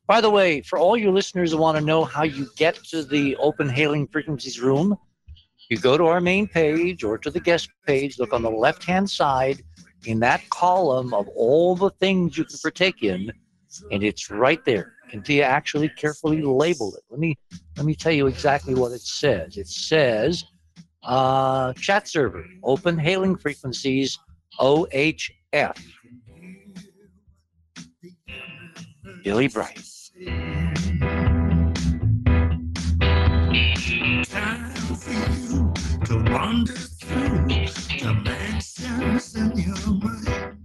By 0.06 0.22
the 0.22 0.30
way, 0.30 0.62
for 0.62 0.78
all 0.78 0.96
your 0.96 1.12
listeners 1.12 1.52
who 1.52 1.58
want 1.58 1.76
to 1.76 1.84
know 1.84 2.04
how 2.04 2.22
you 2.22 2.48
get 2.56 2.76
to 2.84 3.04
the 3.04 3.36
open 3.36 3.68
hailing 3.68 4.08
frequencies 4.08 4.62
room, 4.62 4.96
you 5.68 5.76
go 5.76 5.98
to 5.98 6.06
our 6.06 6.22
main 6.22 6.48
page 6.48 7.04
or 7.04 7.18
to 7.18 7.30
the 7.30 7.38
guest 7.38 7.68
page, 7.86 8.18
look 8.18 8.32
on 8.32 8.40
the 8.40 8.50
left 8.50 8.82
hand 8.82 9.10
side 9.10 9.62
in 10.06 10.20
that 10.20 10.48
column 10.48 11.12
of 11.12 11.28
all 11.36 11.76
the 11.76 11.90
things 12.00 12.38
you 12.38 12.46
can 12.46 12.56
partake 12.56 13.02
in, 13.02 13.30
and 13.92 14.02
it's 14.02 14.30
right 14.30 14.64
there. 14.64 14.94
Kynthia 15.10 15.44
actually 15.44 15.88
carefully 15.88 16.42
labeled 16.42 16.94
it. 16.94 17.02
Let 17.10 17.18
me 17.20 17.36
let 17.76 17.84
me 17.84 17.94
tell 17.94 18.12
you 18.12 18.26
exactly 18.26 18.74
what 18.74 18.92
it 18.92 19.00
says. 19.00 19.56
It 19.56 19.66
says 19.66 20.44
uh, 21.02 21.72
chat 21.74 22.06
server, 22.08 22.44
open 22.62 22.98
hailing 22.98 23.36
frequencies, 23.36 24.18
OHF. 24.58 25.78
Billy 29.24 29.48
Bright. 29.48 29.86
to 36.04 36.16
wander 36.32 36.72
through 36.72 37.46
in 39.36 39.52
your 39.58 39.74
mind. 39.94 40.59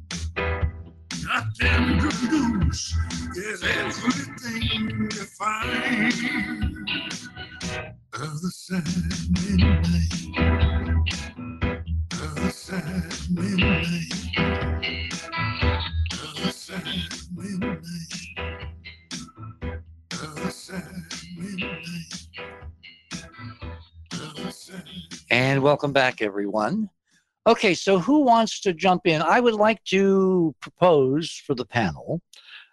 Nothing 1.62 2.00
good 2.00 2.32
news 2.32 2.98
is 3.36 3.64
everything 3.64 5.10
you 5.12 5.26
find. 5.38 6.14
Other 8.14 8.52
side 8.52 8.80
of 8.80 9.30
midnight. 9.32 10.14
Other 12.14 12.50
side 12.50 13.06
of 13.06 13.32
midnight. 13.32 14.14
Other 16.12 16.52
side 16.52 16.88
of 17.12 17.32
midnight. 17.38 17.80
Other 20.12 20.52
side 20.52 20.84
of 20.84 21.24
midnight. 21.38 21.86
And 25.32 25.64
welcome 25.64 25.94
back, 25.94 26.22
everyone. 26.22 26.90
Okay, 27.48 27.76
so 27.76 28.00
who 28.00 28.22
wants 28.22 28.60
to 28.62 28.74
jump 28.74 29.06
in? 29.06 29.22
I 29.22 29.40
would 29.40 29.54
like 29.54 29.84
to 29.86 30.56
propose 30.62 31.32
for 31.46 31.54
the 31.54 31.66
panel 31.66 32.20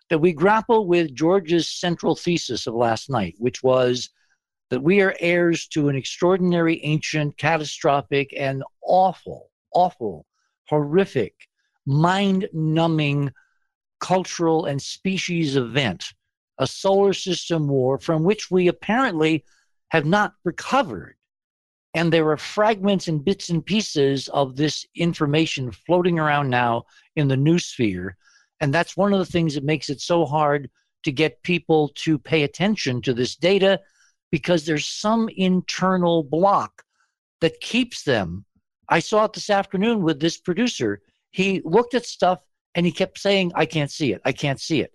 that 0.08 0.18
we 0.18 0.32
grapple 0.32 0.86
with 0.86 1.14
George's 1.14 1.70
central 1.70 2.16
thesis 2.16 2.66
of 2.66 2.74
last 2.74 3.10
night, 3.10 3.34
which 3.38 3.62
was 3.62 4.08
that 4.70 4.82
we 4.82 5.02
are 5.02 5.14
heirs 5.20 5.68
to 5.68 5.90
an 5.90 5.96
extraordinary, 5.96 6.82
ancient, 6.84 7.36
catastrophic, 7.36 8.32
and 8.34 8.64
awful, 8.82 9.50
awful, 9.74 10.24
horrific, 10.70 11.34
mind 11.84 12.48
numbing 12.54 13.30
cultural 14.00 14.64
and 14.64 14.80
species 14.80 15.54
event, 15.54 16.14
a 16.56 16.66
solar 16.66 17.12
system 17.12 17.68
war 17.68 17.98
from 17.98 18.24
which 18.24 18.50
we 18.50 18.68
apparently 18.68 19.44
have 19.88 20.06
not 20.06 20.32
recovered 20.44 21.16
and 21.94 22.12
there 22.12 22.28
are 22.30 22.36
fragments 22.36 23.08
and 23.08 23.24
bits 23.24 23.50
and 23.50 23.64
pieces 23.64 24.28
of 24.28 24.56
this 24.56 24.86
information 24.94 25.70
floating 25.70 26.18
around 26.18 26.48
now 26.48 26.84
in 27.16 27.28
the 27.28 27.36
news 27.36 27.66
sphere. 27.66 28.16
And 28.60 28.72
that's 28.72 28.96
one 28.96 29.12
of 29.12 29.18
the 29.18 29.26
things 29.26 29.54
that 29.54 29.64
makes 29.64 29.90
it 29.90 30.00
so 30.00 30.24
hard 30.24 30.70
to 31.02 31.12
get 31.12 31.42
people 31.42 31.90
to 31.96 32.18
pay 32.18 32.44
attention 32.44 33.02
to 33.02 33.12
this 33.12 33.36
data 33.36 33.80
because 34.30 34.64
there's 34.64 34.86
some 34.86 35.28
internal 35.36 36.22
block 36.22 36.82
that 37.40 37.60
keeps 37.60 38.04
them. 38.04 38.44
I 38.88 39.00
saw 39.00 39.24
it 39.24 39.34
this 39.34 39.50
afternoon 39.50 40.02
with 40.02 40.20
this 40.20 40.38
producer. 40.38 41.02
He 41.30 41.60
looked 41.64 41.94
at 41.94 42.06
stuff 42.06 42.40
and 42.74 42.86
he 42.86 42.92
kept 42.92 43.18
saying 43.18 43.52
i 43.54 43.66
can't 43.66 43.90
see 43.90 44.12
it. 44.12 44.22
I 44.24 44.32
can't 44.32 44.60
see 44.60 44.80
it. 44.80 44.94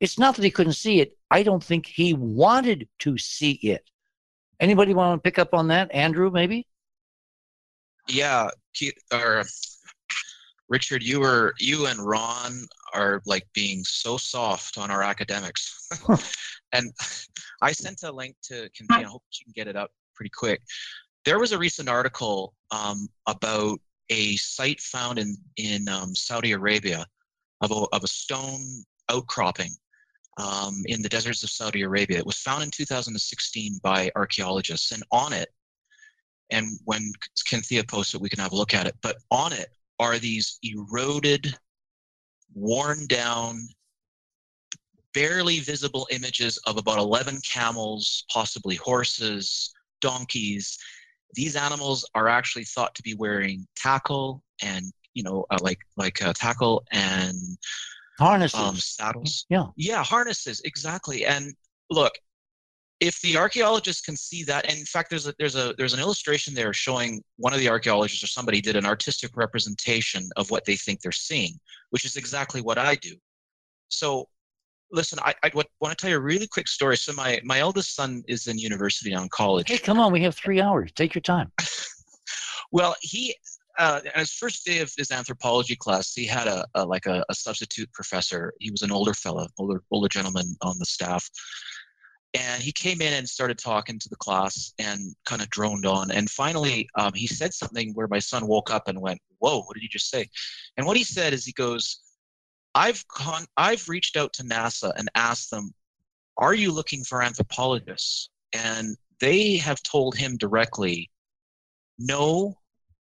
It's 0.00 0.18
not 0.18 0.36
that 0.36 0.44
he 0.44 0.50
couldn't 0.50 0.74
see 0.74 1.00
it. 1.00 1.16
I 1.30 1.42
don't 1.42 1.64
think 1.64 1.86
he 1.86 2.12
wanted 2.12 2.88
to 3.00 3.16
see 3.16 3.52
it 3.52 3.88
Anybody 4.60 4.94
want 4.94 5.22
to 5.22 5.22
pick 5.22 5.38
up 5.38 5.54
on 5.54 5.68
that? 5.68 5.92
Andrew, 5.92 6.30
maybe? 6.30 6.66
Yeah, 8.08 8.48
Keith, 8.74 8.94
or 9.12 9.44
Richard, 10.68 11.02
you 11.02 11.20
were 11.20 11.54
you 11.58 11.86
and 11.86 11.98
Ron 11.98 12.66
are 12.92 13.22
like 13.26 13.46
being 13.54 13.82
so 13.84 14.16
soft 14.16 14.78
on 14.78 14.90
our 14.90 15.02
academics, 15.02 15.88
and 16.72 16.92
I 17.62 17.72
sent 17.72 18.02
a 18.02 18.12
link 18.12 18.36
to. 18.44 18.68
I 18.90 19.02
hope 19.02 19.22
she 19.30 19.44
can 19.44 19.52
get 19.54 19.68
it 19.68 19.76
up 19.76 19.90
pretty 20.14 20.30
quick. 20.30 20.60
There 21.24 21.38
was 21.38 21.52
a 21.52 21.58
recent 21.58 21.88
article 21.88 22.54
um, 22.70 23.08
about 23.26 23.80
a 24.10 24.36
site 24.36 24.80
found 24.80 25.18
in 25.18 25.36
in 25.56 25.88
um, 25.88 26.14
Saudi 26.14 26.52
Arabia 26.52 27.06
of 27.60 27.70
a, 27.70 27.96
of 27.96 28.04
a 28.04 28.08
stone 28.08 28.84
outcropping 29.10 29.70
um, 30.36 30.82
in 30.86 31.02
the 31.02 31.08
deserts 31.08 31.42
of 31.42 31.50
Saudi 31.50 31.82
Arabia. 31.82 32.18
It 32.18 32.26
was 32.26 32.38
found 32.38 32.62
in 32.62 32.70
2016 32.70 33.78
by 33.82 34.10
archaeologists, 34.16 34.92
and 34.92 35.02
on 35.10 35.32
it, 35.32 35.48
and 36.50 36.68
when 36.84 37.12
Kynthia 37.48 37.86
posts 37.86 38.14
it, 38.14 38.20
we 38.20 38.28
can 38.28 38.40
have 38.40 38.52
a 38.52 38.56
look 38.56 38.74
at 38.74 38.86
it. 38.86 38.96
But 39.02 39.16
on 39.30 39.52
it 39.52 39.68
are 39.98 40.18
these 40.18 40.58
eroded, 40.62 41.56
worn 42.54 43.06
down, 43.06 43.60
barely 45.12 45.60
visible 45.60 46.06
images 46.10 46.58
of 46.66 46.76
about 46.76 46.98
11 46.98 47.40
camels, 47.50 48.24
possibly 48.32 48.76
horses, 48.76 49.72
donkeys. 50.00 50.78
These 51.34 51.56
animals 51.56 52.08
are 52.14 52.28
actually 52.28 52.64
thought 52.64 52.94
to 52.94 53.02
be 53.02 53.14
wearing 53.14 53.66
tackle 53.76 54.42
and 54.62 54.92
you 55.14 55.22
know 55.22 55.46
uh, 55.50 55.58
like 55.62 55.78
like 55.96 56.22
uh, 56.22 56.32
tackle 56.32 56.84
and 56.92 57.36
Harnesses. 58.18 58.58
um, 58.58 58.76
saddles. 58.76 59.46
yeah. 59.48 59.66
Yeah, 59.76 60.04
harnesses 60.04 60.60
exactly. 60.64 61.26
And 61.26 61.52
look, 61.90 62.12
if 63.00 63.20
the 63.22 63.36
archaeologists 63.36 64.02
can 64.02 64.16
see 64.16 64.44
that, 64.44 64.68
and 64.68 64.78
in 64.78 64.86
fact, 64.86 65.10
there's 65.10 65.26
a 65.26 65.34
there's 65.38 65.56
a 65.56 65.74
there's 65.76 65.94
an 65.94 66.00
illustration 66.00 66.54
there 66.54 66.72
showing 66.72 67.22
one 67.36 67.52
of 67.52 67.58
the 67.58 67.68
archaeologists 67.68 68.22
or 68.22 68.28
somebody 68.28 68.60
did 68.60 68.76
an 68.76 68.86
artistic 68.86 69.36
representation 69.36 70.28
of 70.36 70.50
what 70.50 70.64
they 70.64 70.76
think 70.76 71.00
they're 71.00 71.12
seeing, 71.12 71.58
which 71.90 72.04
is 72.04 72.16
exactly 72.16 72.62
what 72.62 72.78
I 72.78 72.94
do. 72.94 73.14
So, 73.88 74.28
listen, 74.92 75.18
I, 75.22 75.34
I 75.42 75.50
want 75.54 75.68
to 75.90 75.94
tell 75.96 76.08
you 76.08 76.16
a 76.16 76.20
really 76.20 76.46
quick 76.46 76.68
story. 76.68 76.96
So 76.96 77.12
my 77.12 77.40
my 77.44 77.58
eldest 77.58 77.94
son 77.96 78.22
is 78.28 78.46
in 78.46 78.58
university 78.58 79.10
now 79.10 79.22
in 79.22 79.28
college. 79.28 79.68
Hey, 79.68 79.78
come 79.78 79.98
on. 79.98 80.12
We 80.12 80.22
have 80.22 80.36
three 80.36 80.60
hours. 80.60 80.92
Take 80.92 81.14
your 81.14 81.22
time. 81.22 81.50
Well, 82.74 82.96
he 83.00 83.36
uh, 83.78 84.00
on 84.14 84.20
his 84.20 84.32
first 84.32 84.64
day 84.64 84.80
of 84.80 84.92
his 84.96 85.10
anthropology 85.10 85.76
class, 85.76 86.14
he 86.14 86.26
had 86.26 86.46
a, 86.46 86.66
a 86.74 86.84
like 86.84 87.06
a, 87.06 87.24
a 87.28 87.34
substitute 87.34 87.92
professor. 87.92 88.52
He 88.60 88.70
was 88.70 88.82
an 88.82 88.92
older 88.92 89.14
fellow, 89.14 89.48
older 89.58 89.82
older 89.90 90.08
gentleman 90.08 90.56
on 90.62 90.78
the 90.78 90.84
staff, 90.84 91.28
and 92.34 92.62
he 92.62 92.72
came 92.72 93.00
in 93.00 93.12
and 93.12 93.28
started 93.28 93.58
talking 93.58 93.98
to 93.98 94.08
the 94.08 94.16
class 94.16 94.72
and 94.78 95.14
kind 95.24 95.42
of 95.42 95.50
droned 95.50 95.86
on. 95.86 96.10
And 96.10 96.30
finally, 96.30 96.88
um, 96.96 97.12
he 97.14 97.26
said 97.26 97.52
something 97.52 97.92
where 97.94 98.08
my 98.08 98.18
son 98.20 98.46
woke 98.46 98.70
up 98.70 98.88
and 98.88 99.00
went, 99.00 99.20
"Whoa, 99.38 99.62
what 99.62 99.74
did 99.74 99.82
you 99.82 99.88
just 99.88 100.10
say?" 100.10 100.28
And 100.76 100.86
what 100.86 100.96
he 100.96 101.04
said 101.04 101.32
is, 101.32 101.44
he 101.44 101.52
goes, 101.52 102.00
"I've 102.74 103.06
con- 103.08 103.46
I've 103.56 103.88
reached 103.88 104.16
out 104.16 104.32
to 104.34 104.44
NASA 104.44 104.92
and 104.96 105.10
asked 105.14 105.50
them, 105.50 105.74
are 106.36 106.54
you 106.54 106.72
looking 106.72 107.04
for 107.04 107.22
anthropologists?" 107.22 108.30
And 108.52 108.96
they 109.20 109.56
have 109.56 109.82
told 109.82 110.16
him 110.16 110.36
directly, 110.36 111.10
"No, 111.98 112.58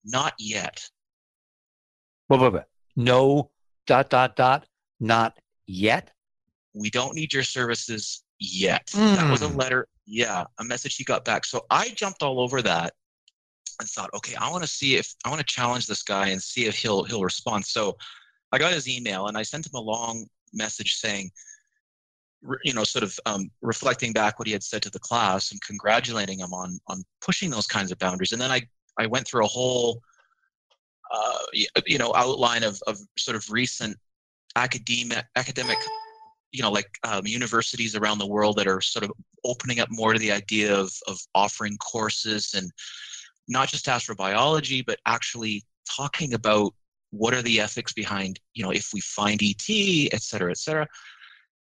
not 0.04 0.34
yet." 0.38 0.88
Wait, 2.28 2.40
wait, 2.40 2.52
wait. 2.52 2.62
No, 2.96 3.50
dot, 3.86 4.10
dot, 4.10 4.36
dot, 4.36 4.66
not 4.98 5.38
Yet? 5.70 6.10
We 6.74 6.90
don't 6.90 7.14
need 7.14 7.32
your 7.32 7.44
services 7.44 8.24
yet. 8.40 8.90
That 9.14 9.30
was 9.30 9.42
a 9.42 9.46
Mm. 9.46 9.56
letter, 9.56 9.88
yeah, 10.04 10.44
a 10.58 10.64
message 10.64 10.96
he 10.96 11.04
got 11.04 11.24
back. 11.24 11.44
So 11.44 11.64
I 11.70 11.90
jumped 11.90 12.24
all 12.24 12.40
over 12.40 12.60
that 12.62 12.92
and 13.78 13.88
thought, 13.88 14.10
okay, 14.14 14.34
I 14.34 14.50
want 14.50 14.64
to 14.64 14.68
see 14.68 14.96
if 14.96 15.14
I 15.24 15.28
want 15.28 15.38
to 15.38 15.46
challenge 15.54 15.86
this 15.86 16.02
guy 16.02 16.28
and 16.28 16.42
see 16.42 16.66
if 16.66 16.74
he'll 16.76 17.04
he'll 17.04 17.22
respond. 17.22 17.66
So 17.66 17.96
I 18.50 18.58
got 18.58 18.72
his 18.72 18.88
email 18.88 19.28
and 19.28 19.38
I 19.38 19.42
sent 19.42 19.66
him 19.66 19.74
a 19.74 19.80
long 19.80 20.26
message 20.52 20.96
saying, 20.96 21.30
you 22.64 22.74
know, 22.74 22.82
sort 22.82 23.04
of 23.04 23.18
um, 23.26 23.48
reflecting 23.62 24.12
back 24.12 24.40
what 24.40 24.48
he 24.48 24.52
had 24.52 24.64
said 24.64 24.82
to 24.82 24.90
the 24.90 24.98
class 24.98 25.52
and 25.52 25.60
congratulating 25.62 26.40
him 26.40 26.52
on 26.52 26.80
on 26.88 27.04
pushing 27.20 27.48
those 27.50 27.68
kinds 27.68 27.92
of 27.92 27.98
boundaries. 27.98 28.32
And 28.32 28.40
then 28.40 28.50
I 28.50 28.62
I 29.00 29.06
went 29.06 29.26
through 29.26 29.44
a 29.44 29.48
whole 29.48 30.02
uh, 31.12 31.38
you 31.86 31.98
know 31.98 32.12
outline 32.14 32.62
of 32.62 32.80
of 32.86 32.98
sort 33.16 33.36
of 33.36 33.50
recent 33.50 33.96
academic 34.56 35.24
academic 35.36 35.78
you 36.52 36.62
know 36.62 36.70
like 36.70 36.90
um, 37.04 37.26
universities 37.26 37.96
around 37.96 38.18
the 38.18 38.26
world 38.26 38.56
that 38.56 38.66
are 38.66 38.80
sort 38.80 39.04
of 39.04 39.10
opening 39.44 39.80
up 39.80 39.88
more 39.90 40.12
to 40.12 40.18
the 40.18 40.30
idea 40.30 40.74
of 40.76 40.92
of 41.06 41.18
offering 41.34 41.76
courses 41.78 42.54
and 42.54 42.70
not 43.48 43.68
just 43.68 43.86
astrobiology 43.86 44.84
but 44.84 44.98
actually 45.06 45.64
talking 45.96 46.34
about 46.34 46.72
what 47.10 47.34
are 47.34 47.42
the 47.42 47.58
ethics 47.58 47.92
behind 47.92 48.38
you 48.54 48.62
know 48.62 48.70
if 48.70 48.90
we 48.92 49.00
find 49.00 49.40
et 49.42 49.68
et 50.12 50.22
cetera 50.22 50.50
et 50.50 50.58
cetera 50.58 50.86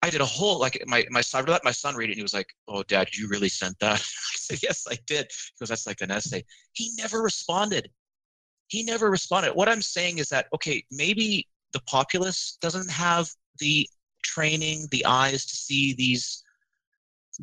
i 0.03 0.09
did 0.09 0.21
a 0.21 0.25
whole 0.25 0.59
like 0.59 0.81
my 0.85 1.05
my 1.09 1.21
I 1.33 1.41
let 1.41 1.63
my 1.63 1.71
son 1.71 1.95
read 1.95 2.09
it 2.09 2.13
and 2.13 2.17
he 2.17 2.23
was 2.23 2.33
like 2.33 2.53
oh 2.67 2.83
dad 2.83 3.07
you 3.13 3.27
really 3.29 3.49
sent 3.49 3.79
that? 3.79 3.99
I 4.33 4.37
said 4.37 4.59
yes 4.61 4.85
i 4.89 4.97
did. 5.07 5.25
He 5.31 5.59
goes 5.59 5.69
that's 5.69 5.87
like 5.87 6.01
an 6.01 6.11
essay. 6.11 6.43
He 6.73 6.91
never 6.97 7.21
responded. 7.21 7.89
He 8.67 8.83
never 8.83 9.09
responded. 9.09 9.53
What 9.53 9.69
i'm 9.69 9.81
saying 9.81 10.17
is 10.19 10.29
that 10.29 10.47
okay 10.53 10.83
maybe 10.91 11.47
the 11.71 11.81
populace 11.87 12.57
doesn't 12.61 12.91
have 12.91 13.29
the 13.59 13.87
training 14.23 14.87
the 14.91 15.05
eyes 15.05 15.45
to 15.45 15.55
see 15.55 15.93
these 15.93 16.43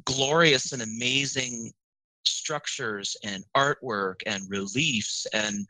glorious 0.05 0.73
and 0.73 0.83
amazing 0.83 1.73
structures 2.25 3.17
and 3.25 3.45
artwork 3.57 4.17
and 4.27 4.49
reliefs 4.49 5.27
and 5.33 5.67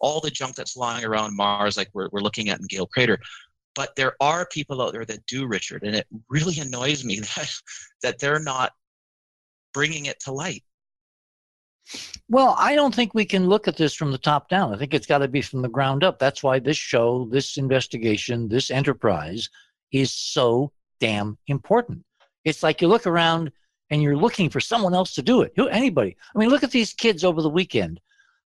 all 0.00 0.20
the 0.20 0.30
junk 0.30 0.54
that's 0.54 0.76
lying 0.76 1.04
around 1.04 1.34
Mars, 1.36 1.76
like 1.76 1.88
we're, 1.94 2.08
we're 2.12 2.20
looking 2.20 2.50
at 2.50 2.60
in 2.60 2.66
Gale 2.68 2.86
Crater. 2.86 3.18
But 3.74 3.96
there 3.96 4.14
are 4.20 4.46
people 4.46 4.80
out 4.80 4.92
there 4.92 5.04
that 5.04 5.26
do, 5.26 5.46
Richard, 5.46 5.82
and 5.82 5.96
it 5.96 6.06
really 6.28 6.58
annoys 6.60 7.04
me 7.04 7.20
that, 7.20 7.50
that 8.02 8.18
they're 8.18 8.40
not 8.40 8.72
bringing 9.72 10.06
it 10.06 10.20
to 10.20 10.32
light. 10.32 10.62
Well, 12.30 12.54
I 12.58 12.74
don't 12.74 12.94
think 12.94 13.12
we 13.12 13.26
can 13.26 13.48
look 13.48 13.68
at 13.68 13.76
this 13.76 13.94
from 13.94 14.10
the 14.10 14.18
top 14.18 14.48
down. 14.48 14.72
I 14.72 14.78
think 14.78 14.94
it's 14.94 15.06
got 15.06 15.18
to 15.18 15.28
be 15.28 15.42
from 15.42 15.60
the 15.60 15.68
ground 15.68 16.02
up. 16.02 16.18
That's 16.18 16.42
why 16.42 16.58
this 16.58 16.78
show, 16.78 17.28
this 17.30 17.58
investigation, 17.58 18.48
this 18.48 18.70
enterprise 18.70 19.50
is 19.92 20.10
so 20.10 20.72
damn 21.00 21.36
important. 21.48 22.04
It's 22.44 22.62
like 22.62 22.80
you 22.80 22.88
look 22.88 23.06
around 23.06 23.52
and 23.90 24.02
you're 24.02 24.16
looking 24.16 24.48
for 24.48 24.60
someone 24.60 24.94
else 24.94 25.14
to 25.14 25.22
do 25.22 25.42
it. 25.42 25.52
Who 25.56 25.68
anybody. 25.68 26.16
I 26.34 26.38
mean, 26.38 26.48
look 26.48 26.62
at 26.62 26.70
these 26.70 26.94
kids 26.94 27.24
over 27.24 27.42
the 27.42 27.50
weekend. 27.50 28.00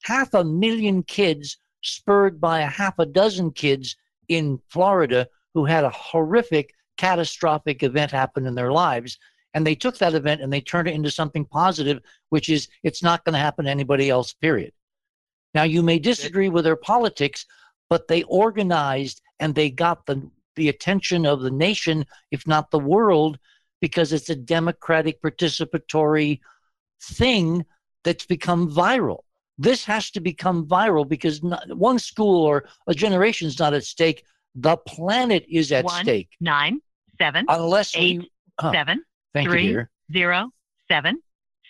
Half 0.04 0.34
a 0.34 0.44
million 0.44 1.04
kids 1.04 1.58
spurred 1.84 2.42
by 2.42 2.62
a 2.62 2.68
half 2.68 2.98
a 2.98 3.06
dozen 3.06 3.52
kids 3.52 3.96
in 4.28 4.60
Florida 4.70 5.28
who 5.54 5.66
had 5.66 5.84
a 5.84 5.90
horrific 5.90 6.74
catastrophic 6.98 7.84
event 7.84 8.12
happen 8.12 8.46
in 8.46 8.56
their 8.56 8.72
lives. 8.72 9.18
And 9.54 9.66
they 9.66 9.76
took 9.76 9.98
that 9.98 10.14
event 10.14 10.42
and 10.42 10.52
they 10.52 10.62
turned 10.62 10.88
it 10.88 10.94
into 10.94 11.12
something 11.12 11.46
positive 11.46 12.00
which 12.30 12.50
is 12.50 12.68
it's 12.84 13.02
not 13.02 13.24
going 13.24 13.34
to 13.34 13.40
happen 13.40 13.66
to 13.66 13.72
anybody 13.72 14.10
else 14.10 14.34
period. 14.34 14.74
Now 15.54 15.64
you 15.64 15.82
may 15.82 16.00
disagree 16.00 16.50
with 16.50 16.64
their 16.64 16.76
politics 16.76 17.46
but 17.90 18.08
they 18.08 18.24
organized 18.24 19.22
and 19.40 19.56
they 19.56 19.70
got 19.70 20.06
the 20.06 20.30
the 20.56 20.70
attention 20.70 21.26
of 21.26 21.42
the 21.42 21.52
nation 21.52 22.06
if 22.32 22.46
not 22.48 22.72
the 22.72 22.80
world 22.80 23.40
because 23.80 24.12
it's 24.12 24.30
a 24.30 24.36
democratic 24.36 25.22
participatory 25.22 26.40
thing 27.00 27.64
that's 28.04 28.26
become 28.26 28.72
viral 28.72 29.20
this 29.58 29.84
has 29.86 30.12
to 30.12 30.20
become 30.20 30.66
viral 30.66 31.08
because 31.08 31.44
not, 31.44 31.76
one 31.76 32.00
school 32.00 32.46
or 32.46 32.66
a 32.88 32.94
generation 32.94 33.48
is 33.48 33.60
not 33.60 33.74
at 33.74 33.84
stake 33.84 34.24
the 34.56 34.76
planet 34.76 35.46
is 35.50 35.72
at 35.72 35.86
One, 35.86 36.04
stake 36.04 36.30
nine, 36.40 36.82
seven, 37.20 37.46
unless 37.48 37.96
eight, 37.96 38.20
we 38.20 38.32
huh, 38.60 38.72
seven, 38.72 39.04
thank 39.34 39.50
three. 39.50 39.68
you 39.68 39.74
dear 39.74 39.90
zero, 40.12 40.52
seven, 40.90 41.22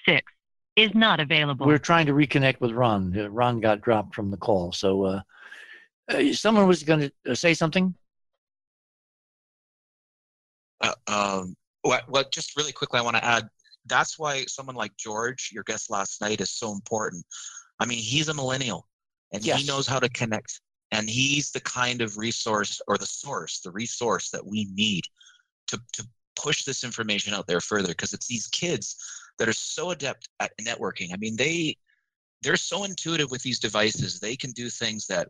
six 0.06 0.32
is 0.78 0.92
not 0.94 1.20
available. 1.20 1.66
We're 1.66 1.80
trying 1.80 2.06
to 2.06 2.14
reconnect 2.14 2.62
with 2.62 2.72
Ron. 2.72 3.18
Uh, 3.18 3.30
Ron 3.30 3.60
got 3.60 3.82
dropped 3.82 4.16
from 4.16 4.32
the 4.32 4.38
call. 4.38 4.72
So 4.72 5.04
uh, 5.04 5.22
uh, 6.10 6.34
someone 6.34 6.68
was 6.68 6.84
going 6.84 7.12
to 7.26 7.36
say 7.36 7.54
something. 7.54 7.94
Uh, 10.80 10.94
um, 11.08 11.56
well, 11.84 12.02
well, 12.08 12.26
just 12.32 12.56
really 12.56 12.72
quickly, 12.72 13.00
I 13.00 13.04
want 13.04 13.18
to 13.18 13.26
add 13.26 13.50
that's 13.88 14.20
why 14.20 14.44
someone 14.48 14.76
like 14.76 14.96
George, 14.98 15.50
your 15.54 15.64
guest 15.64 15.90
last 15.90 16.22
night, 16.22 16.42
is 16.42 16.52
so 16.52 16.72
important. 16.72 17.26
I 17.80 17.86
mean, 17.86 18.00
he's 18.00 18.28
a 18.30 18.34
millennial 18.34 18.88
and 19.32 19.46
Yes. 19.46 19.62
he 19.62 19.68
knows 19.68 19.88
how 19.88 20.00
to 20.00 20.10
connect. 20.10 20.62
And 20.92 21.10
he's 21.10 21.52
the 21.52 21.60
kind 21.60 22.02
of 22.02 22.18
resource 22.18 22.80
or 22.88 22.98
the 22.98 23.06
source, 23.06 23.60
the 23.60 23.72
resource 23.72 24.30
that 24.30 24.46
we 24.46 24.66
need 24.74 25.04
to, 25.68 25.80
to 25.94 26.08
push 26.36 26.64
this 26.64 26.84
information 26.84 27.34
out 27.34 27.46
there 27.48 27.60
further 27.60 27.90
because 27.90 28.14
it's 28.14 28.28
these 28.28 28.48
kids 28.48 28.96
that 29.38 29.50
are 29.50 29.54
so 29.54 29.92
adept 29.92 30.30
at 30.40 30.52
networking. 30.62 31.14
I 31.14 31.18
mean, 31.18 31.36
they 31.36 31.78
they're 32.44 32.56
so 32.56 32.84
intuitive 32.84 33.32
with 33.32 33.42
these 33.42 33.60
devices. 33.60 34.20
They 34.20 34.36
can 34.36 34.52
do 34.52 34.70
things 34.70 35.08
that 35.08 35.30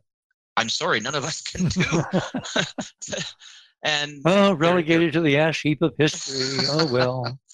I'm 0.58 0.70
sorry, 0.70 1.00
none 1.00 1.16
of 1.16 1.24
us 1.24 1.42
can 1.42 1.70
do. 1.70 1.84
and 3.84 4.22
oh, 4.26 4.54
relegated 4.54 5.14
to 5.14 5.22
the 5.22 5.38
ash 5.38 5.62
heap 5.62 5.82
of 5.82 5.94
history. 5.98 6.66
Oh 6.70 6.86
well. 6.92 7.40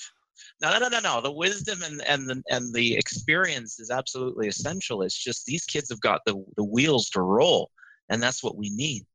no, 0.71 0.79
no, 0.79 0.87
no, 0.87 0.99
no. 0.99 1.21
The 1.21 1.31
wisdom 1.31 1.81
and 1.83 2.01
and 2.07 2.27
the 2.27 2.41
and 2.49 2.73
the 2.73 2.95
experience 2.95 3.79
is 3.79 3.91
absolutely 3.91 4.47
essential. 4.47 5.01
It's 5.01 5.17
just 5.17 5.45
these 5.45 5.65
kids 5.65 5.89
have 5.89 6.01
got 6.01 6.21
the 6.25 6.43
the 6.55 6.63
wheels 6.63 7.09
to 7.11 7.21
roll, 7.21 7.69
and 8.09 8.21
that's 8.21 8.43
what 8.43 8.57
we 8.57 8.69
need. 8.69 9.05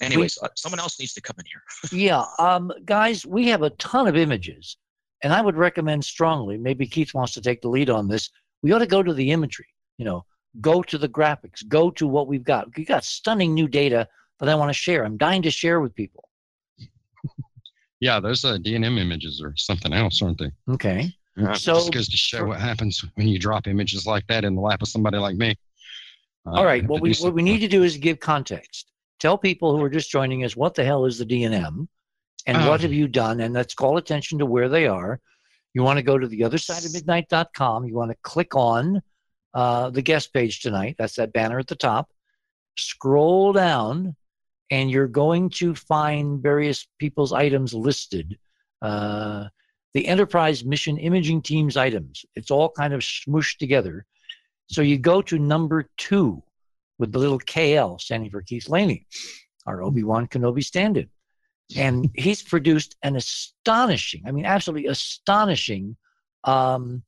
Anyways, 0.00 0.38
uh, 0.42 0.48
someone 0.56 0.78
else 0.78 1.00
needs 1.00 1.14
to 1.14 1.20
come 1.20 1.36
in 1.38 1.46
here. 1.46 1.62
yeah, 2.00 2.24
um, 2.38 2.70
guys, 2.84 3.26
we 3.26 3.48
have 3.48 3.62
a 3.62 3.70
ton 3.70 4.06
of 4.06 4.16
images, 4.16 4.76
and 5.22 5.32
I 5.32 5.40
would 5.40 5.56
recommend 5.56 6.04
strongly. 6.04 6.56
Maybe 6.56 6.86
Keith 6.86 7.14
wants 7.14 7.32
to 7.32 7.40
take 7.40 7.62
the 7.62 7.68
lead 7.68 7.90
on 7.90 8.06
this. 8.06 8.30
We 8.62 8.72
ought 8.72 8.78
to 8.78 8.86
go 8.86 9.02
to 9.02 9.14
the 9.14 9.30
imagery. 9.30 9.66
You 9.96 10.04
know, 10.04 10.24
go 10.60 10.82
to 10.82 10.98
the 10.98 11.08
graphics. 11.08 11.66
Go 11.66 11.90
to 11.92 12.06
what 12.06 12.28
we've 12.28 12.44
got. 12.44 12.68
We 12.76 12.84
got 12.84 13.04
stunning 13.04 13.54
new 13.54 13.66
data 13.68 14.06
that 14.38 14.48
I 14.48 14.54
want 14.54 14.68
to 14.68 14.74
share. 14.74 15.04
I'm 15.04 15.16
dying 15.16 15.42
to 15.42 15.50
share 15.50 15.80
with 15.80 15.94
people. 15.94 16.27
Yeah, 18.00 18.20
those 18.20 18.44
uh, 18.44 18.58
DNM 18.58 18.98
images 18.98 19.42
are 19.42 19.52
something 19.56 19.92
else, 19.92 20.22
aren't 20.22 20.38
they? 20.38 20.50
Okay. 20.70 21.12
Yeah, 21.36 21.52
So- 21.54 21.74
just 21.74 21.92
goes 21.92 22.08
to 22.08 22.16
show 22.16 22.44
what 22.46 22.60
happens 22.60 23.04
when 23.14 23.28
you 23.28 23.38
drop 23.38 23.66
images 23.66 24.06
like 24.06 24.26
that 24.28 24.44
in 24.44 24.54
the 24.54 24.60
lap 24.60 24.82
of 24.82 24.88
somebody 24.88 25.18
like 25.18 25.36
me. 25.36 25.54
Uh, 26.46 26.50
All 26.52 26.64
right. 26.64 26.86
What 26.86 27.00
we 27.00 27.14
what 27.16 27.34
we 27.34 27.42
need 27.42 27.58
to 27.60 27.68
do 27.68 27.82
is 27.82 27.96
give 27.96 28.20
context. 28.20 28.86
Tell 29.20 29.36
people 29.36 29.76
who 29.76 29.82
are 29.82 29.90
just 29.90 30.10
joining 30.10 30.44
us 30.44 30.56
what 30.56 30.74
the 30.74 30.84
hell 30.84 31.04
is 31.04 31.18
the 31.18 31.26
DNM, 31.26 31.88
and 32.46 32.58
what 32.66 32.74
Um, 32.74 32.80
have 32.80 32.92
you 32.92 33.08
done, 33.08 33.40
and 33.40 33.52
let's 33.52 33.74
call 33.74 33.96
attention 33.98 34.38
to 34.38 34.46
where 34.46 34.68
they 34.68 34.86
are. 34.86 35.20
You 35.74 35.82
want 35.82 35.98
to 35.98 36.02
go 36.02 36.16
to 36.18 36.26
the 36.26 36.44
other 36.44 36.56
side 36.58 36.84
of 36.84 36.92
midnight.com. 36.92 37.84
You 37.84 37.94
want 37.94 38.10
to 38.12 38.16
click 38.22 38.54
on 38.56 39.02
uh, 39.54 39.90
the 39.90 40.02
guest 40.02 40.32
page 40.32 40.60
tonight. 40.60 40.94
That's 40.98 41.16
that 41.16 41.32
banner 41.32 41.58
at 41.58 41.66
the 41.66 41.76
top. 41.76 42.10
Scroll 42.76 43.52
down, 43.52 44.14
and 44.70 44.90
you're 44.90 45.08
going 45.08 45.50
to 45.50 45.74
find 45.74 46.42
various 46.42 46.86
people's 46.98 47.32
items 47.32 47.72
listed. 47.74 48.38
Uh, 48.82 49.46
the 49.94 50.06
Enterprise 50.06 50.64
Mission 50.64 50.98
Imaging 50.98 51.42
Team's 51.42 51.76
items. 51.76 52.24
It's 52.36 52.50
all 52.50 52.70
kind 52.70 52.92
of 52.92 53.00
smooshed 53.00 53.58
together. 53.58 54.04
So 54.66 54.82
you 54.82 54.98
go 54.98 55.22
to 55.22 55.38
number 55.38 55.88
two 55.96 56.42
with 56.98 57.12
the 57.12 57.18
little 57.18 57.38
KL 57.38 58.00
standing 58.00 58.30
for 58.30 58.42
Keith 58.42 58.68
Laney, 58.68 59.06
our 59.66 59.82
Obi 59.82 60.04
Wan 60.04 60.26
Kenobi 60.26 60.62
stand 60.62 60.98
in. 60.98 61.08
And 61.76 62.10
he's 62.14 62.42
produced 62.42 62.96
an 63.02 63.16
astonishing, 63.16 64.22
I 64.26 64.32
mean, 64.32 64.46
absolutely 64.46 64.88
astonishing 64.88 65.96
um, 66.44 67.02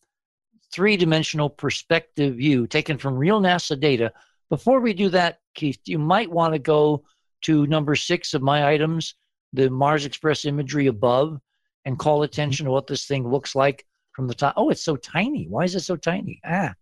three 0.72 0.96
dimensional 0.96 1.48
perspective 1.48 2.36
view 2.36 2.66
taken 2.66 2.98
from 2.98 3.16
real 3.16 3.40
NASA 3.40 3.78
data. 3.78 4.12
Before 4.48 4.80
we 4.80 4.92
do 4.92 5.08
that, 5.10 5.40
Keith, 5.54 5.80
you 5.84 5.98
might 5.98 6.30
want 6.30 6.54
to 6.54 6.58
go 6.58 7.04
to 7.42 7.66
number 7.66 7.94
six 7.96 8.34
of 8.34 8.42
my 8.42 8.68
items, 8.68 9.14
the 9.52 9.70
Mars 9.70 10.04
Express 10.04 10.44
imagery 10.44 10.86
above, 10.86 11.38
and 11.84 11.98
call 11.98 12.22
attention 12.22 12.66
to 12.66 12.72
what 12.72 12.86
this 12.86 13.06
thing 13.06 13.26
looks 13.28 13.54
like 13.54 13.86
from 14.12 14.26
the 14.28 14.34
top. 14.34 14.54
Oh, 14.56 14.70
it's 14.70 14.82
so 14.84 14.96
tiny. 14.96 15.46
Why 15.48 15.64
is 15.64 15.74
it 15.74 15.80
so 15.80 15.96
tiny? 15.96 16.40
Ah, 16.44 16.74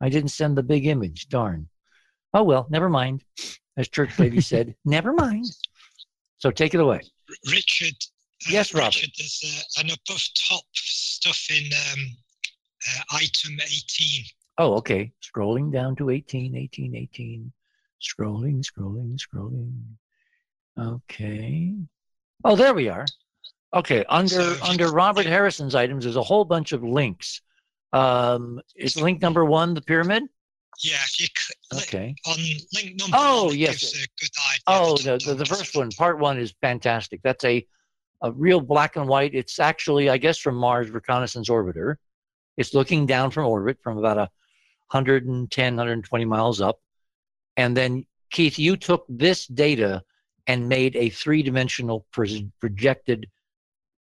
I 0.00 0.08
didn't 0.08 0.30
send 0.30 0.56
the 0.56 0.62
big 0.62 0.86
image. 0.86 1.28
Darn. 1.28 1.68
Oh 2.34 2.42
well, 2.42 2.66
never 2.70 2.88
mind. 2.88 3.24
As 3.76 3.88
church 3.88 4.18
lady 4.18 4.40
said, 4.52 4.74
never 4.84 5.12
mind. 5.12 5.46
So 6.38 6.50
take 6.50 6.74
it 6.74 6.80
away. 6.80 7.00
Richard. 7.50 7.94
uh, 7.94 8.50
Yes, 8.50 8.74
Robert. 8.74 8.94
Richard, 8.96 9.10
there's 9.16 9.40
uh, 9.78 9.82
an 9.82 9.90
above 9.90 10.22
top 10.48 10.64
stuff 10.74 11.46
in 11.50 11.70
um, 11.92 12.00
uh, 12.88 13.02
item 13.16 13.58
18. 13.64 14.24
Oh, 14.58 14.74
okay. 14.74 15.12
Scrolling 15.22 15.72
down 15.72 15.96
to 15.96 16.10
18, 16.10 16.56
18, 16.56 16.96
18. 16.96 17.52
Scrolling, 18.02 18.62
scrolling, 18.64 19.16
scrolling. 19.18 19.72
Okay. 20.78 21.74
Oh, 22.44 22.56
there 22.56 22.74
we 22.74 22.88
are. 22.88 23.06
Okay, 23.74 24.04
under 24.08 24.28
So 24.28 24.40
if 24.52 24.62
you 24.64 24.70
under 24.70 24.90
Robert 24.90 25.24
Harrison's 25.26 25.74
items, 25.74 26.04
there's 26.04 26.16
a 26.16 26.22
whole 26.22 26.44
bunch 26.44 26.72
of 26.72 26.82
links. 26.82 27.40
Um, 27.92 28.60
is 28.76 29.00
link 29.00 29.22
number 29.22 29.44
one 29.44 29.74
the 29.74 29.80
pyramid? 29.82 30.24
Yeah, 30.82 30.96
if 31.04 31.20
you 31.20 31.26
click 31.70 31.82
Okay. 31.84 32.14
on 32.26 32.36
link 32.74 32.98
number 32.98 33.16
Oh, 33.18 33.46
one, 33.46 33.56
yes. 33.58 33.80
gives 33.80 33.94
a 34.04 34.06
good 34.18 34.30
idea. 34.50 34.62
Oh, 34.66 34.96
the, 34.96 35.24
the, 35.24 35.34
the 35.34 35.44
first 35.46 35.76
one, 35.76 35.90
part 35.90 36.18
one, 36.18 36.38
is 36.38 36.54
fantastic. 36.60 37.20
That's 37.22 37.44
a, 37.44 37.66
a 38.22 38.32
real 38.32 38.60
black 38.60 38.96
and 38.96 39.06
white. 39.06 39.34
It's 39.34 39.58
actually, 39.60 40.08
I 40.10 40.16
guess, 40.16 40.38
from 40.38 40.56
Mars 40.56 40.90
Reconnaissance 40.90 41.48
Orbiter. 41.48 41.96
It's 42.56 42.74
looking 42.74 43.06
down 43.06 43.30
from 43.30 43.46
orbit 43.46 43.78
from 43.82 43.98
about 43.98 44.18
a 44.18 44.28
110, 44.90 45.76
120 45.76 46.24
miles 46.24 46.60
up. 46.60 46.80
And 47.56 47.76
then, 47.76 48.06
Keith, 48.30 48.58
you 48.58 48.76
took 48.76 49.04
this 49.08 49.46
data 49.46 50.02
and 50.46 50.68
made 50.68 50.96
a 50.96 51.10
three 51.10 51.42
dimensional 51.42 52.06
projected 52.60 53.28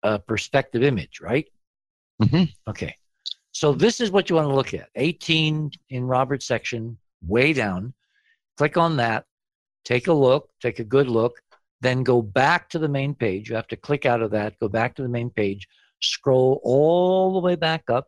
uh, 0.03 0.19
perspective 0.19 0.83
image, 0.83 1.19
right? 1.21 1.47
Mhm. 2.21 2.53
Okay. 2.67 2.95
So 3.51 3.73
this 3.73 3.99
is 3.99 4.11
what 4.11 4.29
you 4.29 4.35
want 4.35 4.47
to 4.47 4.55
look 4.55 4.73
at 4.73 4.89
18 4.95 5.71
in 5.89 6.03
Robert's 6.05 6.45
section, 6.45 6.97
way 7.21 7.51
down. 7.51 7.93
Click 8.57 8.77
on 8.77 8.97
that 8.97 9.25
take 9.89 10.07
a 10.07 10.13
look, 10.13 10.49
take 10.61 10.79
a 10.79 10.83
good 10.83 11.07
look, 11.07 11.41
then 11.81 12.03
go 12.03 12.21
back 12.21 12.69
to 12.69 12.79
the 12.79 12.87
main 12.87 13.15
page. 13.15 13.49
You 13.49 13.55
have 13.55 13.67
to 13.69 13.75
click 13.77 14.05
out 14.05 14.21
of 14.21 14.31
that, 14.31 14.59
go 14.59 14.67
back 14.67 14.95
to 14.95 15.01
the 15.01 15.09
main 15.09 15.29
page, 15.29 15.67
scroll 16.01 16.59
all 16.63 17.33
the 17.33 17.39
way 17.39 17.55
back 17.55 17.89
up. 17.89 18.07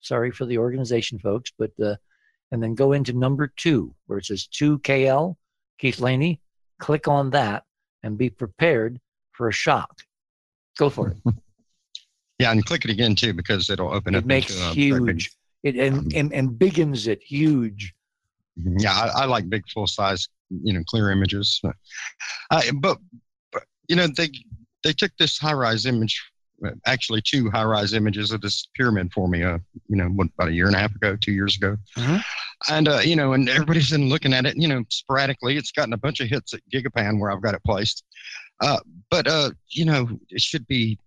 Sorry 0.00 0.30
for 0.30 0.44
the 0.44 0.58
organization, 0.58 1.18
folks, 1.18 1.52
but 1.58 1.70
uh, 1.82 1.94
and 2.52 2.62
then 2.62 2.74
go 2.74 2.92
into 2.92 3.12
number 3.12 3.52
two 3.56 3.92
where 4.06 4.18
it 4.18 4.26
says 4.26 4.46
2KL, 4.52 5.34
Keith 5.78 5.98
Laney. 5.98 6.40
Click 6.78 7.08
on 7.08 7.30
that 7.30 7.64
and 8.02 8.18
be 8.18 8.30
prepared 8.30 9.00
for 9.32 9.48
a 9.48 9.52
shock. 9.52 10.02
Go 10.78 10.88
for 10.88 11.08
it. 11.08 11.16
Yeah, 12.38 12.50
and 12.50 12.64
click 12.64 12.84
it 12.84 12.90
again 12.90 13.14
too 13.14 13.34
because 13.34 13.70
it'll 13.70 13.94
open 13.94 14.16
up. 14.16 14.24
It 14.24 14.26
makes 14.26 14.50
into 14.50 14.74
huge. 14.74 15.30
It 15.62 15.76
and, 15.76 16.12
and, 16.12 16.32
and 16.32 16.50
biggens 16.50 17.06
it 17.06 17.22
huge. 17.22 17.94
Yeah, 18.56 18.92
I, 18.92 19.22
I 19.22 19.24
like 19.26 19.48
big 19.48 19.62
full 19.68 19.86
size, 19.86 20.28
you 20.50 20.72
know, 20.72 20.82
clear 20.88 21.12
images. 21.12 21.60
But, 21.62 21.76
uh, 22.50 22.62
but, 22.80 22.98
but 23.52 23.62
you 23.86 23.94
know, 23.94 24.08
they 24.08 24.30
they 24.82 24.92
took 24.92 25.12
this 25.18 25.38
HiRISE 25.38 25.86
image, 25.86 26.31
actually 26.86 27.20
two 27.22 27.50
HiRISE 27.50 27.94
images 27.94 28.30
of 28.30 28.40
this 28.40 28.68
pyramid 28.76 29.12
for 29.12 29.28
me. 29.28 29.42
Uh, 29.42 29.58
you 29.88 29.96
know, 29.96 30.06
what, 30.06 30.28
about 30.38 30.48
a 30.48 30.52
year 30.52 30.66
and 30.66 30.74
a 30.76 30.78
half 30.78 30.94
ago, 30.94 31.16
two 31.16 31.32
years 31.32 31.56
ago, 31.56 31.76
Mhm. 31.96 32.22
and 32.70 32.88
uh, 32.88 33.00
you 33.04 33.16
know, 33.16 33.32
and 33.32 33.48
everybody's 33.48 33.90
been 33.90 34.08
looking 34.08 34.32
at 34.32 34.46
it. 34.46 34.56
You 34.56 34.68
know, 34.68 34.84
sporadically, 34.88 35.56
it's 35.56 35.72
gotten 35.72 35.92
a 35.92 35.98
bunch 35.98 36.20
of 36.20 36.28
hits 36.28 36.54
at 36.54 36.60
Gigapan 36.72 37.18
where 37.18 37.30
I've 37.30 37.42
got 37.42 37.54
it 37.54 37.62
placed. 37.64 38.04
Uh, 38.60 38.78
but 39.10 39.26
uh, 39.26 39.50
you 39.70 39.84
know, 39.84 40.08
it 40.30 40.40
should 40.40 40.66
be 40.66 40.98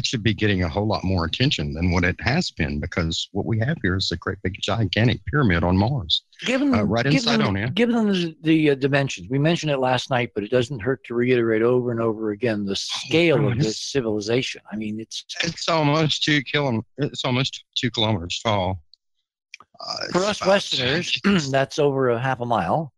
it 0.00 0.06
should 0.06 0.22
be 0.22 0.32
getting 0.32 0.62
a 0.62 0.68
whole 0.68 0.86
lot 0.86 1.04
more 1.04 1.26
attention 1.26 1.74
than 1.74 1.90
what 1.90 2.04
it 2.04 2.18
has 2.22 2.50
been 2.50 2.80
because 2.80 3.28
what 3.32 3.44
we 3.44 3.58
have 3.58 3.76
here 3.82 3.96
is 3.96 4.10
a 4.12 4.16
great 4.16 4.38
big 4.42 4.56
gigantic 4.58 5.22
pyramid 5.26 5.62
on 5.62 5.76
Mars. 5.76 6.22
Give 6.40 6.58
them, 6.60 6.72
Uh, 6.72 6.84
right 6.84 7.04
inside 7.04 7.42
on 7.42 7.54
you. 7.54 7.68
Give 7.68 7.92
them 7.92 8.10
the, 8.10 8.34
the 8.40 8.70
uh, 8.70 8.74
dimensions. 8.76 9.28
We 9.28 9.38
mentioned 9.38 9.70
it 9.72 9.76
last 9.76 10.08
night, 10.08 10.30
but 10.34 10.42
it 10.42 10.50
doesn't 10.50 10.80
hurt 10.80 11.04
to 11.04 11.14
reiterate 11.14 11.60
over 11.60 11.90
and 11.92 12.00
over 12.00 12.30
again 12.30 12.64
the 12.64 12.76
scale 12.76 13.36
of 13.36 13.44
Oh, 13.44 13.50
it's- 13.50 13.66
this 13.66 13.78
civilization. 13.82 14.62
I 14.72 14.76
mean, 14.76 14.98
it's 15.00 15.26
It's 15.44 15.68
almost 15.68 16.24
two 16.24 16.40
kilo. 16.44 16.82
It's 16.96 17.26
almost 17.26 17.62
two 17.76 17.90
kilometers 17.90 18.40
tall. 18.42 18.82
Uh, 19.86 20.06
for 20.12 20.24
us 20.24 20.40
Westerners, 20.46 21.20
that's 21.50 21.78
over 21.78 22.08
a 22.08 22.18
half 22.18 22.40
a 22.40 22.46
mile. 22.46 22.94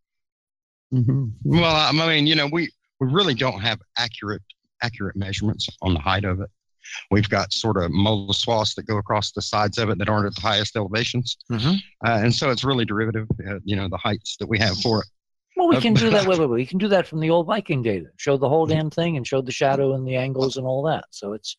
Mhm. 0.95 1.33
Well, 1.43 1.75
I 1.75 1.91
mean, 1.91 2.29
you 2.29 2.37
know, 2.37 2.47
we 2.47 2.71
we 3.01 3.09
really 3.09 3.35
don't 3.35 3.61
have 3.61 3.81
accurate 3.99 4.43
accurate 4.83 5.17
measurements 5.17 5.69
on 5.81 5.95
the 5.95 6.01
height 6.01 6.25
of 6.25 6.41
it. 6.41 6.51
We've 7.11 7.29
got 7.29 7.53
sort 7.53 7.77
of 7.77 7.91
MOLA 7.91 8.35
swaths 8.35 8.75
that 8.75 8.85
go 8.87 8.99
across 8.99 9.33
the 9.33 9.43
sides 9.43 9.79
of 9.79 9.91
it 9.91 9.99
that 9.99 10.09
aren't 10.09 10.27
at 10.27 10.35
the 10.35 10.41
highest 10.41 10.77
elevations, 10.77 11.37
Mhm. 11.51 11.77
uh, 12.07 12.21
and 12.23 12.35
so 12.35 12.51
it's 12.51 12.65
really 12.65 12.85
derivative. 12.85 13.29
Uh, 13.47 13.59
you 13.65 13.77
know, 13.77 13.89
the 13.89 13.97
heights 13.97 14.37
that 14.39 14.49
we 14.49 14.59
have 14.59 14.77
for 14.79 15.01
it. 15.03 15.07
Well, 15.57 15.69
we 15.69 15.77
Uh, 15.77 15.81
can 15.81 15.95
do 15.95 16.09
that. 16.11 16.27
Wait, 16.27 16.39
wait, 16.39 16.49
wait. 16.49 16.57
We 16.57 16.67
can 16.67 16.79
do 16.79 16.89
that 16.89 17.07
from 17.07 17.21
the 17.21 17.31
old 17.31 17.47
Viking 17.47 17.83
data. 17.83 18.07
Show 18.17 18.37
the 18.37 18.47
Mm-hmm. 18.47 18.53
whole 18.53 18.67
damn 18.67 18.91
thing 18.91 19.17
and 19.17 19.27
show 19.27 19.43
the 19.43 19.53
shadow 19.53 19.95
and 19.95 20.07
the 20.07 20.17
angles 20.17 20.57
and 20.57 20.67
all 20.67 20.83
that. 20.85 21.05
So 21.11 21.35
it's 21.35 21.57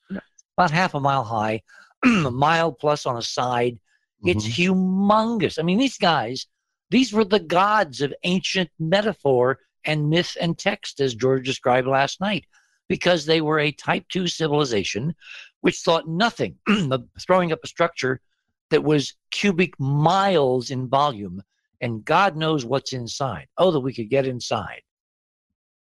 about 0.58 0.72
half 0.72 0.94
a 0.96 1.00
mile 1.00 1.24
high, 1.24 1.62
a 2.04 2.32
mile 2.32 2.72
plus 2.72 3.06
on 3.06 3.18
a 3.18 3.22
side. 3.22 3.78
It's 4.26 4.46
Mm-hmm. 4.48 4.72
humongous. 4.72 5.60
I 5.60 5.62
mean, 5.64 5.78
these 5.78 5.98
guys, 5.98 6.48
these 6.90 7.14
were 7.14 7.26
the 7.26 7.40
gods 7.40 8.02
of 8.02 8.14
ancient 8.24 8.70
metaphor 8.80 9.60
and 9.86 10.10
myth 10.10 10.38
and 10.40 10.58
text, 10.58 11.00
as 11.02 11.14
George 11.14 11.46
described 11.46 11.88
last 11.88 12.20
night, 12.22 12.46
because 12.94 13.26
they 13.26 13.42
were 13.42 13.58
a 13.60 13.72
type 13.72 14.06
2 14.10 14.28
civilization 14.28 15.16
which 15.62 15.80
thought 15.80 16.08
nothing 16.08 16.56
of 16.92 17.04
throwing 17.26 17.52
up 17.52 17.58
a 17.64 17.68
structure 17.68 18.22
that 18.70 18.84
was 18.84 19.16
cubic 19.32 19.72
miles 19.80 20.70
in 20.70 20.88
volume, 20.88 21.42
and 21.82 22.06
God 22.06 22.36
knows 22.36 22.66
what's 22.66 22.94
inside. 22.94 23.48
Oh, 23.58 23.72
that 23.72 23.80
we 23.80 23.94
could 23.96 24.10
get 24.12 24.28
inside. 24.28 24.82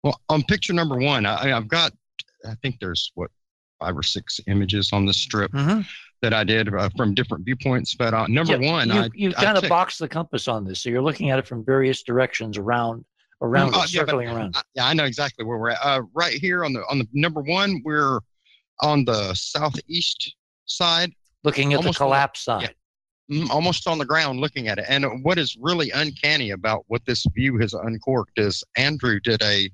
Well, 0.02 0.18
on 0.30 0.42
picture 0.44 0.72
number 0.72 0.96
one, 0.98 1.26
I, 1.26 1.54
I've 1.54 1.68
got, 1.68 1.92
I 2.48 2.54
think 2.62 2.76
there's 2.80 3.12
what 3.14 3.30
five 3.78 3.94
or 3.98 4.02
six 4.02 4.40
images 4.46 4.90
on 4.92 5.04
this 5.04 5.18
strip 5.18 5.52
Mhm. 5.52 5.84
that 6.22 6.32
I 6.32 6.44
did 6.44 6.72
uh, 6.74 6.88
from 6.96 7.12
different 7.14 7.44
viewpoints. 7.44 7.94
But 7.94 8.14
uh, 8.14 8.26
number 8.28 8.56
Yeah, 8.58 8.72
one, 8.72 8.88
you, 8.88 8.94
I, 8.94 9.08
you 9.12 9.28
I 9.36 9.44
kind 9.44 9.56
of 9.58 9.64
took- 9.64 9.68
box 9.70 9.98
the 9.98 10.08
compass 10.08 10.48
on 10.48 10.64
this, 10.64 10.80
so 10.82 10.88
you're 10.88 11.02
looking 11.02 11.28
at 11.30 11.38
it 11.38 11.46
from 11.46 11.62
various 11.64 12.02
directions 12.04 12.56
around, 12.56 13.04
around, 13.42 13.74
Oh, 13.74 13.82
it, 13.82 13.92
yeah, 13.92 14.02
but- 14.02 14.08
circling 14.10 14.28
around. 14.28 14.56
I- 14.56 14.62
yeah, 14.74 14.86
I 14.86 14.94
know 14.94 15.04
exactly 15.04 15.44
where 15.44 15.58
we're 15.58 15.70
at. 15.70 15.78
Uh, 15.84 16.02
right 16.14 16.34
here 16.40 16.64
on 16.64 16.72
the 16.72 16.82
on 16.88 16.98
the 16.98 17.06
number 17.12 17.42
one, 17.42 17.82
we're 17.84 18.20
on 18.80 19.04
the 19.04 19.34
southeast 19.34 20.34
side, 20.64 21.12
Looking 21.44 21.72
at 21.74 21.76
the 21.76 21.86
almost 21.86 22.00
on 22.00 22.06
the- 22.06 22.10
collapse 22.10 22.40
side. 22.40 22.74
mm, 23.30 23.48
almost 23.50 23.86
on 23.86 23.98
the 23.98 24.04
ground, 24.04 24.40
looking 24.40 24.68
at 24.68 24.78
it. 24.78 24.86
And 24.88 25.22
what 25.24 25.38
is 25.38 25.56
really 25.60 25.90
uncanny 25.90 26.50
about 26.50 26.84
what 26.88 27.04
this 27.04 27.24
view 27.34 27.58
has 27.58 27.74
uncorked 27.74 28.38
is 28.38 28.64
Andrew 28.76 29.20
did 29.20 29.42
a, 29.42 29.70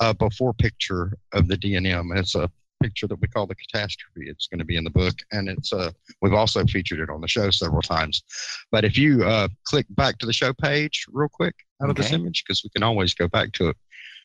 a 0.00 0.14
before 0.14 0.52
picture 0.54 1.16
of 1.32 1.48
the 1.48 1.56
DNM. 1.56 2.16
It's 2.16 2.34
a 2.34 2.50
picture 2.82 3.06
that 3.06 3.20
we 3.20 3.28
call 3.28 3.46
the 3.46 3.54
catastrophe. 3.54 4.28
It's 4.28 4.46
going 4.46 4.58
to 4.58 4.64
be 4.64 4.76
in 4.76 4.84
the 4.84 4.90
book, 4.90 5.14
and 5.32 5.48
it's 5.48 5.72
uh, 5.72 5.90
we've 6.22 6.34
also 6.34 6.64
featured 6.64 7.00
it 7.00 7.10
on 7.10 7.20
the 7.20 7.28
show 7.28 7.50
several 7.50 7.82
times. 7.82 8.22
But 8.70 8.84
if 8.84 8.96
you 8.96 9.24
uh, 9.24 9.48
click 9.64 9.86
back 9.90 10.18
to 10.18 10.26
the 10.26 10.32
show 10.32 10.52
page 10.52 11.06
real 11.12 11.28
quick 11.28 11.54
out 11.82 11.90
of 11.90 11.96
this 11.96 12.12
image, 12.12 12.44
because 12.44 12.62
we 12.62 12.70
can 12.70 12.82
always 12.82 13.14
go 13.14 13.28
back 13.28 13.52
to 13.52 13.68
it. 13.68 13.76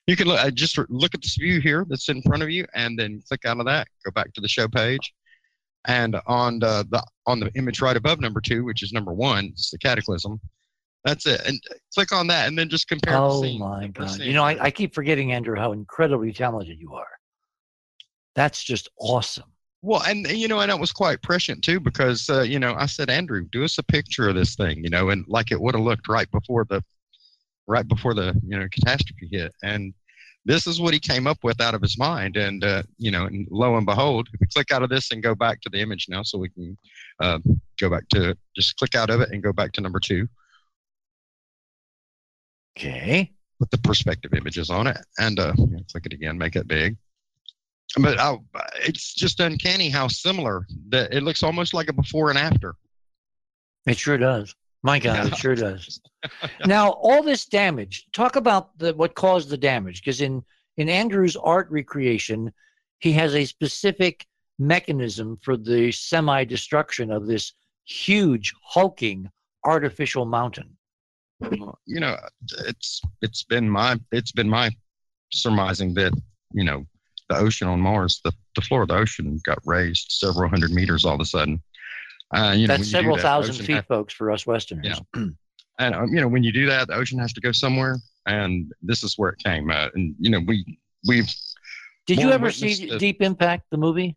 You 0.08 0.16
can 0.16 0.28
look, 0.28 0.40
uh, 0.40 0.50
just 0.52 0.78
look 0.90 1.14
at 1.14 1.22
this 1.22 1.36
view 1.36 1.62
here 1.62 1.86
that's 1.88 2.10
in 2.10 2.22
front 2.24 2.44
of 2.44 2.50
you, 2.50 2.66
and 2.74 2.98
then 2.98 3.22
click 3.28 3.46
out 3.46 3.60
of 3.60 3.66
that. 3.66 3.88
Go 4.04 4.12
back 4.12 4.34
to 4.34 4.42
the 4.42 4.48
show 4.48 4.68
page, 4.68 5.14
and 5.86 6.18
on 6.28 6.60
the, 6.60 6.88
the 6.90 7.04
on 7.28 7.40
the 7.40 7.52
image 7.56 7.82
right 7.82 7.98
above 7.98 8.20
number 8.20 8.42
two, 8.42 8.64
which 8.64 8.84
is 8.84 8.94
number 8.94 9.14
one, 9.14 9.46
it's 9.46 9.72
the 9.72 9.78
cataclysm. 9.78 10.40
That's 11.04 11.26
it, 11.26 11.42
and 11.46 11.60
uh, 11.70 11.76
click 11.94 12.12
on 12.12 12.28
that, 12.28 12.48
and 12.48 12.58
then 12.58 12.70
just 12.70 12.88
compare. 12.88 13.14
the 13.14 13.20
Oh 13.20 13.58
my 13.58 13.88
God. 13.88 14.20
You 14.20 14.34
know. 14.34 14.44
I, 14.44 14.66
I 14.66 14.72
keep 14.72 14.94
forgetting, 14.94 15.32
Andrew, 15.32 15.56
how 15.56 15.72
incredibly 15.72 16.32
talented 16.32 16.80
you 16.80 16.94
are. 16.94 17.08
That's 18.36 18.64
just 18.64 18.90
awesome. 18.98 19.52
Well, 19.82 20.04
and 20.04 20.28
you 20.28 20.48
know, 20.48 20.60
and 20.60 20.72
it 20.72 20.80
was 20.80 20.92
quite 20.92 21.22
prescient 21.22 21.64
too, 21.64 21.80
because 21.80 22.30
uh, 22.30 22.42
you 22.42 22.60
know, 22.60 22.76
I 22.78 22.86
said, 22.86 23.10
Andrew, 23.10 23.46
do 23.52 23.64
us 23.64 23.78
a 23.78 23.84
picture 23.84 24.30
of 24.30 24.36
this 24.36 24.56
thing, 24.56 24.84
you 24.84 24.90
know, 24.90 25.10
and 25.10 25.26
like 25.28 25.52
it 25.52 25.60
would 25.60 25.76
have 25.76 25.84
looked 25.84 26.08
right 26.08 26.30
before 26.30 26.66
the, 26.70 26.84
right 27.68 27.88
before 27.88 28.14
the 28.14 28.40
you 28.46 28.58
know 28.58 28.68
catastrophe 28.72 29.28
hit, 29.32 29.54
and 29.64 29.94
this 30.46 30.68
is 30.68 30.80
what 30.80 30.94
he 30.94 31.00
came 31.00 31.26
up 31.28 31.40
with 31.44 31.60
out 31.62 31.74
of 31.74 31.82
his 31.82 31.98
mind, 31.98 32.38
and 32.38 32.64
uh, 32.64 32.84
you 33.00 33.10
know, 33.10 33.26
and 33.26 33.48
lo 33.50 33.76
and 33.76 33.88
behold, 33.88 34.30
if 34.34 34.40
we 34.40 34.48
click 34.48 34.72
out 34.72 34.84
of 34.84 34.90
this 34.90 35.12
and 35.12 35.24
go 35.24 35.34
back 35.34 35.62
to 35.62 35.70
the 35.70 35.80
image 35.80 36.08
now, 36.10 36.22
so 36.22 36.38
we 36.38 36.50
can 36.50 36.78
uh, 37.20 37.40
go 37.80 37.90
back 37.90 38.08
to 38.10 38.38
just 38.56 38.78
click 38.78 38.94
out 38.94 39.10
of 39.10 39.20
it 39.20 39.32
and 39.32 39.42
go 39.42 39.52
back 39.52 39.72
to 39.72 39.82
number 39.82 40.00
two 40.00 40.28
Okay. 42.78 43.32
Put 43.60 43.72
the 43.72 43.78
perspective 43.78 44.34
images 44.34 44.70
on 44.70 44.88
it, 44.88 44.98
and 45.20 45.40
uh, 45.40 45.54
click 45.92 46.06
it 46.06 46.14
again, 46.14 46.38
make 46.38 46.56
it 46.56 46.68
big. 46.68 46.98
But 47.98 48.18
uh, 48.20 48.38
it's 48.80 49.14
just 49.14 49.40
uncanny 49.40 49.90
how 49.90 50.08
similar 50.08 50.66
that 50.90 51.14
it 51.14 51.24
looks 51.24 51.44
almost 51.44 51.74
like 51.74 51.90
a 51.90 51.94
before 51.94 52.30
and 52.30 52.40
after. 52.40 52.76
It 53.86 53.98
sure 53.98 54.18
does. 54.18 54.56
My 54.84 54.98
God, 55.00 55.16
Yeah. 55.18 55.28
it 55.28 55.38
sure 55.38 55.56
does. 55.56 56.00
now, 56.66 56.92
all 56.92 57.22
this 57.22 57.46
damage. 57.46 58.06
Talk 58.14 58.36
about 58.36 58.78
the 58.78 58.94
what 58.94 59.16
caused 59.16 59.50
the 59.50 59.58
damage, 59.58 60.02
because 60.02 60.22
in 60.22 60.44
in 60.78 60.90
Andrew's 60.90 61.36
art 61.36 61.70
recreation, 61.70 62.52
he 63.00 63.12
has 63.14 63.36
a 63.36 63.46
specific 63.46 64.26
mechanism 64.58 65.38
for 65.42 65.58
the 65.58 65.92
semi-destruction 65.92 67.12
of 67.12 67.28
this 67.28 67.54
huge, 67.84 68.54
hulking 68.64 69.30
artificial 69.66 70.26
mountain. 70.26 70.78
you 71.86 72.00
know, 72.00 72.16
it's 72.68 73.02
it's 73.22 73.44
been 73.44 73.70
my 73.70 74.00
it's 74.12 74.32
been 74.32 74.50
my 74.50 74.70
surmising 75.34 75.94
that 75.96 76.14
you 76.54 76.64
know 76.64 76.86
the 77.32 77.38
ocean 77.38 77.68
on 77.68 77.80
Mars, 77.80 78.22
the, 78.24 78.32
the 78.56 78.62
floor 78.62 78.82
of 78.84 78.90
the 78.90 78.96
ocean 78.96 79.40
got 79.46 79.60
raised 79.66 80.12
several 80.12 80.50
hundred 80.50 80.72
meters 80.72 81.06
all 81.06 81.16
of 81.16 81.22
a 81.22 81.26
sudden. 81.26 81.62
Uh, 82.34 82.54
you 82.56 82.68
know, 82.68 82.78
That's 82.78 82.90
several 82.90 83.16
that, 83.16 83.22
thousand 83.22 83.56
feet, 83.66 83.76
has- 83.76 83.86
folks, 83.86 84.14
for 84.14 84.32
us 84.32 84.46
Westerners. 84.46 85.02
Yeah. 85.16 85.26
and 85.80 85.96
um, 85.96 86.08
you 86.14 86.22
know, 86.22 86.28
when 86.28 86.44
you 86.44 86.52
do 86.52 86.66
that, 86.68 86.88
the 86.88 86.96
ocean 86.96 87.20
has 87.20 87.34
to 87.34 87.42
go 87.42 87.52
somewhere, 87.52 87.98
and 88.26 88.72
this 88.82 89.04
is 89.04 89.18
where 89.18 89.32
it 89.32 89.40
came. 89.44 89.70
Uh, 89.72 89.90
and 89.96 90.16
you 90.20 90.30
know, 90.30 90.40
we 90.46 90.78
we've 91.08 91.30
Did 92.06 92.20
you 92.20 92.32
ever 92.32 92.52
see 92.52 92.88
to- 92.88 92.98
Deep 92.98 93.22
Impact, 93.22 93.66
the 93.72 93.78
movie? 93.78 94.16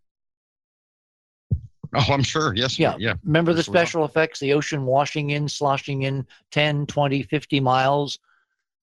Oh, 1.96 2.06
I'm 2.12 2.24
sure. 2.24 2.54
Yes. 2.54 2.76
Yeah. 2.78 2.96
Yeah. 2.98 3.14
Remember 3.24 3.52
the 3.52 3.62
special 3.62 4.04
effects, 4.04 4.40
the 4.40 4.52
ocean 4.52 4.84
washing 4.84 5.30
in, 5.30 5.48
sloshing 5.48 6.02
in 6.02 6.26
10, 6.50 6.86
20, 6.86 7.22
50 7.22 7.60
miles? 7.60 8.18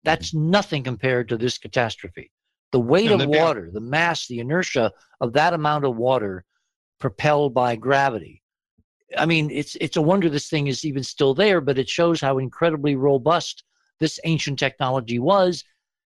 That's 0.04 0.32
nothing 0.32 0.84
compared 0.84 1.28
to 1.30 1.36
this 1.36 1.58
catastrophe. 1.58 2.30
The 2.72 2.80
weight 2.80 3.10
of 3.10 3.20
be- 3.20 3.26
water, 3.26 3.70
the 3.72 3.80
mass, 3.80 4.26
the 4.26 4.38
inertia 4.38 4.92
of 5.20 5.32
that 5.32 5.54
amount 5.54 5.84
of 5.84 5.96
water 5.96 6.44
propelled 6.98 7.54
by 7.54 7.76
gravity. 7.76 8.42
I 9.16 9.26
mean, 9.26 9.50
it's 9.50 9.76
it's 9.80 9.96
a 9.96 10.02
wonder 10.02 10.28
this 10.28 10.48
thing 10.48 10.68
is 10.68 10.84
even 10.84 11.02
still 11.02 11.34
there, 11.34 11.60
but 11.60 11.78
it 11.78 11.88
shows 11.88 12.20
how 12.20 12.38
incredibly 12.38 12.94
robust 12.94 13.64
this 13.98 14.20
ancient 14.24 14.58
technology 14.58 15.18
was. 15.18 15.64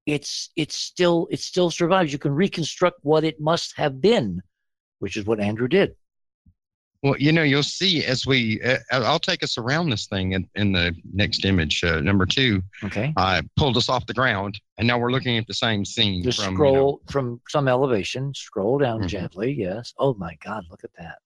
It's 0.07 0.51
it's 0.57 0.77
still 0.77 1.29
it 1.31 1.41
still 1.41 1.71
survives. 1.71 2.13
You 2.13 2.19
can 2.19 2.33
reconstruct 2.33 2.99
what 3.03 3.23
it 3.23 3.41
must 3.41 3.77
have 3.77 4.01
been, 4.01 4.43
which 4.99 5.17
is 5.17 5.25
what 5.25 5.39
Andrew 5.41 5.69
did. 5.69 5.95
Well, 7.03 7.17
you 7.19 7.33
know, 7.33 7.43
you'll 7.43 7.63
see 7.63 8.05
as 8.05 8.27
we. 8.27 8.61
Uh, 8.63 8.77
I'll 8.93 9.19
take 9.19 9.43
us 9.43 9.57
around 9.57 9.89
this 9.89 10.07
thing 10.07 10.33
in, 10.33 10.47
in 10.55 10.73
the 10.73 10.95
next 11.15 11.47
image, 11.47 11.83
uh, 11.83 12.01
number 12.01 12.27
two. 12.27 12.63
Okay. 12.85 13.15
I 13.17 13.41
pulled 13.57 13.79
us 13.79 13.89
off 13.89 14.05
the 14.05 14.13
ground, 14.13 14.61
and 14.77 14.87
now 14.87 14.99
we're 14.99 15.11
looking 15.11 15.39
at 15.39 15.47
the 15.47 15.55
same 15.55 15.85
scene. 15.87 16.23
Just 16.23 16.43
from, 16.43 16.45
you 16.45 16.51
know, 16.51 16.55
scroll 16.57 17.01
from 17.11 17.41
some 17.49 17.69
elevation, 17.69 18.35
scroll 18.35 18.77
down 18.79 19.01
Mhm. 19.03 19.07
gently. 19.09 19.51
Yes. 19.53 19.95
Oh 19.99 20.13
my 20.15 20.37
God, 20.45 20.65
look 20.71 20.85
at 20.85 20.91
that. 20.99 21.19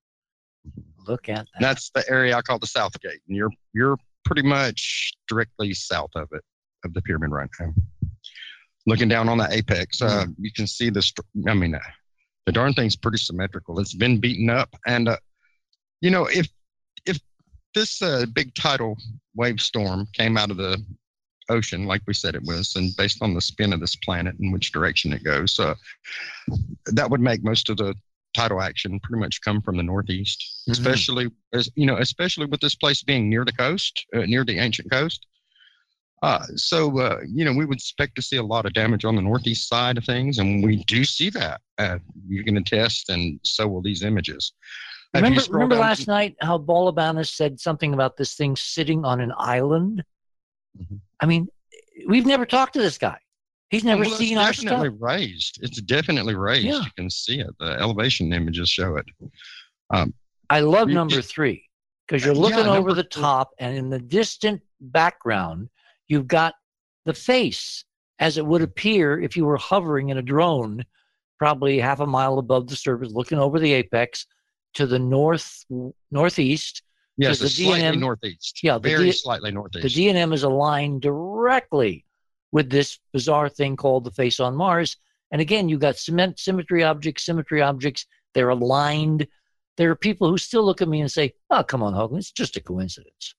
Look 1.09 1.29
at 1.29 1.47
that. 1.53 1.61
that's 1.61 1.91
the 1.91 2.05
area 2.09 2.37
I 2.37 2.43
call 2.43 2.59
the 2.61 2.66
South 2.68 2.99
Gate, 3.01 3.20
and 3.29 3.37
you're 3.37 3.51
you're 3.72 3.97
pretty 4.25 4.43
much 4.43 5.12
directly 5.29 5.75
south 5.75 6.11
of 6.14 6.29
it, 6.33 6.43
of 6.85 6.95
the 6.95 7.03
pyramid 7.03 7.33
right 7.33 7.51
now. 7.59 7.75
Looking 8.87 9.09
down 9.09 9.29
on 9.29 9.39
the 9.39 9.49
apex, 9.51 10.01
uh, 10.01 10.27
you 10.39 10.53
can 10.53 10.68
see 10.68 10.89
the. 10.89 11.03
str- 11.03 11.22
I 11.49 11.55
mean, 11.55 11.75
uh, 11.75 11.81
the 12.47 12.53
darn 12.53 12.75
thing's 12.75 12.95
pretty 12.97 13.18
symmetrical. 13.18 13.81
It's 13.81 13.95
been 13.95 14.20
beaten 14.20 14.49
up, 14.51 14.70
and 14.87 15.09
uh, 15.09 15.16
you 16.05 16.11
know, 16.11 16.27
if 16.27 16.47
if 17.07 17.19
this 17.75 18.03
uh, 18.03 18.27
big 18.35 18.55
tidal 18.55 18.97
wave 19.35 19.61
storm 19.61 20.07
came 20.13 20.37
out 20.37 20.51
of 20.51 20.59
the 20.59 20.77
ocean, 21.49 21.87
like 21.87 22.03
we 22.07 22.13
said 22.13 22.35
it 22.35 22.43
was, 22.45 22.77
and 22.77 22.95
based 22.97 23.23
on 23.23 23.33
the 23.33 23.41
spin 23.41 23.73
of 23.73 23.81
this 23.81 23.97
planet 23.97 24.35
and 24.39 24.53
which 24.53 24.71
direction 24.71 25.15
it 25.15 25.25
goes, 25.25 25.59
uh, 25.59 25.75
that 26.87 27.09
would 27.11 27.23
make 27.23 27.43
most 27.43 27.71
of 27.71 27.79
the 27.79 27.95
tidal 28.37 28.61
action 28.61 29.01
pretty 29.01 29.19
much 29.19 29.41
come 29.41 29.63
from 29.63 29.79
the 29.79 29.83
northeast, 29.83 30.39
Mhm. 30.69 30.73
especially 30.73 31.31
as 31.55 31.71
you 31.75 31.87
know, 31.87 31.97
especially 31.97 32.47
with 32.47 32.61
this 32.61 32.75
place 32.75 33.03
being 33.03 33.31
near 33.31 33.47
the 33.47 33.53
coast, 33.53 34.05
uh, 34.15 34.27
near 34.27 34.45
the 34.45 34.59
ancient 34.59 34.91
coast. 34.91 35.27
Uh, 36.23 36.45
so 36.55 36.99
uh, 36.99 37.21
you 37.27 37.47
know, 37.47 37.55
we 37.55 37.65
would 37.65 37.79
expect 37.79 38.15
to 38.17 38.23
see 38.23 38.37
a 38.37 38.43
lot 38.43 38.67
of 38.67 38.75
damage 38.75 39.07
on 39.07 39.17
the 39.17 39.23
northeast 39.23 39.69
side 39.69 39.97
of 39.97 40.05
things, 40.05 40.39
and 40.39 40.63
we 40.63 40.85
do 40.85 41.03
see 41.05 41.31
that. 41.31 41.63
Uh, 41.79 41.99
you 42.29 42.45
can 42.45 42.59
attest, 42.59 43.09
and 43.09 43.41
so 43.43 43.67
will 43.67 43.83
these 43.83 44.03
images. 44.03 44.53
Remember, 45.15 45.41
remember 45.51 45.77
last 45.77 46.05
to- 46.05 46.11
night 46.11 46.37
how 46.41 46.59
Bolabanis 46.59 47.29
said 47.35 47.61
something 47.61 47.95
about 47.95 48.17
this 48.17 48.35
thing 48.35 48.57
sitting 48.57 49.05
on 49.05 49.21
an 49.21 49.33
island? 49.37 50.05
Mhm. 50.79 51.01
I 51.21 51.27
mean, 51.27 51.49
we've 52.09 52.27
never 52.27 52.45
talked 52.45 52.73
to 52.75 52.81
this 52.81 52.99
guy. 52.99 53.19
He's 53.71 53.85
never 53.85 54.01
Well, 54.03 54.11
it's 54.11 54.19
seen 54.19 54.39
our 54.39 54.53
stuff. 54.53 54.65
definitely 54.71 54.99
raised. 55.01 55.59
It's 55.62 55.81
definitely 55.83 56.35
raised. 56.35 56.67
Yeah. 56.67 56.81
You 56.81 56.91
can 56.97 57.11
see 57.11 57.41
it. 57.41 57.51
The 57.59 57.77
elevation 57.81 58.33
images 58.33 58.69
show 58.69 58.97
it. 58.97 59.07
I 60.51 60.61
love 60.61 60.89
You- 60.89 60.95
number 60.95 61.23
three 61.23 61.69
because 62.07 62.25
you're 62.25 62.35
Yeah, 62.35 62.41
looking 62.41 62.59
over 62.61 62.75
number 62.75 62.95
the 62.95 63.05
top, 63.05 63.51
and 63.59 63.77
in 63.77 63.89
the 63.91 63.99
distant 63.99 64.62
background, 64.81 65.71
you've 66.09 66.27
got 66.29 66.55
the 67.07 67.15
face 67.15 67.85
as 68.19 68.37
it 68.37 68.45
would 68.47 68.62
appear 68.62 69.21
if 69.21 69.37
you 69.37 69.45
were 69.45 69.57
hovering 69.57 70.11
in 70.11 70.19
a 70.19 70.23
drone, 70.23 70.85
probably 71.39 71.79
half 71.79 72.01
a 72.01 72.07
mile 72.07 72.39
above 72.39 72.69
the 72.69 72.77
surface, 72.77 73.12
looking 73.12 73.39
over 73.39 73.59
the 73.59 73.73
apex 73.73 74.27
to 74.75 74.87
the 74.87 74.99
north 74.99 75.64
northeast. 76.11 76.83
Yes, 77.16 77.39
the 77.39 77.49
slightly 77.49 77.81
DNM 77.81 78.01
northeast. 78.01 78.61
Yeah, 78.62 78.75
the 78.79 78.89
very 78.89 79.05
D- 79.07 79.12
slightly 79.12 79.51
The 79.51 79.55
northeast. 79.55 79.97
DNM 79.97 80.35
is 80.35 80.43
aligned 80.43 81.03
directly 81.03 82.05
with 82.51 82.70
this 82.70 82.99
bizarre 83.12 83.49
thing 83.49 83.77
called 83.77 84.05
the 84.05 84.11
face 84.11 84.41
on 84.41 84.55
Mars. 84.55 84.97
And 85.31 85.41
again, 85.41 85.68
you've 85.68 85.81
got 85.81 85.97
cement, 85.97 86.39
symmetry 86.39 86.83
objects, 86.85 87.25
symmetry 87.25 87.62
objects. 87.62 88.07
They're 88.35 88.49
aligned. 88.49 89.27
There 89.77 89.91
are 89.91 89.97
people 89.97 90.29
who 90.29 90.39
still 90.39 90.64
look 90.64 90.83
at 90.83 90.89
me 90.89 91.01
and 91.01 91.11
say, 91.11 91.35
"Oh, 91.51 91.62
come 91.62 91.83
on, 91.83 91.95
Hogan, 91.95 92.18
it's 92.18 92.33
just 92.33 92.57
a 92.57 92.61
coincidence." 92.61 93.35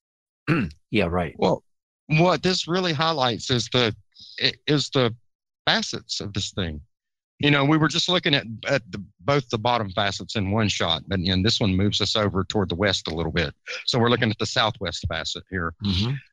yeah, 0.92 1.06
right. 1.06 1.36
Well, 1.38 1.64
what 2.08 2.44
this 2.44 2.68
really 2.68 2.94
highlights 2.94 3.50
is 3.50 3.70
the 3.72 3.96
is 4.68 4.90
the 4.90 5.16
facets 5.66 6.22
of 6.22 6.34
this 6.34 6.52
thing. 6.52 6.82
You 7.40 7.52
know, 7.52 7.66
we 7.66 7.78
were 7.78 7.90
just 7.90 8.08
looking 8.08 8.34
at 8.34 8.46
at 8.68 8.82
the, 8.92 9.04
both 9.20 9.50
the 9.50 9.58
bottom 9.58 9.90
facets 9.92 10.36
in 10.38 10.52
one 10.52 10.70
shot, 10.70 11.04
but 11.08 11.20
and 11.20 11.44
this 11.44 11.60
one 11.60 11.76
moves 11.76 12.00
us 12.00 12.16
over 12.16 12.46
toward 12.46 12.70
the 12.70 12.76
west 12.76 13.10
a 13.10 13.14
little 13.14 13.32
bit. 13.32 13.54
So 13.86 14.00
we're 14.00 14.10
looking 14.10 14.32
at 14.32 14.38
the 14.40 14.46
southwest 14.46 15.06
facet 15.10 15.44
here, 15.50 15.74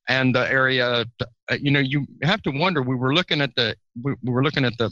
and 0.09 0.35
the 0.35 0.49
area. 0.51 1.05
Uh, 1.21 1.57
you 1.61 1.73
know, 1.73 1.81
you 1.81 2.07
have 2.23 2.41
to 2.43 2.51
wonder. 2.51 2.83
We 2.83 2.95
were 2.95 3.15
looking 3.15 3.41
at 3.41 3.55
the 3.57 3.75
we, 4.01 4.15
we 4.23 4.33
were 4.33 4.45
looking 4.45 4.65
at 4.65 4.79
the 4.79 4.91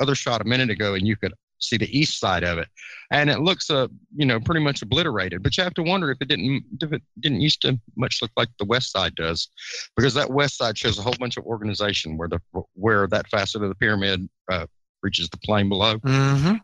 other 0.00 0.14
shot 0.14 0.40
a 0.40 0.44
minute 0.44 0.70
ago, 0.70 0.94
and 0.94 1.06
you 1.06 1.16
could 1.16 1.34
see 1.60 1.76
the 1.76 1.98
east 1.98 2.20
side 2.20 2.44
of 2.44 2.56
it, 2.58 2.68
and 3.10 3.28
it 3.28 3.40
looks 3.40 3.68
uh 3.68 3.88
you 4.14 4.24
know 4.24 4.38
pretty 4.38 4.60
much 4.62 4.80
obliterated. 4.80 5.42
But 5.42 5.56
you 5.56 5.64
have 5.64 5.74
to 5.74 5.82
wonder 5.82 6.12
if 6.12 6.18
it 6.20 6.28
didn't 6.28 6.62
if 6.80 6.92
it 6.92 7.02
didn't 7.18 7.40
used 7.40 7.62
to 7.62 7.80
much 7.96 8.22
look 8.22 8.30
like 8.36 8.48
the 8.60 8.64
west 8.64 8.92
side 8.92 9.16
does, 9.16 9.48
because 9.96 10.14
that 10.14 10.30
west 10.30 10.56
side 10.56 10.78
shows 10.78 11.00
a 11.00 11.02
whole 11.02 11.16
bunch 11.18 11.36
of 11.36 11.44
organization 11.46 12.16
where 12.16 12.28
the 12.28 12.38
where 12.74 13.08
that 13.08 13.28
facet 13.28 13.60
of 13.60 13.70
the 13.70 13.74
pyramid 13.74 14.28
uh, 14.52 14.66
reaches 15.02 15.28
the 15.28 15.38
plane 15.38 15.68
below. 15.68 15.98
Mm-hmm. 15.98 16.56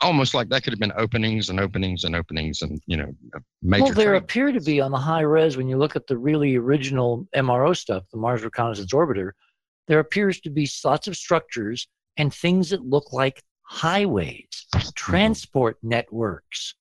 Almost 0.00 0.34
like 0.34 0.48
that 0.50 0.62
could 0.62 0.72
have 0.72 0.78
been 0.78 0.92
openings 0.96 1.48
and 1.48 1.58
openings 1.58 2.04
and 2.04 2.14
openings 2.14 2.62
and 2.62 2.80
you 2.86 2.96
know 2.96 3.12
major. 3.62 3.84
Well, 3.84 3.92
there 3.94 4.14
appear 4.14 4.52
to 4.52 4.60
be 4.60 4.80
on 4.80 4.90
the 4.90 4.98
high 4.98 5.22
res 5.22 5.56
when 5.56 5.68
you 5.68 5.78
look 5.78 5.96
at 5.96 6.06
the 6.06 6.18
really 6.18 6.56
original 6.56 7.26
MRO 7.34 7.76
stuff, 7.76 8.04
the 8.12 8.18
Mars 8.18 8.44
Reconnaissance 8.44 8.92
Orbiter. 8.92 9.32
There 9.88 9.98
appears 9.98 10.40
to 10.42 10.50
be 10.50 10.68
lots 10.84 11.08
of 11.08 11.16
structures 11.16 11.88
and 12.18 12.32
things 12.32 12.70
that 12.70 12.84
look 12.84 13.12
like 13.12 13.42
highways, 13.62 14.66
transport 14.94 15.78
networks. 15.82 16.74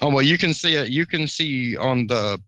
Oh 0.00 0.08
well, 0.08 0.22
you 0.22 0.38
can 0.38 0.54
see 0.54 0.74
it. 0.74 0.88
You 0.88 1.06
can 1.06 1.28
see 1.28 1.76
on 1.76 2.06
the 2.06 2.40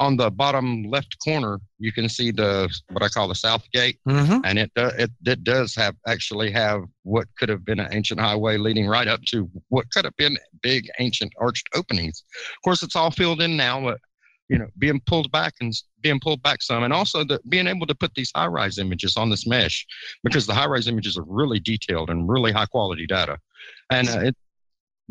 on 0.00 0.16
the 0.16 0.30
bottom 0.30 0.82
left 0.84 1.16
corner. 1.22 1.60
You 1.78 1.92
can 1.92 2.08
see 2.08 2.30
the 2.32 2.68
what 2.90 3.02
I 3.02 3.08
call 3.08 3.28
the 3.28 3.34
south 3.34 3.64
gate, 3.72 3.98
Mm-hmm. 4.08 4.40
and 4.44 4.58
it 4.58 4.72
do, 4.74 4.86
it 4.98 5.10
it 5.26 5.44
does 5.44 5.74
have 5.76 5.94
actually 6.06 6.50
have 6.50 6.82
what 7.04 7.26
could 7.38 7.48
have 7.48 7.64
been 7.64 7.78
an 7.78 7.88
ancient 7.92 8.18
highway 8.18 8.56
leading 8.56 8.88
right 8.88 9.06
up 9.06 9.22
to 9.26 9.48
what 9.68 9.90
could 9.92 10.04
have 10.04 10.16
been 10.16 10.36
big 10.62 10.88
ancient 10.98 11.32
arched 11.38 11.68
openings. 11.74 12.24
Of 12.56 12.62
course, 12.64 12.82
it's 12.82 12.96
all 12.96 13.10
filled 13.10 13.40
in 13.42 13.56
now, 13.56 13.80
but 13.80 14.00
you 14.48 14.58
know, 14.58 14.66
being 14.78 15.00
pulled 15.06 15.30
back 15.30 15.54
and 15.60 15.72
being 16.00 16.18
pulled 16.18 16.42
back 16.42 16.60
some, 16.60 16.82
and 16.82 16.92
also 16.92 17.22
the, 17.22 17.38
being 17.48 17.68
able 17.68 17.86
to 17.86 17.94
put 17.94 18.12
these 18.14 18.32
HiRISE 18.32 18.78
images 18.78 19.16
on 19.16 19.30
this 19.30 19.46
mesh 19.46 19.86
because 20.24 20.44
the 20.46 20.52
HiRISE 20.52 20.88
images 20.88 21.16
are 21.16 21.24
really 21.26 21.60
detailed 21.60 22.10
and 22.10 22.28
really 22.28 22.50
high-quality 22.50 23.06
data. 23.06 23.38
And 23.90 24.08
uh, 24.08 24.20
it, 24.28 24.36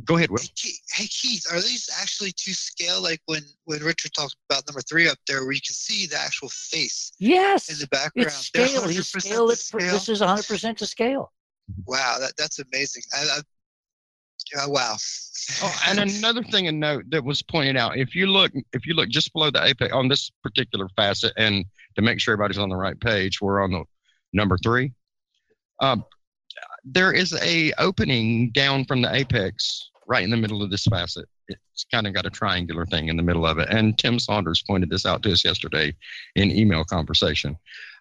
go 0.05 0.17
ahead, 0.17 0.29
Will. 0.29 0.39
Hey, 0.39 0.49
Keith, 0.55 0.79
hey 0.93 1.07
Keith, 1.07 1.43
are 1.51 1.61
these 1.61 1.89
actually 1.99 2.31
to 2.31 2.53
scale? 2.53 3.01
Like 3.01 3.21
when 3.25 3.41
when 3.65 3.81
Richard 3.83 4.13
talked 4.13 4.35
about 4.49 4.63
number 4.67 4.81
three 4.81 5.07
up 5.07 5.17
there, 5.27 5.43
where 5.43 5.51
you 5.51 5.61
can 5.61 5.73
see 5.73 6.05
the 6.05 6.17
actual 6.17 6.49
face 6.49 7.11
Yes, 7.19 7.69
in 7.71 7.79
the 7.79 7.87
background. 7.87 8.27
it's 8.27 8.35
scale. 8.35 8.87
He 8.87 8.97
100% 8.99 9.21
scaled 9.21 9.49
to 9.49 9.53
it. 9.53 9.59
For, 9.59 9.79
scale? 9.79 9.93
this 9.93 10.09
is 10.09 10.21
100% 10.21 10.77
to 10.77 10.85
scale. 10.85 11.31
Wow, 11.85 12.17
that 12.19 12.33
that's 12.37 12.59
amazing. 12.59 13.03
I, 13.13 13.21
I, 13.21 13.39
yeah, 14.55 14.65
wow. 14.67 14.95
Oh, 15.61 15.81
and 15.87 15.99
another 15.99 16.43
thing 16.43 16.65
to 16.65 16.71
note 16.71 17.05
that 17.09 17.23
was 17.23 17.41
pointed 17.41 17.77
out: 17.77 17.97
if 17.97 18.15
you 18.15 18.27
look, 18.27 18.51
if 18.73 18.85
you 18.85 18.93
look 18.93 19.09
just 19.09 19.31
below 19.33 19.51
the 19.51 19.63
apex 19.63 19.93
on 19.93 20.07
this 20.07 20.31
particular 20.43 20.87
facet, 20.95 21.33
and 21.37 21.65
to 21.95 22.01
make 22.01 22.19
sure 22.19 22.33
everybody's 22.33 22.57
on 22.57 22.69
the 22.69 22.75
right 22.75 22.99
page, 22.99 23.41
we're 23.41 23.61
on 23.61 23.71
the 23.71 23.83
number 24.33 24.57
three. 24.57 24.93
Um, 25.81 26.03
there 26.83 27.11
is 27.11 27.33
a 27.41 27.71
opening 27.77 28.51
down 28.51 28.85
from 28.85 29.01
the 29.01 29.13
apex 29.13 29.89
right 30.07 30.23
in 30.23 30.29
the 30.29 30.37
middle 30.37 30.63
of 30.63 30.71
this 30.71 30.85
facet. 30.85 31.27
It's 31.47 31.85
kind 31.91 32.07
of 32.07 32.13
got 32.13 32.25
a 32.25 32.29
triangular 32.29 32.85
thing 32.85 33.07
in 33.07 33.17
the 33.17 33.23
middle 33.23 33.45
of 33.45 33.57
it, 33.59 33.69
and 33.69 33.97
Tim 33.97 34.19
Saunders 34.19 34.61
pointed 34.61 34.89
this 34.89 35.05
out 35.05 35.23
to 35.23 35.31
us 35.31 35.45
yesterday 35.45 35.95
in 36.35 36.51
email 36.51 36.83
conversation. 36.83 37.57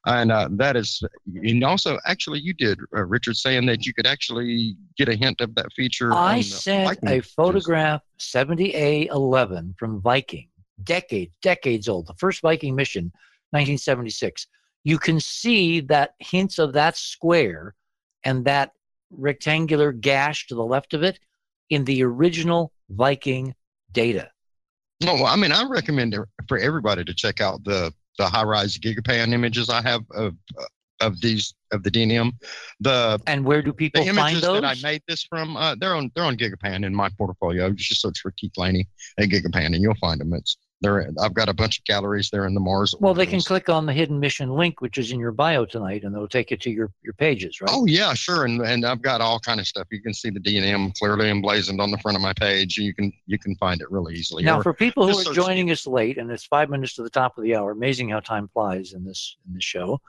And 0.07 0.33
uh, 0.33 0.49
that 0.53 0.77
is, 0.77 1.03
and 1.27 1.65
also, 1.65 1.99
actually, 2.07 2.41
you 2.41 2.55
did, 2.55 2.79
uh, 2.97 3.05
Richard, 3.05 3.37
saying 3.37 3.67
that 3.67 3.85
you 3.85 3.93
could 3.93 4.07
actually 4.07 4.77
get 4.97 5.09
a 5.09 5.15
hint 5.15 5.41
of 5.41 5.55
that 5.57 5.73
feature. 5.75 6.13
I 6.15 6.41
sent 6.41 6.99
a 7.07 7.21
photograph 7.21 8.03
70A11 8.19 9.79
from 9.79 10.01
Viking, 10.01 10.49
decades, 10.85 11.33
decades 11.43 11.89
old, 11.89 12.07
the 12.07 12.15
first 12.15 12.41
Viking 12.43 12.75
mission, 12.75 13.05
1976. 13.51 14.47
You 14.85 14.99
can 14.99 15.21
see 15.21 15.81
that 15.81 16.15
hints 16.21 16.59
of 16.59 16.73
that 16.75 16.97
square 16.97 17.75
and 18.25 18.45
that 18.45 18.73
rectangular 19.11 19.93
gash 19.93 20.47
to 20.49 20.55
the 20.55 20.65
left 20.65 20.95
of 20.95 21.03
it 21.03 21.19
in 21.71 21.85
the 21.85 22.03
original 22.03 22.73
Viking 22.91 23.55
data. 23.93 24.31
No, 25.03 25.15
well, 25.15 25.27
I 25.27 25.37
mean, 25.37 25.53
I 25.53 25.65
recommend 25.69 26.17
for 26.49 26.59
everybody 26.59 27.05
to 27.05 27.15
check 27.15 27.41
out 27.41 27.63
the 27.65 27.93
the 28.19 28.25
HiRISE 28.25 28.79
gigapan 28.81 29.33
images 29.33 29.71
I 29.71 29.81
have 29.83 30.03
of 30.11 30.35
of 31.01 31.21
these 31.21 31.55
of 31.71 31.83
the 31.83 31.91
DNM. 31.91 32.33
The 32.81 33.21
And 33.27 33.45
where 33.45 33.63
do 33.63 33.71
the 33.71 33.75
people 33.75 34.05
find 34.05 34.19
images 34.19 34.41
those? 34.41 34.61
that 34.61 34.67
I 34.67 34.75
made 34.83 35.03
this 35.07 35.23
from, 35.23 35.57
uh, 35.57 35.77
they're 35.79 35.95
on 35.95 36.11
they're 36.15 36.25
on 36.25 36.37
Gigapan 36.37 36.85
in 36.85 36.95
my 36.95 37.09
portfolio. 37.17 37.71
Just 37.73 38.01
search 38.03 38.19
for 38.21 38.33
Keith 38.33 38.53
Laney 38.57 38.89
at 39.19 39.29
Gigapan, 39.29 39.67
and 39.67 39.83
you'll 39.83 39.95
find 39.97 40.21
them. 40.21 40.33
It's 40.33 40.57
they're 40.81 41.09
I've 41.21 41.35
got 41.35 41.49
a 41.49 41.55
bunch 41.55 41.79
of 41.79 41.85
galleries 41.85 42.31
there 42.31 42.47
in 42.47 42.55
the 42.55 42.61
Mars. 42.61 42.95
well, 43.01 43.15
they 43.15 43.27
can 43.27 43.41
click 43.41 43.69
on 43.69 43.85
the 43.87 43.93
hidden 43.93 44.21
mission 44.21 44.51
link, 44.51 44.81
which 44.81 44.97
is 44.97 45.11
in 45.11 45.19
your 45.19 45.33
bio 45.33 45.65
tonight, 45.65 46.05
and 46.05 46.15
they'll 46.15 46.29
take 46.29 46.51
you 46.51 46.57
to 46.57 46.71
your, 46.71 46.93
your 47.03 47.15
pages, 47.15 47.61
right? 47.61 47.71
Oh 47.73 47.85
yeah, 47.87 48.15
sure, 48.15 48.45
and 48.45 48.61
and 48.63 48.87
I've 48.87 49.03
got 49.03 49.21
all 49.21 49.41
kind 49.41 49.59
of 49.59 49.67
stuff. 49.67 49.89
You 49.91 50.01
can 50.01 50.15
see 50.15 50.31
the 50.31 50.39
DNM 50.41 50.97
clearly 50.99 51.31
emblazoned 51.31 51.81
on 51.81 51.91
the 51.91 51.99
front 51.99 52.17
of 52.17 52.23
my 52.23 52.33
page. 52.33 52.77
You 52.77 52.95
can 52.95 53.13
you 53.27 53.39
can 53.39 53.57
find 53.57 53.81
it 53.81 53.91
really 53.91 54.15
easily. 54.15 54.45
Now, 54.45 54.61
Or- 54.61 54.63
for 54.63 54.75
people 54.75 55.09
who 55.09 55.19
are 55.19 55.35
joining 55.35 55.71
us 55.71 55.87
late, 55.87 56.19
and 56.19 56.31
it's 56.31 56.45
five 56.45 56.71
minutes 56.71 56.95
to 56.95 57.03
the 57.03 57.11
top 57.11 57.37
of 57.39 57.45
the 57.45 57.57
hour, 57.57 57.73
amazing 57.73 58.11
how 58.11 58.21
time 58.21 58.49
flies 58.49 58.93
in 58.93 59.05
this 59.05 59.37
in 59.49 59.55
this 59.55 59.65
show. 59.65 60.01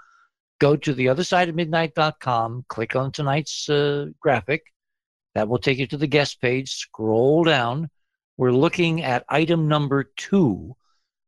Go 0.60 0.76
to 0.76 0.94
the 0.94 1.08
other 1.08 1.24
side 1.24 1.48
of 1.50 1.56
midnight.com, 1.56 2.66
click 2.68 2.96
on 2.96 3.12
tonight's 3.12 3.70
uh, 3.70 4.08
graphic. 4.20 4.64
That 5.36 5.48
will 5.48 5.58
take 5.58 5.78
you 5.78 5.88
to 5.88 5.98
the 5.98 6.08
guest 6.08 6.42
page. 6.42 6.70
Scroll 6.72 7.44
down. 7.44 7.90
We're 8.40 8.54
looking 8.54 9.04
at 9.04 9.26
item 9.28 9.68
number 9.68 10.06
two, 10.16 10.78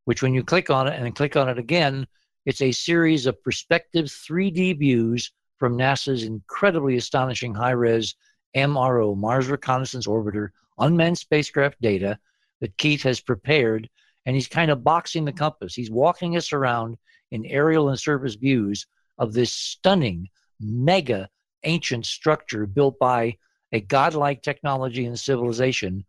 which 0.05 0.21
when 0.21 0.33
you 0.33 0.45
click 0.45 0.69
on 0.69 0.87
it 0.87 0.93
and 0.93 1.03
then 1.03 1.11
click 1.11 1.35
on 1.35 1.49
it 1.49 1.57
again, 1.57 2.07
it's 2.45 2.61
a 2.61 2.71
series 2.71 3.25
of 3.25 3.43
perspective 3.43 4.05
3D 4.05 4.79
views 4.79 5.29
from 5.57 5.77
NASA's 5.77 6.23
incredibly 6.23 6.95
astonishing 6.95 7.53
high 7.53 7.71
res 7.71 8.15
MRO, 8.55 9.13
Mars 9.17 9.49
Reconnaissance 9.49 10.07
Orbiter, 10.07 10.51
unmanned 10.77 11.17
spacecraft 11.17 11.81
data 11.81 12.17
that 12.61 12.77
Keith 12.77 13.03
has 13.03 13.19
prepared. 13.19 13.89
And 14.25 14.33
he's 14.33 14.47
kind 14.47 14.71
of 14.71 14.81
boxing 14.81 15.25
the 15.25 15.33
compass. 15.33 15.75
He's 15.75 15.91
walking 15.91 16.37
us 16.37 16.53
around 16.53 16.97
in 17.31 17.45
aerial 17.45 17.89
and 17.89 17.99
surface 17.99 18.35
views 18.35 18.87
of 19.17 19.33
this 19.33 19.51
stunning, 19.51 20.29
mega 20.61 21.27
ancient 21.65 22.05
structure 22.05 22.65
built 22.65 22.97
by 22.99 23.35
a 23.73 23.81
godlike 23.81 24.41
technology 24.41 25.03
and 25.03 25.19
civilization 25.19 26.05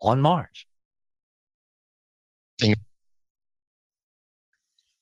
on 0.00 0.20
Mars. 0.20 0.66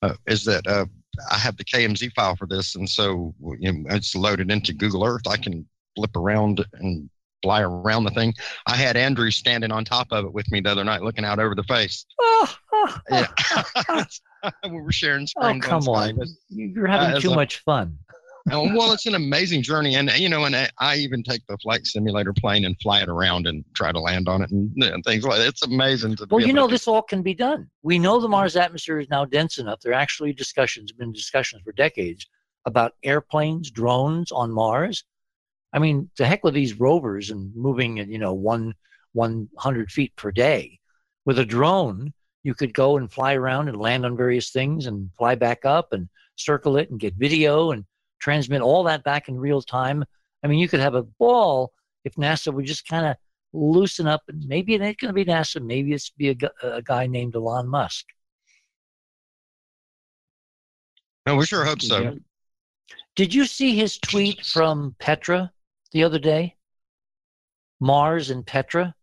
uh, 0.02 0.14
is 0.26 0.44
that 0.44 0.66
uh, 0.66 0.86
I 1.30 1.38
have 1.38 1.56
the 1.56 1.64
KMZ 1.64 2.12
file 2.14 2.36
for 2.36 2.46
this, 2.46 2.74
and 2.74 2.88
so 2.88 3.34
you 3.58 3.72
know, 3.72 3.94
it's 3.94 4.14
loaded 4.14 4.50
into 4.50 4.72
Google 4.72 5.04
Earth. 5.04 5.26
I 5.28 5.36
can 5.36 5.66
flip 5.96 6.16
around 6.16 6.64
and 6.74 7.08
fly 7.42 7.62
around 7.62 8.04
the 8.04 8.10
thing. 8.10 8.34
I 8.66 8.76
had 8.76 8.96
Andrew 8.96 9.30
standing 9.30 9.70
on 9.72 9.84
top 9.84 10.08
of 10.10 10.24
it 10.24 10.32
with 10.32 10.50
me 10.50 10.60
the 10.60 10.70
other 10.70 10.84
night, 10.84 11.02
looking 11.02 11.24
out 11.24 11.38
over 11.38 11.54
the 11.54 11.64
face. 11.64 12.04
Oh, 12.20 12.54
oh, 12.72 12.98
Yeah, 13.10 14.04
we 14.64 14.80
were 14.80 14.92
sharing 14.92 15.26
oh, 15.36 15.58
come 15.60 15.88
on. 15.88 16.16
You- 16.48 16.72
You're 16.74 16.86
having 16.86 17.16
Uh, 17.16 17.20
too 17.20 17.34
much 17.34 17.58
fun. 17.58 17.98
Oh, 18.50 18.64
well, 18.74 18.92
it's 18.92 19.06
an 19.06 19.14
amazing 19.14 19.62
journey, 19.62 19.94
and 19.94 20.10
you 20.12 20.28
know, 20.28 20.44
and 20.44 20.56
I, 20.56 20.68
I 20.78 20.96
even 20.96 21.22
take 21.22 21.46
the 21.46 21.56
flight 21.58 21.86
simulator 21.86 22.32
plane 22.32 22.64
and 22.64 22.76
fly 22.80 23.00
it 23.00 23.08
around 23.08 23.46
and 23.46 23.64
try 23.74 23.92
to 23.92 24.00
land 24.00 24.28
on 24.28 24.42
it 24.42 24.50
and, 24.50 24.72
and 24.82 25.04
things 25.04 25.24
like. 25.24 25.38
that. 25.38 25.46
It's 25.46 25.62
amazing 25.62 26.16
to. 26.16 26.26
Well, 26.28 26.44
you 26.44 26.52
know, 26.52 26.66
this 26.66 26.88
all 26.88 27.02
can 27.02 27.22
be 27.22 27.34
done. 27.34 27.70
We 27.82 27.98
know 27.98 28.20
the 28.20 28.28
Mars 28.28 28.56
atmosphere 28.56 28.98
is 28.98 29.08
now 29.08 29.24
dense 29.24 29.58
enough. 29.58 29.80
There 29.80 29.92
are 29.92 29.96
actually 29.96 30.32
discussions, 30.32 30.90
been 30.90 31.12
discussions 31.12 31.62
for 31.62 31.72
decades 31.72 32.26
about 32.66 32.94
airplanes, 33.04 33.70
drones 33.70 34.32
on 34.32 34.50
Mars. 34.50 35.04
I 35.72 35.78
mean, 35.78 36.10
to 36.16 36.26
heck 36.26 36.44
with 36.44 36.54
these 36.54 36.78
rovers 36.78 37.30
and 37.30 37.54
moving 37.54 38.00
at, 38.00 38.08
you 38.08 38.18
know, 38.18 38.34
one, 38.34 38.74
100 39.12 39.90
feet 39.90 40.14
per 40.16 40.30
day. 40.30 40.78
With 41.24 41.38
a 41.38 41.44
drone, 41.44 42.12
you 42.42 42.54
could 42.54 42.74
go 42.74 42.96
and 42.96 43.10
fly 43.10 43.34
around 43.34 43.68
and 43.68 43.78
land 43.78 44.04
on 44.04 44.16
various 44.16 44.50
things 44.50 44.86
and 44.86 45.10
fly 45.16 45.34
back 45.34 45.64
up 45.64 45.92
and 45.92 46.08
circle 46.36 46.76
it 46.76 46.90
and 46.90 46.98
get 46.98 47.14
video 47.14 47.70
and 47.70 47.84
transmit 48.22 48.62
all 48.62 48.84
that 48.84 49.02
back 49.02 49.28
in 49.28 49.38
real 49.38 49.60
time. 49.60 50.04
I 50.42 50.46
mean, 50.46 50.60
you 50.60 50.68
could 50.68 50.80
have 50.80 50.94
a 50.94 51.02
ball 51.02 51.72
if 52.04 52.14
NASA 52.14 52.52
would 52.52 52.64
just 52.64 52.86
kind 52.86 53.06
of 53.06 53.16
loosen 53.52 54.06
up 54.06 54.22
and 54.28 54.46
maybe 54.46 54.74
it 54.74 54.80
ain't 54.80 54.98
going 54.98 55.10
to 55.10 55.12
be 55.12 55.24
NASA. 55.24 55.62
Maybe 55.62 55.92
it's 55.92 56.10
be 56.10 56.30
a, 56.30 56.36
a 56.62 56.82
guy 56.82 57.06
named 57.06 57.34
Elon 57.34 57.68
Musk. 57.68 58.06
No, 61.26 61.36
we 61.36 61.46
sure 61.46 61.64
hope 61.64 61.82
so. 61.82 62.16
Did 63.14 63.34
you 63.34 63.44
see 63.44 63.76
his 63.76 63.98
tweet 63.98 64.44
from 64.44 64.96
Petra 64.98 65.52
the 65.92 66.04
other 66.04 66.18
day? 66.18 66.56
Mars 67.80 68.30
and 68.30 68.46
Petra. 68.46 68.94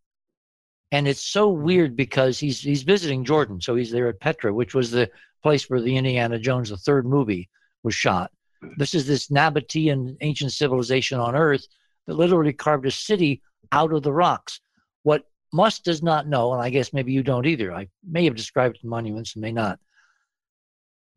And 0.91 1.07
it's 1.07 1.24
so 1.24 1.49
weird 1.49 1.95
because 1.95 2.39
he's 2.39 2.61
he's 2.61 2.82
visiting 2.82 3.24
Jordan, 3.24 3.61
so 3.61 3.76
he's 3.76 3.91
there 3.91 4.07
at 4.07 4.20
Petra, 4.20 4.51
which 4.51 4.74
was 4.74 4.89
the 4.89 5.11
place 5.43 5.70
where 5.70 5.82
the 5.82 5.95
Indiana 5.95 6.39
Jones, 6.39 6.70
the 6.70 6.78
third 6.78 7.05
movie, 7.05 7.47
was 7.84 7.93
shot. 7.93 8.32
This 8.78 8.93
is 8.93 9.07
this 9.07 9.28
Nabatean 9.28 10.18
ancient 10.22 10.51
civilization 10.51 11.20
on 11.20 11.36
Earth 11.36 11.68
that 12.07 12.16
literally 12.16 12.53
carved 12.53 12.86
a 12.86 12.91
city 12.91 13.41
out 13.72 13.93
of 13.93 14.03
the 14.03 14.12
rocks. 14.12 14.60
What 15.03 15.26
Musk 15.53 15.84
does 15.84 16.03
not 16.03 16.28
know, 16.28 16.53
and 16.53 16.62
I 16.62 16.70
guess 16.70 16.93
maybe 16.93 17.12
you 17.12 17.24
don't 17.24 17.45
either. 17.45 17.74
I 17.74 17.88
may 18.07 18.26
have 18.26 18.36
described 18.36 18.80
the 18.82 18.89
monuments 18.89 19.36
and 19.36 19.41
may 19.41 19.51
not. 19.51 19.80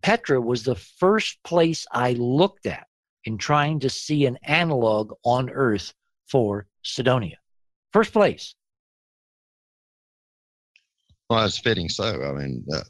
Petra 0.02 0.40
was 0.40 0.64
the 0.64 0.74
first 0.74 1.42
place 1.44 1.86
I 1.92 2.12
looked 2.12 2.66
at 2.66 2.86
in 3.24 3.38
trying 3.38 3.80
to 3.80 3.90
see 3.90 4.26
an 4.26 4.38
analog 4.42 5.12
on 5.24 5.50
Earth 5.50 5.92
for 6.28 6.66
Cydonia. 6.82 7.36
First 7.92 8.12
place. 8.12 8.54
Well, 11.30 11.44
it's 11.44 11.58
fitting. 11.58 11.88
So, 11.88 12.04
I 12.04 12.32
mean, 12.32 12.64
uh, 12.74 12.82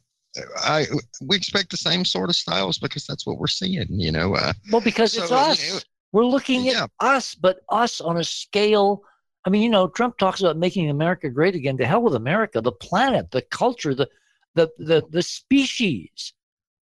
I 0.57 0.87
we 1.21 1.37
expect 1.37 1.71
the 1.71 1.77
same 1.77 2.05
sort 2.05 2.31
of 2.31 2.37
styles 2.37 2.79
because 2.79 3.07
that's 3.07 3.27
what 3.27 3.39
we're 3.39 3.47
seeing. 3.47 3.87
You 3.91 4.13
know, 4.13 4.35
uh, 4.35 4.53
Well, 4.71 4.81
because 4.81 5.17
it's 5.17 5.29
So, 5.29 5.37
you 5.37 5.51
us. 5.51 5.73
know, 5.75 5.81
We're 6.13 6.27
looking 6.27 6.65
yeah. 6.65 6.85
at 6.85 6.91
us, 7.01 7.35
but 7.35 7.61
us 7.69 8.01
on 8.01 8.19
a 8.19 8.25
scale. 8.25 9.03
I 9.45 9.51
mean, 9.51 9.63
you 9.63 9.69
know, 9.71 9.89
Trump 9.89 10.19
talks 10.19 10.41
about 10.41 10.57
making 10.57 10.89
America 10.89 11.29
great 11.29 11.55
again. 11.55 11.77
To 11.79 11.87
hell 11.87 12.03
with 12.03 12.15
America, 12.15 12.61
the 12.61 12.73
planet, 12.73 13.31
the 13.31 13.43
culture, 13.43 13.95
the 13.95 14.09
the 14.55 14.71
the, 14.79 15.03
the 15.11 15.23
species 15.23 16.33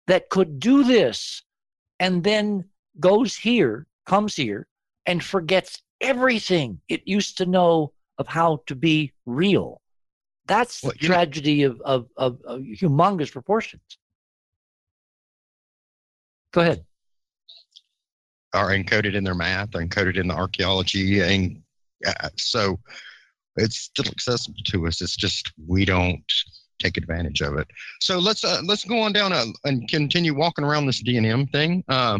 that 0.06 0.28
could 0.30 0.58
do 0.58 0.82
this 0.84 1.42
and 2.00 2.24
then 2.24 2.64
goes 2.98 3.36
here, 3.36 3.86
comes 4.06 4.34
here, 4.34 4.66
and 5.06 5.22
forgets 5.22 5.82
everything 6.00 6.80
it 6.88 7.02
used 7.06 7.36
to 7.38 7.46
know 7.46 7.92
of 8.18 8.26
how 8.26 8.62
to 8.66 8.74
be 8.74 9.12
real. 9.26 9.80
That's 10.50 10.82
Well, 10.82 10.92
the 11.00 11.06
know- 11.08 11.14
tragedy 11.14 11.62
of, 11.62 11.80
of, 11.82 12.08
of, 12.16 12.38
of 12.44 12.60
humongous 12.62 13.30
proportions. 13.30 13.82
Go 16.52 16.62
ahead. 16.62 16.84
are 18.52 18.70
encoded 18.70 19.14
in 19.14 19.22
their 19.22 19.36
math, 19.36 19.74
are 19.76 19.82
encoded 19.82 20.16
in 20.18 20.26
the 20.26 20.34
archaeology, 20.34 21.20
and 21.20 21.62
uh, 22.04 22.28
so 22.36 22.80
it's 23.56 23.76
still 23.76 24.06
accessible 24.08 24.58
to 24.64 24.88
us. 24.88 25.00
It's 25.00 25.14
just 25.14 25.52
we 25.68 25.84
don't 25.84 26.24
take 26.80 26.96
advantage 26.96 27.40
of 27.42 27.56
it. 27.56 27.68
So 28.00 28.18
let's 28.18 28.42
uh, 28.42 28.60
let's 28.64 28.84
go 28.84 28.98
on 29.00 29.12
down 29.12 29.32
uh, 29.32 29.44
and 29.64 29.88
continue 29.88 30.34
walking 30.34 30.64
around 30.64 30.86
this 30.86 31.00
DNM 31.04 31.52
thing. 31.52 31.84
Uh, 31.88 32.18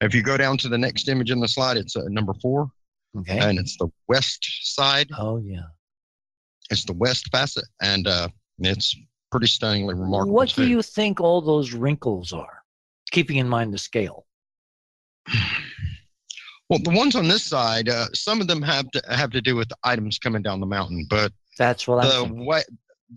if 0.00 0.14
you 0.14 0.22
go 0.22 0.38
down 0.38 0.56
to 0.58 0.68
the 0.70 0.78
next 0.78 1.08
image 1.08 1.30
in 1.30 1.40
the 1.40 1.48
slide, 1.48 1.76
it's 1.76 1.94
uh, 1.94 2.04
number 2.08 2.32
four, 2.40 2.70
Okay. 3.18 3.38
and 3.38 3.58
it's 3.58 3.76
the 3.76 3.88
west 4.08 4.48
side. 4.74 5.08
oh, 5.18 5.36
yeah. 5.44 5.64
It's 6.70 6.84
the 6.84 6.92
west 6.92 7.28
facet, 7.32 7.64
and 7.82 8.06
uh, 8.06 8.28
it's 8.60 8.96
pretty 9.30 9.46
stunningly 9.48 9.94
remarkable. 9.94 10.34
What 10.34 10.48
do 10.50 10.62
too. 10.62 10.68
you 10.68 10.82
think 10.82 11.20
all 11.20 11.40
those 11.40 11.72
wrinkles 11.72 12.32
are? 12.32 12.62
Keeping 13.10 13.36
in 13.38 13.48
mind 13.48 13.74
the 13.74 13.78
scale. 13.78 14.26
Well, 16.68 16.78
the 16.78 16.90
ones 16.90 17.16
on 17.16 17.26
this 17.26 17.42
side, 17.42 17.88
uh, 17.88 18.06
some 18.14 18.40
of 18.40 18.46
them 18.46 18.62
have 18.62 18.88
to 18.92 19.02
have 19.10 19.30
to 19.30 19.40
do 19.40 19.56
with 19.56 19.68
the 19.68 19.76
items 19.82 20.20
coming 20.20 20.40
down 20.40 20.60
the 20.60 20.66
mountain, 20.66 21.04
but 21.10 21.32
That's 21.58 21.88
what 21.88 22.04
I'm 22.04 22.28
the 22.36 22.44
way, 22.44 22.62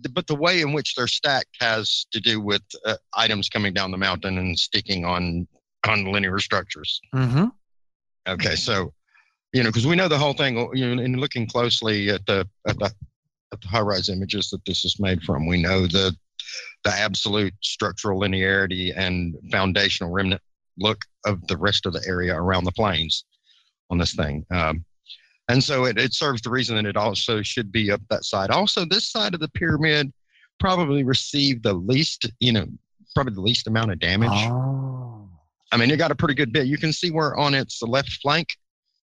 the- 0.00 0.08
but 0.08 0.26
the 0.26 0.34
way 0.34 0.60
in 0.60 0.72
which 0.72 0.96
they're 0.96 1.06
stacked 1.06 1.56
has 1.60 2.04
to 2.10 2.18
do 2.18 2.40
with 2.40 2.62
uh, 2.84 2.96
items 3.16 3.48
coming 3.48 3.72
down 3.72 3.92
the 3.92 3.96
mountain 3.96 4.38
and 4.38 4.58
sticking 4.58 5.04
on 5.04 5.46
on 5.86 6.10
linear 6.10 6.40
structures. 6.40 7.00
Mm-hmm. 7.14 7.44
Okay, 8.26 8.56
so 8.56 8.92
you 9.52 9.62
know, 9.62 9.68
because 9.68 9.86
we 9.86 9.94
know 9.94 10.08
the 10.08 10.18
whole 10.18 10.32
thing. 10.34 10.56
You 10.74 10.96
know, 10.96 11.00
in 11.00 11.18
looking 11.18 11.46
closely 11.46 12.10
at 12.10 12.26
the 12.26 12.48
at 12.66 12.76
the 12.80 12.92
HiRISE 13.62 14.10
images 14.10 14.50
that 14.50 14.64
this 14.64 14.84
is 14.84 15.00
made 15.00 15.22
from, 15.22 15.46
we 15.46 15.60
know 15.62 15.86
the 15.86 16.16
the 16.84 16.90
absolute 16.90 17.54
structural 17.62 18.20
linearity 18.20 18.92
and 18.96 19.34
foundational 19.50 20.12
remnant 20.12 20.42
look 20.78 21.00
of 21.24 21.44
the 21.46 21.56
rest 21.56 21.86
of 21.86 21.92
the 21.92 22.02
area 22.06 22.34
around 22.36 22.64
the 22.64 22.72
plains 22.72 23.24
on 23.90 23.98
this 23.98 24.14
thing. 24.14 24.44
Um, 24.50 24.84
and 25.48 25.62
so 25.62 25.84
it, 25.84 25.98
it 25.98 26.14
serves 26.14 26.42
the 26.42 26.50
reason 26.50 26.76
that 26.76 26.86
it 26.86 26.96
also 26.96 27.42
should 27.42 27.72
be 27.72 27.90
up 27.90 28.00
that 28.10 28.24
side. 28.24 28.50
Also, 28.50 28.84
this 28.84 29.10
side 29.10 29.34
of 29.34 29.40
the 29.40 29.48
pyramid 29.48 30.12
probably 30.60 31.02
received 31.04 31.62
the 31.62 31.72
least, 31.74 32.30
you 32.40 32.52
know, 32.52 32.66
probably 33.14 33.34
the 33.34 33.40
least 33.40 33.66
amount 33.66 33.92
of 33.92 33.98
damage. 33.98 34.30
Oh. 34.32 35.28
I 35.72 35.76
mean, 35.76 35.90
it 35.90 35.96
got 35.96 36.10
a 36.10 36.14
pretty 36.14 36.34
good 36.34 36.52
bit. 36.52 36.66
You 36.66 36.78
can 36.78 36.92
see 36.92 37.10
where 37.10 37.36
on 37.36 37.54
its 37.54 37.82
left 37.82 38.12
flank, 38.22 38.48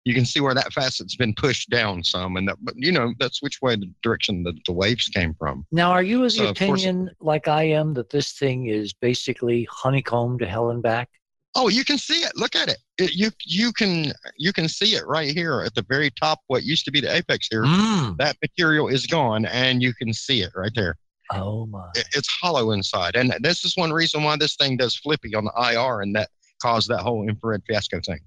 you 0.05 0.13
can 0.13 0.25
see 0.25 0.39
where 0.39 0.53
that 0.53 0.71
facet's 0.73 1.15
been 1.15 1.33
pushed 1.35 1.69
down 1.69 2.03
some, 2.03 2.37
and 2.37 2.47
that, 2.47 2.57
but 2.61 2.73
you 2.77 2.91
know 2.91 3.13
that's 3.19 3.41
which 3.41 3.61
way 3.61 3.75
the 3.75 3.91
direction 4.01 4.43
that 4.43 4.55
the 4.65 4.71
waves 4.73 5.07
came 5.09 5.33
from. 5.37 5.65
Now, 5.71 5.91
are 5.91 6.03
you 6.03 6.27
So, 6.29 6.43
the 6.43 6.49
of 6.49 6.57
course- 6.57 6.83
opinion, 6.83 7.11
like 7.19 7.47
I 7.47 7.63
am, 7.63 7.93
that 7.95 8.09
this 8.09 8.31
thing 8.33 8.67
is 8.67 8.93
basically 8.93 9.67
honeycomb 9.71 10.39
to 10.39 10.45
hell 10.47 10.69
and 10.71 10.81
back? 10.81 11.09
Oh, 11.55 11.67
you 11.67 11.83
can 11.83 11.97
see 11.97 12.19
it. 12.19 12.31
Look 12.35 12.55
at 12.55 12.69
it. 12.69 12.77
it. 12.99 13.13
You 13.15 13.31
you 13.43 13.71
can 13.73 14.13
you 14.37 14.53
can 14.53 14.67
see 14.69 14.95
it 14.95 15.05
right 15.07 15.31
here 15.33 15.61
at 15.65 15.73
the 15.75 15.83
very 15.89 16.11
top. 16.11 16.39
What 16.47 16.63
used 16.63 16.85
to 16.85 16.91
be 16.91 17.01
the 17.01 17.13
apex 17.15 17.47
here. 17.49 17.63
Mm. 17.63 18.17
That 18.17 18.37
material 18.41 18.87
is 18.87 19.05
gone, 19.07 19.45
and 19.47 19.81
you 19.81 19.93
can 19.93 20.13
see 20.13 20.41
it 20.41 20.51
right 20.55 20.71
there. 20.75 20.95
Oh 21.31 21.65
my. 21.65 21.87
It- 21.95 22.07
it's 22.15 22.27
hollow 22.41 22.71
inside, 22.71 23.15
and 23.15 23.33
this 23.41 23.65
is 23.65 23.75
one 23.75 23.91
reason 23.91 24.23
why 24.23 24.37
this 24.37 24.55
thing 24.55 24.77
does 24.77 24.95
flippy 24.95 25.33
on 25.35 25.45
the 25.45 25.51
IR, 25.57 26.01
and 26.01 26.15
that 26.15 26.29
caused 26.61 26.87
that 26.89 26.99
whole 27.01 27.27
infrared 27.27 27.63
fiasco 27.67 27.99
thing. 28.05 28.19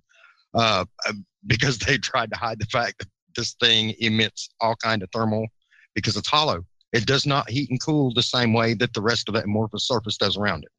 Uh, 0.55 0.85
uh, 1.09 1.13
because 1.47 1.79
they 1.79 1.99
tried 1.99 2.31
to 2.31 2.37
hide 2.39 2.59
the 2.59 2.67
fact 2.67 2.99
that 2.99 3.09
this 3.37 3.55
thing 3.61 3.95
emits 4.01 4.51
all 4.61 4.77
kind 4.77 5.03
of 5.03 5.09
thermal 5.13 5.47
because 5.95 6.17
it's 6.17 6.29
hollow. 6.29 6.65
It 6.93 7.07
does 7.07 7.25
not 7.27 7.49
heat 7.49 7.71
and 7.71 7.81
cool 7.83 8.13
the 8.13 8.23
same 8.23 8.53
way 8.53 8.75
that 8.75 8.93
the 8.93 9.01
rest 9.01 9.29
of 9.29 9.35
the 9.35 9.43
amorphous 9.43 9.87
surface 9.89 10.17
does 10.19 10.37
around 10.37 10.65
it. 10.65 10.71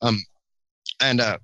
Um, 0.00 0.18
and 1.00 1.20
uh, 1.20 1.38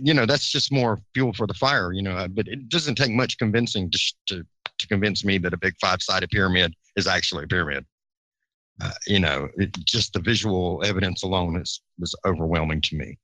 you 0.00 0.12
know 0.12 0.26
that's 0.26 0.50
just 0.50 0.70
more 0.70 0.98
fuel 1.14 1.32
for 1.32 1.46
the 1.46 1.54
fire. 1.54 1.92
You 1.92 2.02
know, 2.02 2.12
uh, 2.12 2.28
but 2.28 2.46
it 2.48 2.68
doesn't 2.68 2.96
take 2.96 3.10
much 3.12 3.38
convincing 3.38 3.90
to 3.90 3.98
to 4.26 4.46
to 4.78 4.86
convince 4.88 5.24
me 5.24 5.38
that 5.38 5.52
a 5.54 5.58
big 5.58 5.74
five-sided 5.80 6.30
pyramid 6.30 6.74
is 6.96 7.06
actually 7.06 7.44
a 7.44 7.46
pyramid. 7.46 7.84
Uh, 8.82 8.90
you 9.06 9.18
know, 9.20 9.48
it, 9.56 9.72
just 9.84 10.12
the 10.14 10.20
visual 10.20 10.82
evidence 10.84 11.22
alone 11.22 11.56
is 11.60 11.80
was 11.98 12.14
overwhelming 12.26 12.80
to 12.82 12.96
me. 12.96 13.18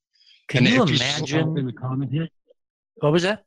Can 0.48 0.66
And 0.66 0.74
you 0.74 0.82
if 0.82 0.90
you- 0.90 0.96
imagine? 0.96 1.58
in 1.58 1.66
the 1.66 1.72
comment 1.72 2.10
here. 2.12 2.28
What 2.96 3.12
was 3.12 3.22
that? 3.24 3.44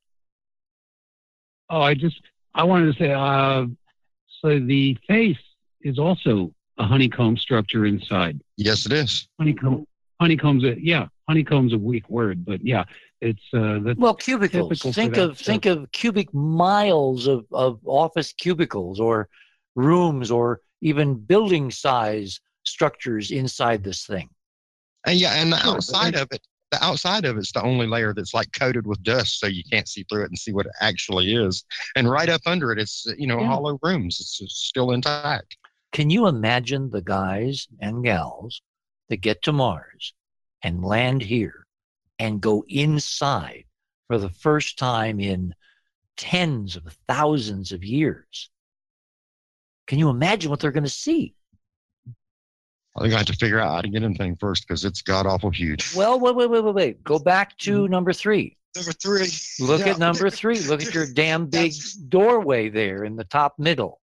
Oh, 1.69 1.81
I 1.81 1.93
just 1.93 2.21
I 2.53 2.63
wanted 2.63 2.93
to 2.93 2.99
say, 2.99 3.11
uh, 3.11 3.65
so 4.41 4.59
the 4.59 4.97
face 5.07 5.37
is 5.81 5.99
also 5.99 6.53
a 6.77 6.85
honeycomb 6.85 7.37
structure 7.37 7.85
inside. 7.85 8.39
Yes, 8.57 8.85
it 8.85 8.93
is. 8.93 9.27
Honeycomb, 9.37 9.85
honeycomb's 10.19 10.63
a 10.63 10.75
yeah, 10.81 11.07
honeycomb's 11.27 11.73
a 11.73 11.77
weak 11.77 12.09
word, 12.09 12.45
but 12.45 12.65
yeah, 12.65 12.85
it's 13.21 13.43
uh, 13.53 13.79
that's 13.83 13.99
Well, 13.99 14.15
cubicles. 14.15 14.79
Think 14.79 15.15
that 15.15 15.23
of 15.23 15.37
think 15.37 15.65
of 15.65 15.91
cubic 15.91 16.33
miles 16.33 17.27
of, 17.27 17.45
of 17.51 17.79
office 17.85 18.33
cubicles 18.33 18.99
or 18.99 19.29
rooms 19.75 20.31
or 20.31 20.61
even 20.81 21.15
building 21.15 21.71
size 21.71 22.39
structures 22.63 23.31
inside 23.31 23.83
this 23.83 24.05
thing. 24.05 24.29
And 25.05 25.19
yeah, 25.19 25.33
and 25.33 25.51
the 25.53 25.65
outside 25.65 26.15
of 26.15 26.27
it, 26.31 26.45
the 26.71 26.83
outside 26.83 27.25
of 27.25 27.37
it's 27.37 27.51
the 27.51 27.63
only 27.63 27.87
layer 27.87 28.13
that's 28.13 28.33
like 28.33 28.51
coated 28.51 28.85
with 28.85 29.01
dust, 29.03 29.39
so 29.39 29.47
you 29.47 29.63
can't 29.71 29.87
see 29.87 30.03
through 30.03 30.23
it 30.23 30.29
and 30.29 30.37
see 30.37 30.51
what 30.53 30.65
it 30.67 30.71
actually 30.81 31.33
is. 31.33 31.63
And 31.95 32.09
right 32.09 32.29
up 32.29 32.41
under 32.45 32.71
it, 32.71 32.79
it's 32.79 33.05
you 33.17 33.27
know 33.27 33.39
Yeah. 33.39 33.47
hollow 33.47 33.79
rooms. 33.81 34.19
It's, 34.19 34.39
it's 34.41 34.57
still 34.57 34.91
intact. 34.91 35.57
Can 35.91 36.09
you 36.09 36.27
imagine 36.27 36.89
the 36.91 37.01
guys 37.01 37.67
and 37.79 38.03
gals 38.03 38.61
that 39.09 39.17
get 39.17 39.41
to 39.43 39.51
Mars 39.51 40.13
and 40.61 40.83
land 40.83 41.23
here 41.23 41.65
and 42.19 42.41
go 42.41 42.63
inside 42.67 43.65
for 44.07 44.19
the 44.19 44.29
first 44.29 44.77
time 44.77 45.19
in 45.19 45.55
tens 46.17 46.75
of 46.75 46.95
thousands 47.07 47.71
of 47.71 47.83
years? 47.83 48.49
Can 49.87 49.97
you 49.97 50.09
imagine 50.09 50.51
what 50.51 50.59
they're 50.59 50.71
going 50.71 50.83
to 50.83 50.89
see? 50.89 51.33
I 52.99 53.03
think 53.03 53.13
I 53.13 53.17
have 53.19 53.27
to 53.27 53.33
figure 53.33 53.59
out 53.59 53.75
how 53.75 53.81
to 53.81 53.87
get 53.87 54.03
in 54.03 54.13
thing 54.15 54.35
first 54.41 54.67
because 54.67 54.83
it's 54.83 55.01
god 55.01 55.25
awful 55.25 55.51
huge. 55.51 55.95
Well, 55.95 56.19
wait, 56.19 56.35
wait, 56.35 56.49
wait, 56.49 56.63
wait, 56.63 56.73
wait. 56.75 57.03
Go 57.03 57.17
back 57.17 57.57
to 57.59 57.87
number 57.87 58.11
three. 58.11 58.57
Number 58.75 58.91
three. 58.91 59.29
Look 59.59 59.79
Yeah. 59.81 59.93
at 59.93 59.99
number 59.99 60.29
three. 60.29 60.59
Look 60.59 60.83
at 60.83 60.93
your 60.93 61.07
damn 61.13 61.45
big 61.45 61.73
doorway 62.09 62.67
there 62.67 63.05
in 63.05 63.15
the 63.15 63.23
top 63.23 63.57
middle. 63.57 64.01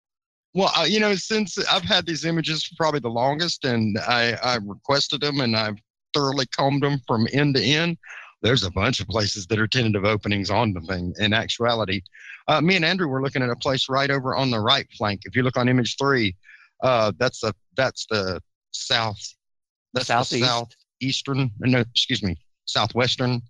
Well, 0.54 0.72
uh, 0.74 0.84
you 0.84 0.98
know, 0.98 1.14
since 1.14 1.58
I've 1.70 1.82
had 1.82 2.06
these 2.06 2.24
images 2.24 2.64
for 2.64 2.74
probably 2.76 3.00
the 3.00 3.10
longest, 3.10 3.66
and 3.66 3.98
I, 3.98 4.32
I 4.42 4.56
requested 4.56 5.20
them, 5.20 5.40
and 5.40 5.54
I've 5.54 5.76
thoroughly 6.14 6.46
combed 6.46 6.82
them 6.82 6.98
from 7.06 7.28
end 7.34 7.56
to 7.56 7.62
end. 7.62 7.98
There's 8.40 8.62
a 8.64 8.70
bunch 8.70 9.00
of 9.00 9.08
places 9.08 9.46
that 9.48 9.58
are 9.58 9.66
tentative 9.66 10.06
openings 10.06 10.50
on 10.50 10.72
the 10.72 10.80
thing. 10.80 11.12
In 11.18 11.34
actuality, 11.34 12.00
uh, 12.48 12.62
me 12.62 12.76
and 12.76 12.84
Andrew 12.84 13.08
were 13.08 13.22
looking 13.22 13.42
at 13.42 13.50
a 13.50 13.56
place 13.56 13.90
right 13.90 14.10
over 14.10 14.34
on 14.34 14.50
the 14.50 14.60
right 14.60 14.86
flank. 14.96 15.22
If 15.24 15.36
you 15.36 15.42
look 15.42 15.58
on 15.58 15.68
image 15.68 15.96
three, 15.98 16.34
uh, 16.82 17.12
that's 17.18 17.40
the 17.40 17.54
that's 17.76 18.06
the 18.08 18.40
south. 18.76 19.20
That's 19.94 20.06
Southeast. 20.08 20.42
the 20.42 20.46
southeastern. 20.46 21.50
No, 21.60 21.80
excuse 21.80 22.22
me, 22.22 22.36
southwestern 22.66 23.40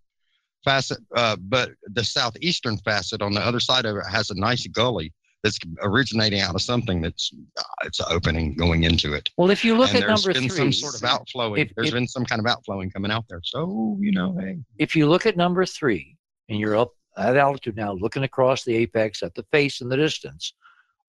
facet. 0.65 0.99
Uh, 1.15 1.37
but 1.37 1.71
the 1.93 2.05
southeastern 2.05 2.77
facet 2.79 3.23
on 3.23 3.33
the 3.33 3.41
other 3.41 3.61
side 3.61 3.85
of 3.87 3.97
it 3.97 4.05
has 4.11 4.31
a 4.31 4.35
nice 4.39 4.67
gully 4.69 5.13
that's 5.43 5.59
originating 5.83 6.41
out 6.41 6.55
of 6.55 6.63
something 6.63 7.01
that's 7.01 7.31
uh, 7.59 7.63
it's 7.85 8.01
an 8.01 8.07
opening 8.11 8.55
going 8.57 8.83
into 8.85 9.13
it. 9.15 9.29
Well, 9.37 9.51
if 9.51 9.65
you 9.65 9.77
look 9.77 9.91
and 9.91 9.99
at 9.99 10.07
there's 10.07 10.25
number 10.25 10.41
been 10.41 10.49
three, 10.49 10.57
some 10.59 10.73
sort 10.73 10.95
of 10.97 11.05
outflowing. 11.05 11.61
if- 11.63 11.73
There's 11.77 11.89
if- 11.89 11.95
been 11.95 12.09
some 12.09 12.25
kind 12.25 12.41
of 12.41 12.47
outflowing 12.47 12.91
coming 12.91 13.11
out 13.11 13.25
there. 13.29 13.41
So 13.45 13.97
you 14.01 14.13
know, 14.13 14.37
hey, 14.41 14.59
if 14.79 14.97
you 14.97 15.07
look 15.09 15.27
at 15.27 15.37
number 15.37 15.65
three 15.67 16.17
and 16.49 16.59
you're 16.59 16.77
up 16.77 16.93
at 17.19 17.37
altitude 17.37 17.77
now, 17.77 17.93
looking 17.93 18.25
across 18.25 18.65
the 18.65 18.75
apex 18.77 19.23
at 19.23 19.35
the 19.35 19.45
face 19.53 19.81
in 19.81 19.89
the 19.89 19.97
distance, 19.97 20.53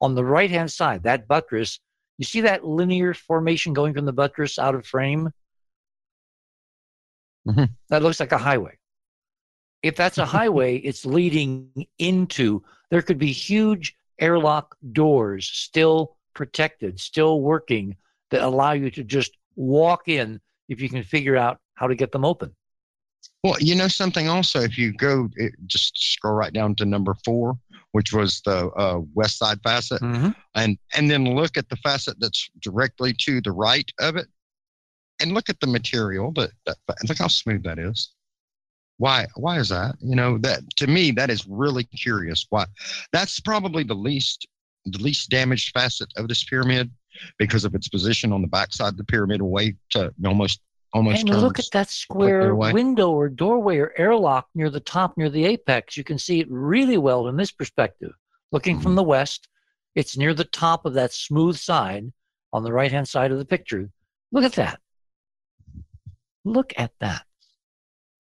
on 0.02 0.14
the 0.16 0.24
right 0.24 0.50
hand 0.50 0.72
side, 0.72 1.04
that 1.04 1.28
buttress, 1.28 1.80
you 2.18 2.26
see 2.26 2.42
that 2.42 2.66
linear 2.66 3.14
formation 3.14 3.74
going 3.74 3.94
from 3.94 4.06
the 4.06 4.14
buttress 4.14 4.58
out 4.60 4.76
of 4.76 4.86
frame? 4.86 5.32
Mhm. 7.48 7.70
That 7.90 8.04
looks 8.04 8.20
like 8.20 8.32
a 8.32 8.38
highway. 8.38 8.78
If 9.84 9.96
that's 9.96 10.18
a 10.18 10.26
highway, 10.38 10.78
it's 10.78 11.06
leading 11.06 11.88
into, 12.00 12.64
there 12.90 13.02
could 13.02 13.18
be 13.18 13.32
huge 13.32 13.96
airlock 14.20 14.76
doors 14.92 15.48
still 15.48 16.18
protected, 16.34 17.00
still 17.00 17.42
working 17.42 17.96
that 18.32 18.42
allow 18.42 18.74
you 18.74 18.92
to 18.92 19.04
just 19.04 19.38
walk 19.56 20.08
in 20.08 20.42
if 20.68 20.82
you 20.82 20.90
can 20.90 21.04
figure 21.04 21.38
out 21.38 21.60
how 21.76 21.88
to 21.88 21.96
get 21.96 22.12
them 22.12 22.26
open. 22.26 22.56
Well, 23.44 23.56
you 23.60 23.76
know 23.76 23.88
something 23.88 24.28
also, 24.28 24.62
if 24.62 24.78
you 24.78 24.94
go 24.94 25.30
it, 25.36 25.54
just 25.68 25.98
scroll 25.98 26.34
right 26.34 26.52
down 26.52 26.76
to 26.76 26.86
number 26.86 27.16
four, 27.24 27.58
which 27.92 28.14
was 28.14 28.42
the 28.46 28.68
uh, 28.72 29.02
west 29.14 29.38
side 29.38 29.60
facet, 29.64 30.02
Mm-hmm. 30.02 30.30
and 30.56 30.78
and 30.96 31.10
then 31.10 31.36
look 31.36 31.58
at 31.58 31.70
the 31.70 31.78
facet 31.78 32.18
that's 32.20 32.50
directly 32.62 33.14
to 33.20 33.42
the 33.42 33.52
right 33.52 33.90
of 34.00 34.16
it, 34.16 34.28
and 35.22 35.34
look 35.34 35.50
at 35.50 35.60
the 35.60 35.68
material. 35.68 36.32
That, 36.34 36.52
that 36.66 36.78
look 37.08 37.18
how 37.18 37.28
smooth 37.28 37.64
that 37.64 37.80
is. 37.80 38.12
Why? 38.98 39.28
Why 39.36 39.60
is 39.60 39.70
that? 39.70 39.96
You 40.00 40.16
know 40.16 40.38
that 40.40 40.62
to 40.78 40.88
me 40.88 41.12
that 41.12 41.30
is 41.30 41.46
really 41.48 41.84
curious. 41.84 42.46
Why? 42.50 42.66
That's 43.14 43.40
probably 43.40 43.84
the 43.84 43.94
least 43.96 44.48
the 44.86 45.00
least 45.00 45.30
damaged 45.30 45.72
facet 45.74 46.10
of 46.18 46.28
this 46.28 46.44
pyramid 46.44 46.90
because 47.38 47.66
of 47.66 47.76
its 47.76 47.88
position 47.90 48.32
on 48.32 48.42
the 48.42 48.48
backside 48.48 48.94
of 48.94 48.98
the 48.98 49.04
pyramid, 49.04 49.42
away 49.42 49.76
to 49.90 50.14
almost 50.26 50.62
almost. 50.98 51.28
And 51.28 51.42
look 51.42 51.60
at 51.60 51.66
that 51.72 51.90
square 51.90 52.54
window 52.56 53.12
or 53.12 53.30
doorway 53.30 53.78
or 53.78 53.94
airlock 53.98 54.48
near 54.54 54.70
the 54.70 54.80
top, 54.80 55.18
near 55.18 55.30
the 55.30 55.46
apex. 55.46 55.96
You 55.98 56.04
can 56.04 56.18
see 56.18 56.40
it 56.40 56.48
really 56.50 56.98
well 56.98 57.28
in 57.28 57.38
this 57.38 57.52
perspective. 57.52 58.12
Looking 58.52 58.76
Mm-hmm. 58.76 58.84
from 58.84 58.96
the 58.96 59.04
west, 59.04 59.48
it's 59.96 60.18
near 60.18 60.34
the 60.34 60.46
top 60.46 60.86
of 60.86 60.94
that 60.94 61.14
smooth 61.14 61.58
side 61.58 62.12
on 62.54 62.64
the 62.64 62.72
right 62.72 62.92
hand 62.92 63.08
side 63.08 63.32
of 63.32 63.38
the 63.38 63.46
picture. 63.46 63.90
Look 64.32 64.44
at 64.44 64.54
that. 64.54 64.80
Look 66.46 66.74
at 66.78 66.92
that. 67.00 67.24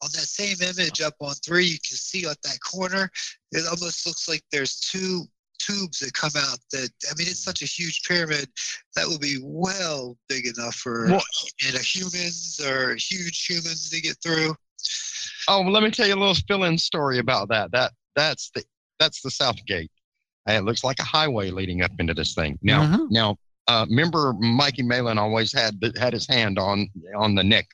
On 0.03 0.09
that 0.13 0.28
same 0.28 0.57
image 0.61 1.01
up 1.01 1.15
on 1.21 1.34
three, 1.36 1.65
you 1.65 1.78
can 1.78 1.97
see 1.97 2.25
at 2.25 2.41
that 2.43 2.59
corner, 2.61 3.09
it 3.51 3.65
almost 3.65 4.05
looks 4.05 4.28
like 4.28 4.43
there's 4.51 4.80
two 4.80 5.25
tubes 5.68 5.99
that 5.99 6.13
come 6.13 6.32
out 6.38 6.59
that 6.72 6.89
I 7.09 7.13
mean 7.18 7.28
it's 7.28 7.43
such 7.43 7.61
a 7.61 7.65
huge 7.65 8.03
pyramid 8.07 8.49
that 8.95 9.07
would 9.07 9.22
be 9.22 9.38
well 9.41 10.18
big 10.30 10.47
enough 10.47 10.76
for 10.76 11.07
Well- 11.07 11.24
you 11.61 11.74
know, 11.74 11.80
humans 11.80 12.59
or 12.65 12.95
huge 12.95 13.45
humans 13.45 13.89
to 13.89 14.01
get 14.01 14.18
through. 14.24 14.55
Oh, 15.49 15.61
well, 15.61 15.72
let 15.72 15.84
me 15.84 15.91
tell 15.91 16.07
you 16.07 16.13
a 16.13 16.20
little 16.20 16.36
fill-in 16.47 16.78
story 16.78 17.20
about 17.20 17.49
that. 17.49 17.72
That 17.72 17.91
that's 18.15 18.51
the 18.53 18.63
that's 18.99 19.22
the 19.22 19.32
south 19.32 19.63
gate. 19.65 19.91
And 20.45 20.57
it 20.57 20.63
looks 20.63 20.84
like 20.84 20.99
a 20.99 21.03
highway 21.03 21.51
leading 21.51 21.82
up 21.84 21.91
into 21.99 22.13
this 22.13 22.34
thing. 22.34 22.57
Now, 22.61 22.84
Mhm. 22.84 23.11
now, 23.11 23.38
uh, 23.68 23.86
remember 23.89 24.34
Mikey 24.34 24.84
Malin 24.84 25.18
always 25.18 25.51
had 25.51 25.80
the, 25.82 25.93
had 25.99 26.13
his 26.13 26.28
hand 26.28 26.57
on 26.57 26.89
on 27.15 27.36
the 27.36 27.43
neck 27.43 27.68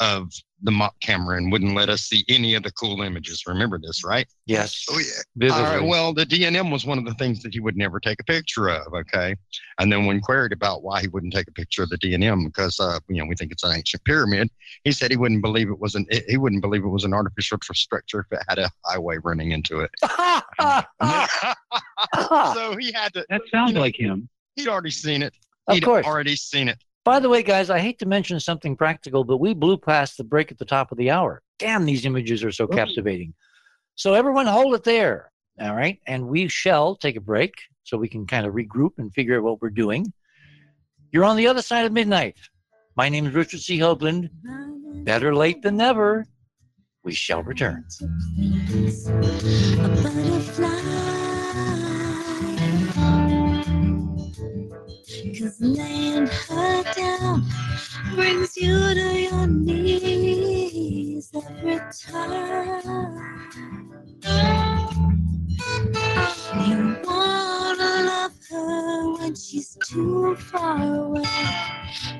of 0.00 0.30
the 0.62 0.70
MOC 0.70 0.92
camera 1.00 1.36
and 1.36 1.52
wouldn't 1.52 1.74
let 1.74 1.88
us 1.90 2.02
see 2.02 2.24
any 2.28 2.54
of 2.54 2.62
the 2.62 2.72
cool 2.72 3.02
images. 3.02 3.42
Remember 3.46 3.78
this, 3.78 4.02
right? 4.04 4.26
Yes. 4.46 4.84
Oh 4.90 4.98
yeah. 4.98 5.04
Vividly. 5.36 5.62
All 5.64 5.76
right. 5.78 5.86
Well, 5.86 6.14
the 6.14 6.24
D&M 6.24 6.70
was 6.70 6.86
one 6.86 6.96
of 6.98 7.04
the 7.04 7.12
things 7.14 7.42
that 7.42 7.52
he 7.52 7.60
would 7.60 7.76
never 7.76 8.00
take 8.00 8.20
a 8.20 8.24
picture 8.24 8.68
of. 8.70 8.92
Okay. 8.94 9.34
And 9.78 9.92
then 9.92 10.06
when 10.06 10.20
queried 10.20 10.52
about 10.52 10.82
why 10.82 11.02
he 11.02 11.08
wouldn't 11.08 11.34
take 11.34 11.48
a 11.48 11.52
picture 11.52 11.82
of 11.82 11.90
the 11.90 11.98
D&M 11.98 12.44
because 12.46 12.80
uh, 12.80 12.98
you 13.08 13.16
know 13.22 13.26
we 13.28 13.34
think 13.34 13.52
it's 13.52 13.64
an 13.64 13.72
ancient 13.76 14.02
pyramid, 14.04 14.48
he 14.84 14.92
said 14.92 15.10
he 15.10 15.16
wouldn't 15.18 15.42
believe 15.42 15.68
it 15.68 15.78
was 15.78 15.94
an 15.94 16.06
he 16.28 16.36
wouldn't 16.38 16.62
believe 16.62 16.84
it 16.84 16.88
was 16.88 17.04
an 17.04 17.12
artificial 17.12 17.58
structure 17.74 18.20
if 18.20 18.38
it 18.38 18.44
had 18.48 18.58
a 18.58 18.70
highway 18.84 19.18
running 19.22 19.52
into 19.52 19.80
it. 19.80 19.90
so 22.54 22.76
he 22.78 22.92
had 22.92 23.12
to. 23.14 23.24
that 23.28 23.42
sounds 23.50 23.70
You 23.70 23.74
know, 23.74 23.80
like 23.80 23.98
him. 23.98 24.28
He'd 24.56 24.68
already 24.68 24.90
seen 24.90 25.22
it. 25.22 25.34
of 25.68 25.74
He'd 25.74 25.84
course. 25.84 26.06
already 26.06 26.36
seen 26.36 26.68
it. 26.68 26.78
By 27.06 27.20
the 27.20 27.28
way, 27.28 27.44
guys, 27.44 27.70
I 27.70 27.78
hate 27.78 28.00
to 28.00 28.06
mention 28.06 28.40
something 28.40 28.74
practical, 28.76 29.22
but 29.22 29.36
we 29.36 29.54
blew 29.54 29.78
past 29.78 30.16
the 30.16 30.24
break 30.24 30.50
at 30.50 30.58
the 30.58 30.64
top 30.64 30.90
of 30.90 30.98
the 30.98 31.12
hour. 31.12 31.40
Damn, 31.60 31.84
these 31.84 32.04
images 32.04 32.42
are 32.42 32.50
so 32.50 32.66
captivating. 32.66 33.32
So, 33.94 34.14
everyone, 34.14 34.46
hold 34.46 34.74
it 34.74 34.82
there. 34.82 35.30
All 35.60 35.76
right. 35.76 36.00
And 36.08 36.26
we 36.26 36.48
shall 36.48 36.96
take 36.96 37.14
a 37.14 37.20
break 37.20 37.54
so 37.84 37.96
we 37.96 38.08
can 38.08 38.26
kind 38.26 38.44
of 38.44 38.54
regroup 38.54 38.98
and 38.98 39.14
figure 39.14 39.36
out 39.38 39.44
what 39.44 39.62
we're 39.62 39.70
doing. 39.70 40.12
You're 41.12 41.24
on 41.24 41.36
the 41.36 41.46
other 41.46 41.62
side 41.62 41.86
of 41.86 41.92
midnight. 41.92 42.38
My 42.96 43.08
name 43.08 43.28
is 43.28 43.34
Richard 43.34 43.60
C. 43.60 43.78
Hoagland. 43.78 44.28
Better 45.04 45.32
late 45.32 45.62
than 45.62 45.76
never. 45.76 46.26
we 47.04 47.12
shall 47.14 47.44
return. 47.44 47.84
Cause 55.46 55.60
laying 55.60 56.26
her 56.26 56.82
down 56.94 57.48
brings 58.16 58.56
you 58.56 58.76
to 58.94 59.16
your 59.16 59.46
knees 59.46 61.30
every 61.32 61.78
time. 61.92 62.82
You 66.66 66.96
wanna 67.04 67.92
love 68.10 68.32
her 68.50 69.12
when 69.18 69.36
she's 69.36 69.76
too 69.86 70.34
far 70.34 70.82
away, 70.82 71.22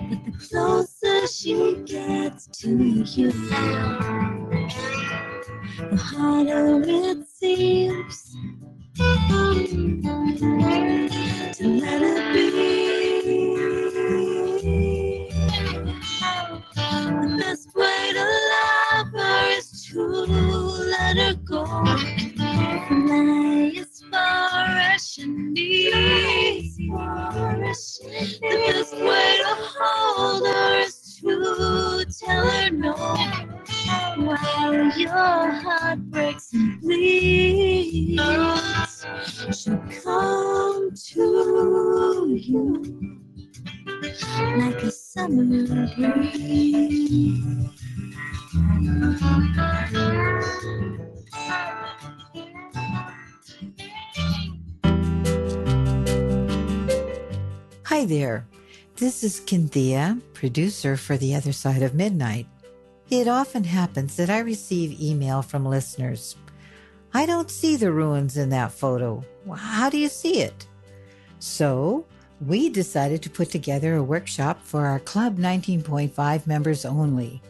but 0.08 0.24
the 0.24 0.30
closer 0.48 1.26
she 1.26 1.82
gets 1.84 2.46
to 2.60 2.68
you, 2.68 3.32
the 5.90 5.96
harder 5.96 6.80
it 6.86 7.26
seems 7.26 8.36
to 11.58 11.66
let 11.66 12.02
it 12.02 12.34
be. 12.34 12.95
Best 17.56 17.74
way 17.74 18.12
to 18.12 18.20
love 18.20 19.08
her 19.12 19.50
is 19.56 19.86
to 19.86 19.98
let 20.90 21.16
her 21.16 21.34
go. 21.46 21.64
Fly 21.64 21.94
as 23.78 24.02
far 24.10 24.66
as 24.92 25.08
she 25.08 25.26
needs. 25.26 26.76
The 26.76 28.56
best 28.66 28.94
way 28.94 29.38
to 29.40 29.54
hold 29.78 30.46
her 30.46 30.80
is 30.80 31.18
to 31.22 32.04
tell 32.20 32.46
her 32.46 32.70
no. 32.70 32.92
While 34.16 34.98
your 34.98 35.10
heart 35.10 35.75
Kynthia, 59.46 60.20
producer 60.34 60.96
for 60.96 61.16
The 61.16 61.36
Other 61.36 61.52
Side 61.52 61.82
of 61.82 61.94
Midnight. 61.94 62.46
It 63.10 63.28
often 63.28 63.62
happens 63.62 64.16
that 64.16 64.28
I 64.28 64.40
receive 64.40 65.00
email 65.00 65.40
from 65.40 65.64
listeners. 65.64 66.34
I 67.14 67.26
don't 67.26 67.50
see 67.50 67.76
the 67.76 67.92
ruins 67.92 68.36
in 68.36 68.50
that 68.50 68.72
photo. 68.72 69.24
How 69.54 69.88
do 69.88 69.98
you 69.98 70.08
see 70.08 70.40
it? 70.40 70.66
So, 71.38 72.06
we 72.44 72.68
decided 72.68 73.22
to 73.22 73.30
put 73.30 73.50
together 73.50 73.94
a 73.94 74.02
workshop 74.02 74.60
for 74.64 74.86
our 74.86 74.98
Club 74.98 75.38
19.5 75.38 76.46
members 76.48 76.84
only. 76.84 77.40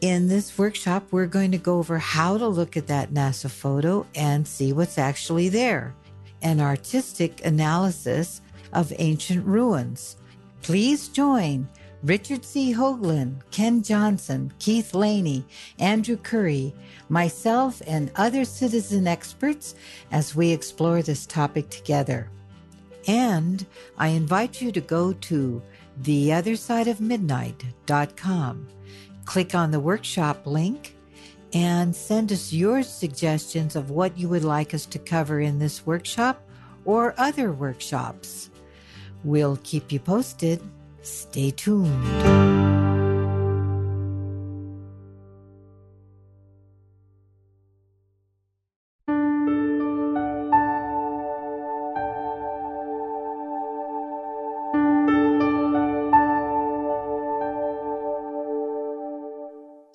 In 0.00 0.28
this 0.28 0.56
workshop, 0.56 1.04
we're 1.10 1.26
going 1.26 1.52
to 1.52 1.58
go 1.58 1.78
over 1.78 1.98
how 1.98 2.38
to 2.38 2.48
look 2.48 2.76
at 2.78 2.86
that 2.86 3.12
NASA 3.12 3.50
photo 3.50 4.06
and 4.14 4.48
see 4.48 4.72
what's 4.72 4.98
actually 4.98 5.50
there 5.50 5.94
an 6.40 6.60
artistic 6.60 7.44
analysis 7.44 8.40
of 8.72 8.92
ancient 8.98 9.46
ruins. 9.46 10.16
Please 10.62 11.08
join 11.08 11.68
Richard 12.04 12.44
C. 12.44 12.72
Hoagland, 12.72 13.40
Ken 13.50 13.82
Johnson, 13.82 14.52
Keith 14.58 14.94
Laney, 14.94 15.44
Andrew 15.78 16.16
Curry, 16.16 16.74
myself, 17.08 17.82
and 17.86 18.12
other 18.16 18.44
citizen 18.44 19.08
experts 19.08 19.74
as 20.10 20.34
we 20.34 20.50
explore 20.50 21.02
this 21.02 21.26
topic 21.26 21.68
together. 21.68 22.30
And 23.06 23.64
I 23.98 24.08
invite 24.08 24.60
you 24.60 24.72
to 24.72 24.80
go 24.80 25.12
to 25.12 25.62
theothersideofmidnight.com, 26.02 28.68
click 29.24 29.54
on 29.54 29.70
the 29.70 29.80
workshop 29.80 30.46
link, 30.46 30.96
and 31.52 31.94
send 31.94 32.32
us 32.32 32.52
your 32.52 32.82
suggestions 32.82 33.76
of 33.76 33.90
what 33.90 34.16
you 34.16 34.26
would 34.28 34.44
like 34.44 34.74
us 34.74 34.86
to 34.86 34.98
cover 34.98 35.40
in 35.40 35.58
this 35.58 35.84
workshop 35.84 36.42
or 36.84 37.14
other 37.18 37.52
workshops. 37.52 38.48
We'll 39.24 39.58
keep 39.62 39.92
you 39.92 40.00
posted. 40.00 40.60
Stay 41.02 41.50
tuned. 41.50 42.42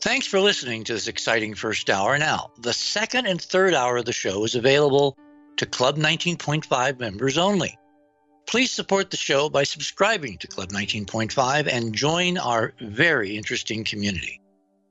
Thanks 0.02 0.26
for 0.26 0.40
listening 0.40 0.84
to 0.86 0.94
this 0.94 1.08
exciting 1.08 1.54
first 1.54 1.90
hour. 1.90 2.18
Now, 2.18 2.52
the 2.60 2.74
second 2.74 3.26
and 3.26 3.42
third 3.42 3.74
hour 3.74 3.98
of 3.98 4.06
the 4.06 4.14
show 4.14 4.46
is 4.46 4.56
available 4.56 5.18
to 5.58 5.66
Club 5.66 5.98
19.5 5.98 7.00
members 7.00 7.38
only. 7.38 7.78
Please 8.48 8.72
support 8.72 9.12
the 9.12 9.18
show 9.18 9.50
by 9.50 9.64
subscribing 9.64 10.38
to 10.38 10.48
Club 10.48 10.70
19.5 10.70 11.68
and 11.68 11.94
join 11.94 12.38
our 12.38 12.74
very 12.80 13.36
interesting 13.36 13.84
community. 13.84 14.40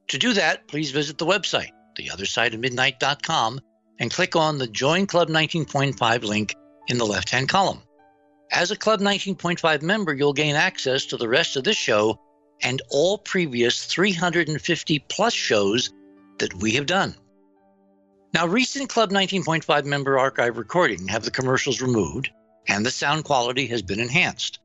To 0.09 0.19
do 0.19 0.35
that, 0.35 0.69
please 0.69 0.91
visit 0.91 1.16
the 1.16 1.24
website, 1.24 1.70
theothersideofmidnight.com, 1.99 3.61
and 3.99 4.12
click 4.12 4.37
on 4.37 4.59
the 4.59 4.66
Join 4.66 5.07
Club 5.07 5.28
19.5 5.28 6.23
link 6.23 6.55
in 6.89 6.99
the 6.99 7.07
left 7.07 7.31
hand 7.31 7.49
column. 7.49 7.81
As 8.53 8.70
a 8.70 8.77
Club 8.77 9.01
19.5 9.01 9.81
member, 9.81 10.12
you'll 10.12 10.35
gain 10.35 10.55
access 10.55 11.07
to 11.07 11.16
the 11.16 11.28
rest 11.28 11.57
of 11.57 11.65
this 11.65 11.78
show 11.78 12.20
and 12.62 12.83
all 12.91 13.16
previous 13.16 13.87
350 13.87 14.99
plus 15.09 15.33
shows 15.33 15.91
that 16.39 16.53
we 16.55 16.73
have 16.73 16.87
done. 16.87 17.15
Now, 18.35 18.47
recent 18.47 18.91
Club 18.91 19.12
19.5 19.12 19.87
member 19.87 20.19
archive 20.19 20.59
recording 20.59 21.09
have 21.09 21.24
the 21.24 21.31
commercials 21.31 21.81
removed 21.81 22.31
and 22.69 22.85
the 22.85 22.91
sound 22.91 23.25
quality 23.25 23.67
has 23.67 23.83
been 23.83 24.01
enhanced. 24.01 24.59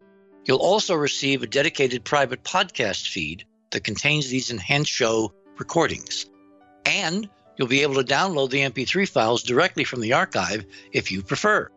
You'll 0.45 0.57
also 0.57 0.95
receive 0.95 1.43
a 1.43 1.47
dedicated 1.47 2.03
private 2.03 2.43
podcast 2.43 3.07
feed 3.07 3.45
that 3.71 3.83
contains 3.83 4.29
these 4.29 4.51
enhanced 4.51 4.91
show 4.91 5.33
recordings. 5.57 6.25
And 6.85 7.29
you'll 7.57 7.67
be 7.67 7.83
able 7.83 7.95
to 7.95 8.03
download 8.03 8.49
the 8.49 8.61
MP3 8.61 9.07
files 9.07 9.43
directly 9.43 9.83
from 9.83 10.01
the 10.01 10.13
archive 10.13 10.65
if 10.91 11.11
you 11.11 11.21
prefer. 11.21 11.69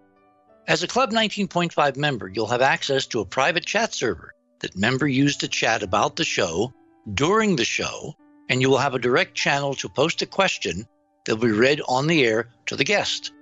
As 0.67 0.83
a 0.83 0.89
Club 0.89 1.11
19.5 1.11 1.97
member, 1.97 2.27
you'll 2.29 2.47
have 2.47 2.63
access 2.63 3.07
to 3.09 3.21
a 3.21 3.27
private 3.27 3.67
chat 3.67 3.93
server 3.93 4.33
that 4.61 4.77
member 4.77 5.07
use 5.07 5.37
to 5.39 5.49
chat 5.49 5.83
about 5.83 6.17
the 6.17 6.25
show 6.25 6.73
during 7.13 7.57
the 7.57 7.67
show, 7.67 8.15
and 8.49 8.63
you 8.63 8.71
will 8.71 8.79
have 8.79 8.95
a 8.95 8.99
direct 8.99 9.35
channel 9.35 9.75
to 9.75 9.91
post 9.91 10.23
a 10.23 10.27
question 10.27 10.87
that 11.27 11.37
will 11.37 11.49
be 11.49 11.53
read 11.53 11.83
on 11.87 12.07
the 12.07 12.25
air 12.25 12.49
to 12.67 12.77
the 12.77 12.85
guest. 12.85 13.33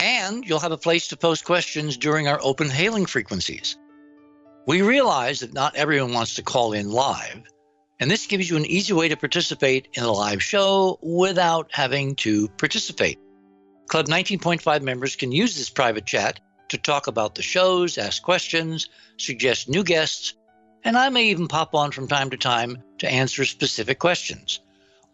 And 0.00 0.44
you'll 0.46 0.60
have 0.60 0.72
a 0.72 0.76
place 0.76 1.08
to 1.08 1.16
post 1.16 1.44
questions 1.44 1.96
during 1.96 2.28
our 2.28 2.38
open 2.42 2.68
hailing 2.68 3.06
frequencies. 3.06 3.76
We 4.66 4.82
realize 4.82 5.40
that 5.40 5.54
not 5.54 5.76
everyone 5.76 6.12
wants 6.12 6.34
to 6.34 6.42
call 6.42 6.72
in 6.72 6.90
live, 6.90 7.42
and 7.98 8.10
this 8.10 8.26
gives 8.26 8.48
you 8.48 8.56
an 8.56 8.66
easy 8.66 8.92
way 8.92 9.08
to 9.08 9.16
participate 9.16 9.88
in 9.94 10.04
a 10.04 10.12
live 10.12 10.42
show 10.42 10.98
without 11.02 11.68
having 11.72 12.14
to 12.16 12.48
participate. 12.48 13.18
Club 13.88 14.06
19.5 14.06 14.82
members 14.82 15.16
can 15.16 15.32
use 15.32 15.56
this 15.56 15.70
private 15.70 16.06
chat 16.06 16.40
to 16.68 16.78
talk 16.78 17.06
about 17.06 17.34
the 17.34 17.42
shows, 17.42 17.98
ask 17.98 18.22
questions, 18.22 18.88
suggest 19.16 19.68
new 19.68 19.82
guests, 19.82 20.34
and 20.84 20.96
I 20.96 21.08
may 21.08 21.24
even 21.24 21.48
pop 21.48 21.74
on 21.74 21.90
from 21.90 22.06
time 22.06 22.30
to 22.30 22.36
time 22.36 22.82
to 22.98 23.10
answer 23.10 23.44
specific 23.44 23.98
questions. 23.98 24.60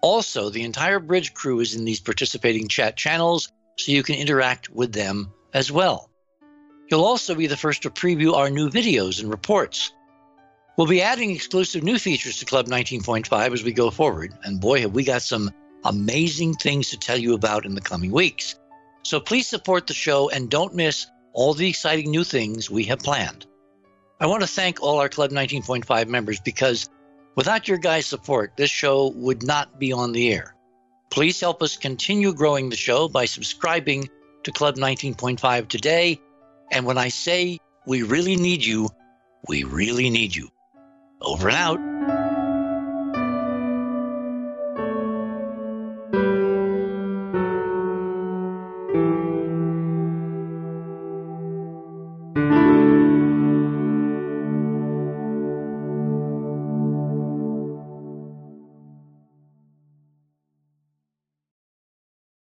Also, 0.02 0.51
the 0.51 0.65
entire 0.65 0.98
bridge 0.98 1.32
crew 1.32 1.61
is 1.61 1.74
in 1.74 1.85
these 1.85 2.01
participating 2.01 2.69
chat 2.69 2.97
channels, 2.97 3.51
so 3.77 3.93
you 3.93 4.03
can 4.03 4.15
interact 4.15 4.71
with 4.71 4.93
them 4.93 5.33
as 5.53 5.71
well. 5.71 6.11
You'll 6.91 7.05
also 7.05 7.35
be 7.35 7.47
the 7.47 7.57
first 7.57 7.83
to 7.83 7.91
preview 7.91 8.35
our 8.35 8.51
new 8.51 8.69
videos 8.71 9.21
and 9.21 9.31
reports. 9.31 9.93
We'll 10.77 10.87
be 10.87 11.03
adding 11.03 11.31
exclusive 11.31 11.83
new 11.83 11.99
features 11.99 12.39
to 12.39 12.45
Club 12.45 12.67
19.5 12.67 13.53
as 13.53 13.63
we 13.65 13.73
go 13.73 13.91
forward, 13.91 14.35
and 14.43 14.61
boy, 14.61 14.81
have 14.81 14.93
we 14.93 15.05
got 15.05 15.23
some 15.23 15.51
amazing 15.85 16.55
things 16.55 16.91
to 16.91 16.99
tell 16.99 17.17
you 17.17 17.35
about 17.35 17.67
in 17.67 17.75
the 17.75 17.81
coming 17.81 18.11
weeks. 18.11 18.57
So 19.03 19.21
please 19.21 19.47
support 19.47 19.87
the 19.87 19.95
show 19.95 20.31
and 20.31 20.51
don't 20.51 20.75
miss 20.75 21.07
all 21.33 21.55
the 21.55 21.69
exciting 21.69 22.11
new 22.11 22.25
things 22.25 22.71
we 22.71 22.85
have 22.85 23.01
planned. 23.01 23.47
I 24.21 24.27
want 24.27 24.43
to 24.43 24.49
thank 24.49 24.81
all 24.81 24.99
our 24.99 25.09
Club 25.09 25.31
19.5 25.31 26.09
members 26.09 26.41
because 26.41 26.89
without 27.35 27.69
your 27.69 27.79
guys' 27.79 28.07
support, 28.07 28.53
this 28.57 28.71
show 28.71 29.09
would 29.17 29.43
not 29.43 29.79
be 29.79 29.93
on 29.93 30.13
the 30.13 30.33
air. 30.33 30.54
Please 31.15 31.39
help 31.41 31.62
us 31.62 31.77
continue 31.77 32.35
growing 32.35 32.70
the 32.70 32.77
show 32.77 33.07
by 33.07 33.27
subscribing 33.27 34.11
to 34.43 34.51
Club 34.51 34.74
19.5 34.74 35.69
today. 35.69 36.20
And 36.73 36.85
when 36.86 36.99
I 36.99 37.07
say 37.07 37.61
we 37.86 38.03
really 38.03 38.35
need 38.35 38.65
you, 38.65 38.89
we 39.47 39.62
really 39.62 40.11
need 40.11 40.35
you. 40.35 40.49
Over 41.23 41.51
and 41.51 41.57
out. 41.57 42.14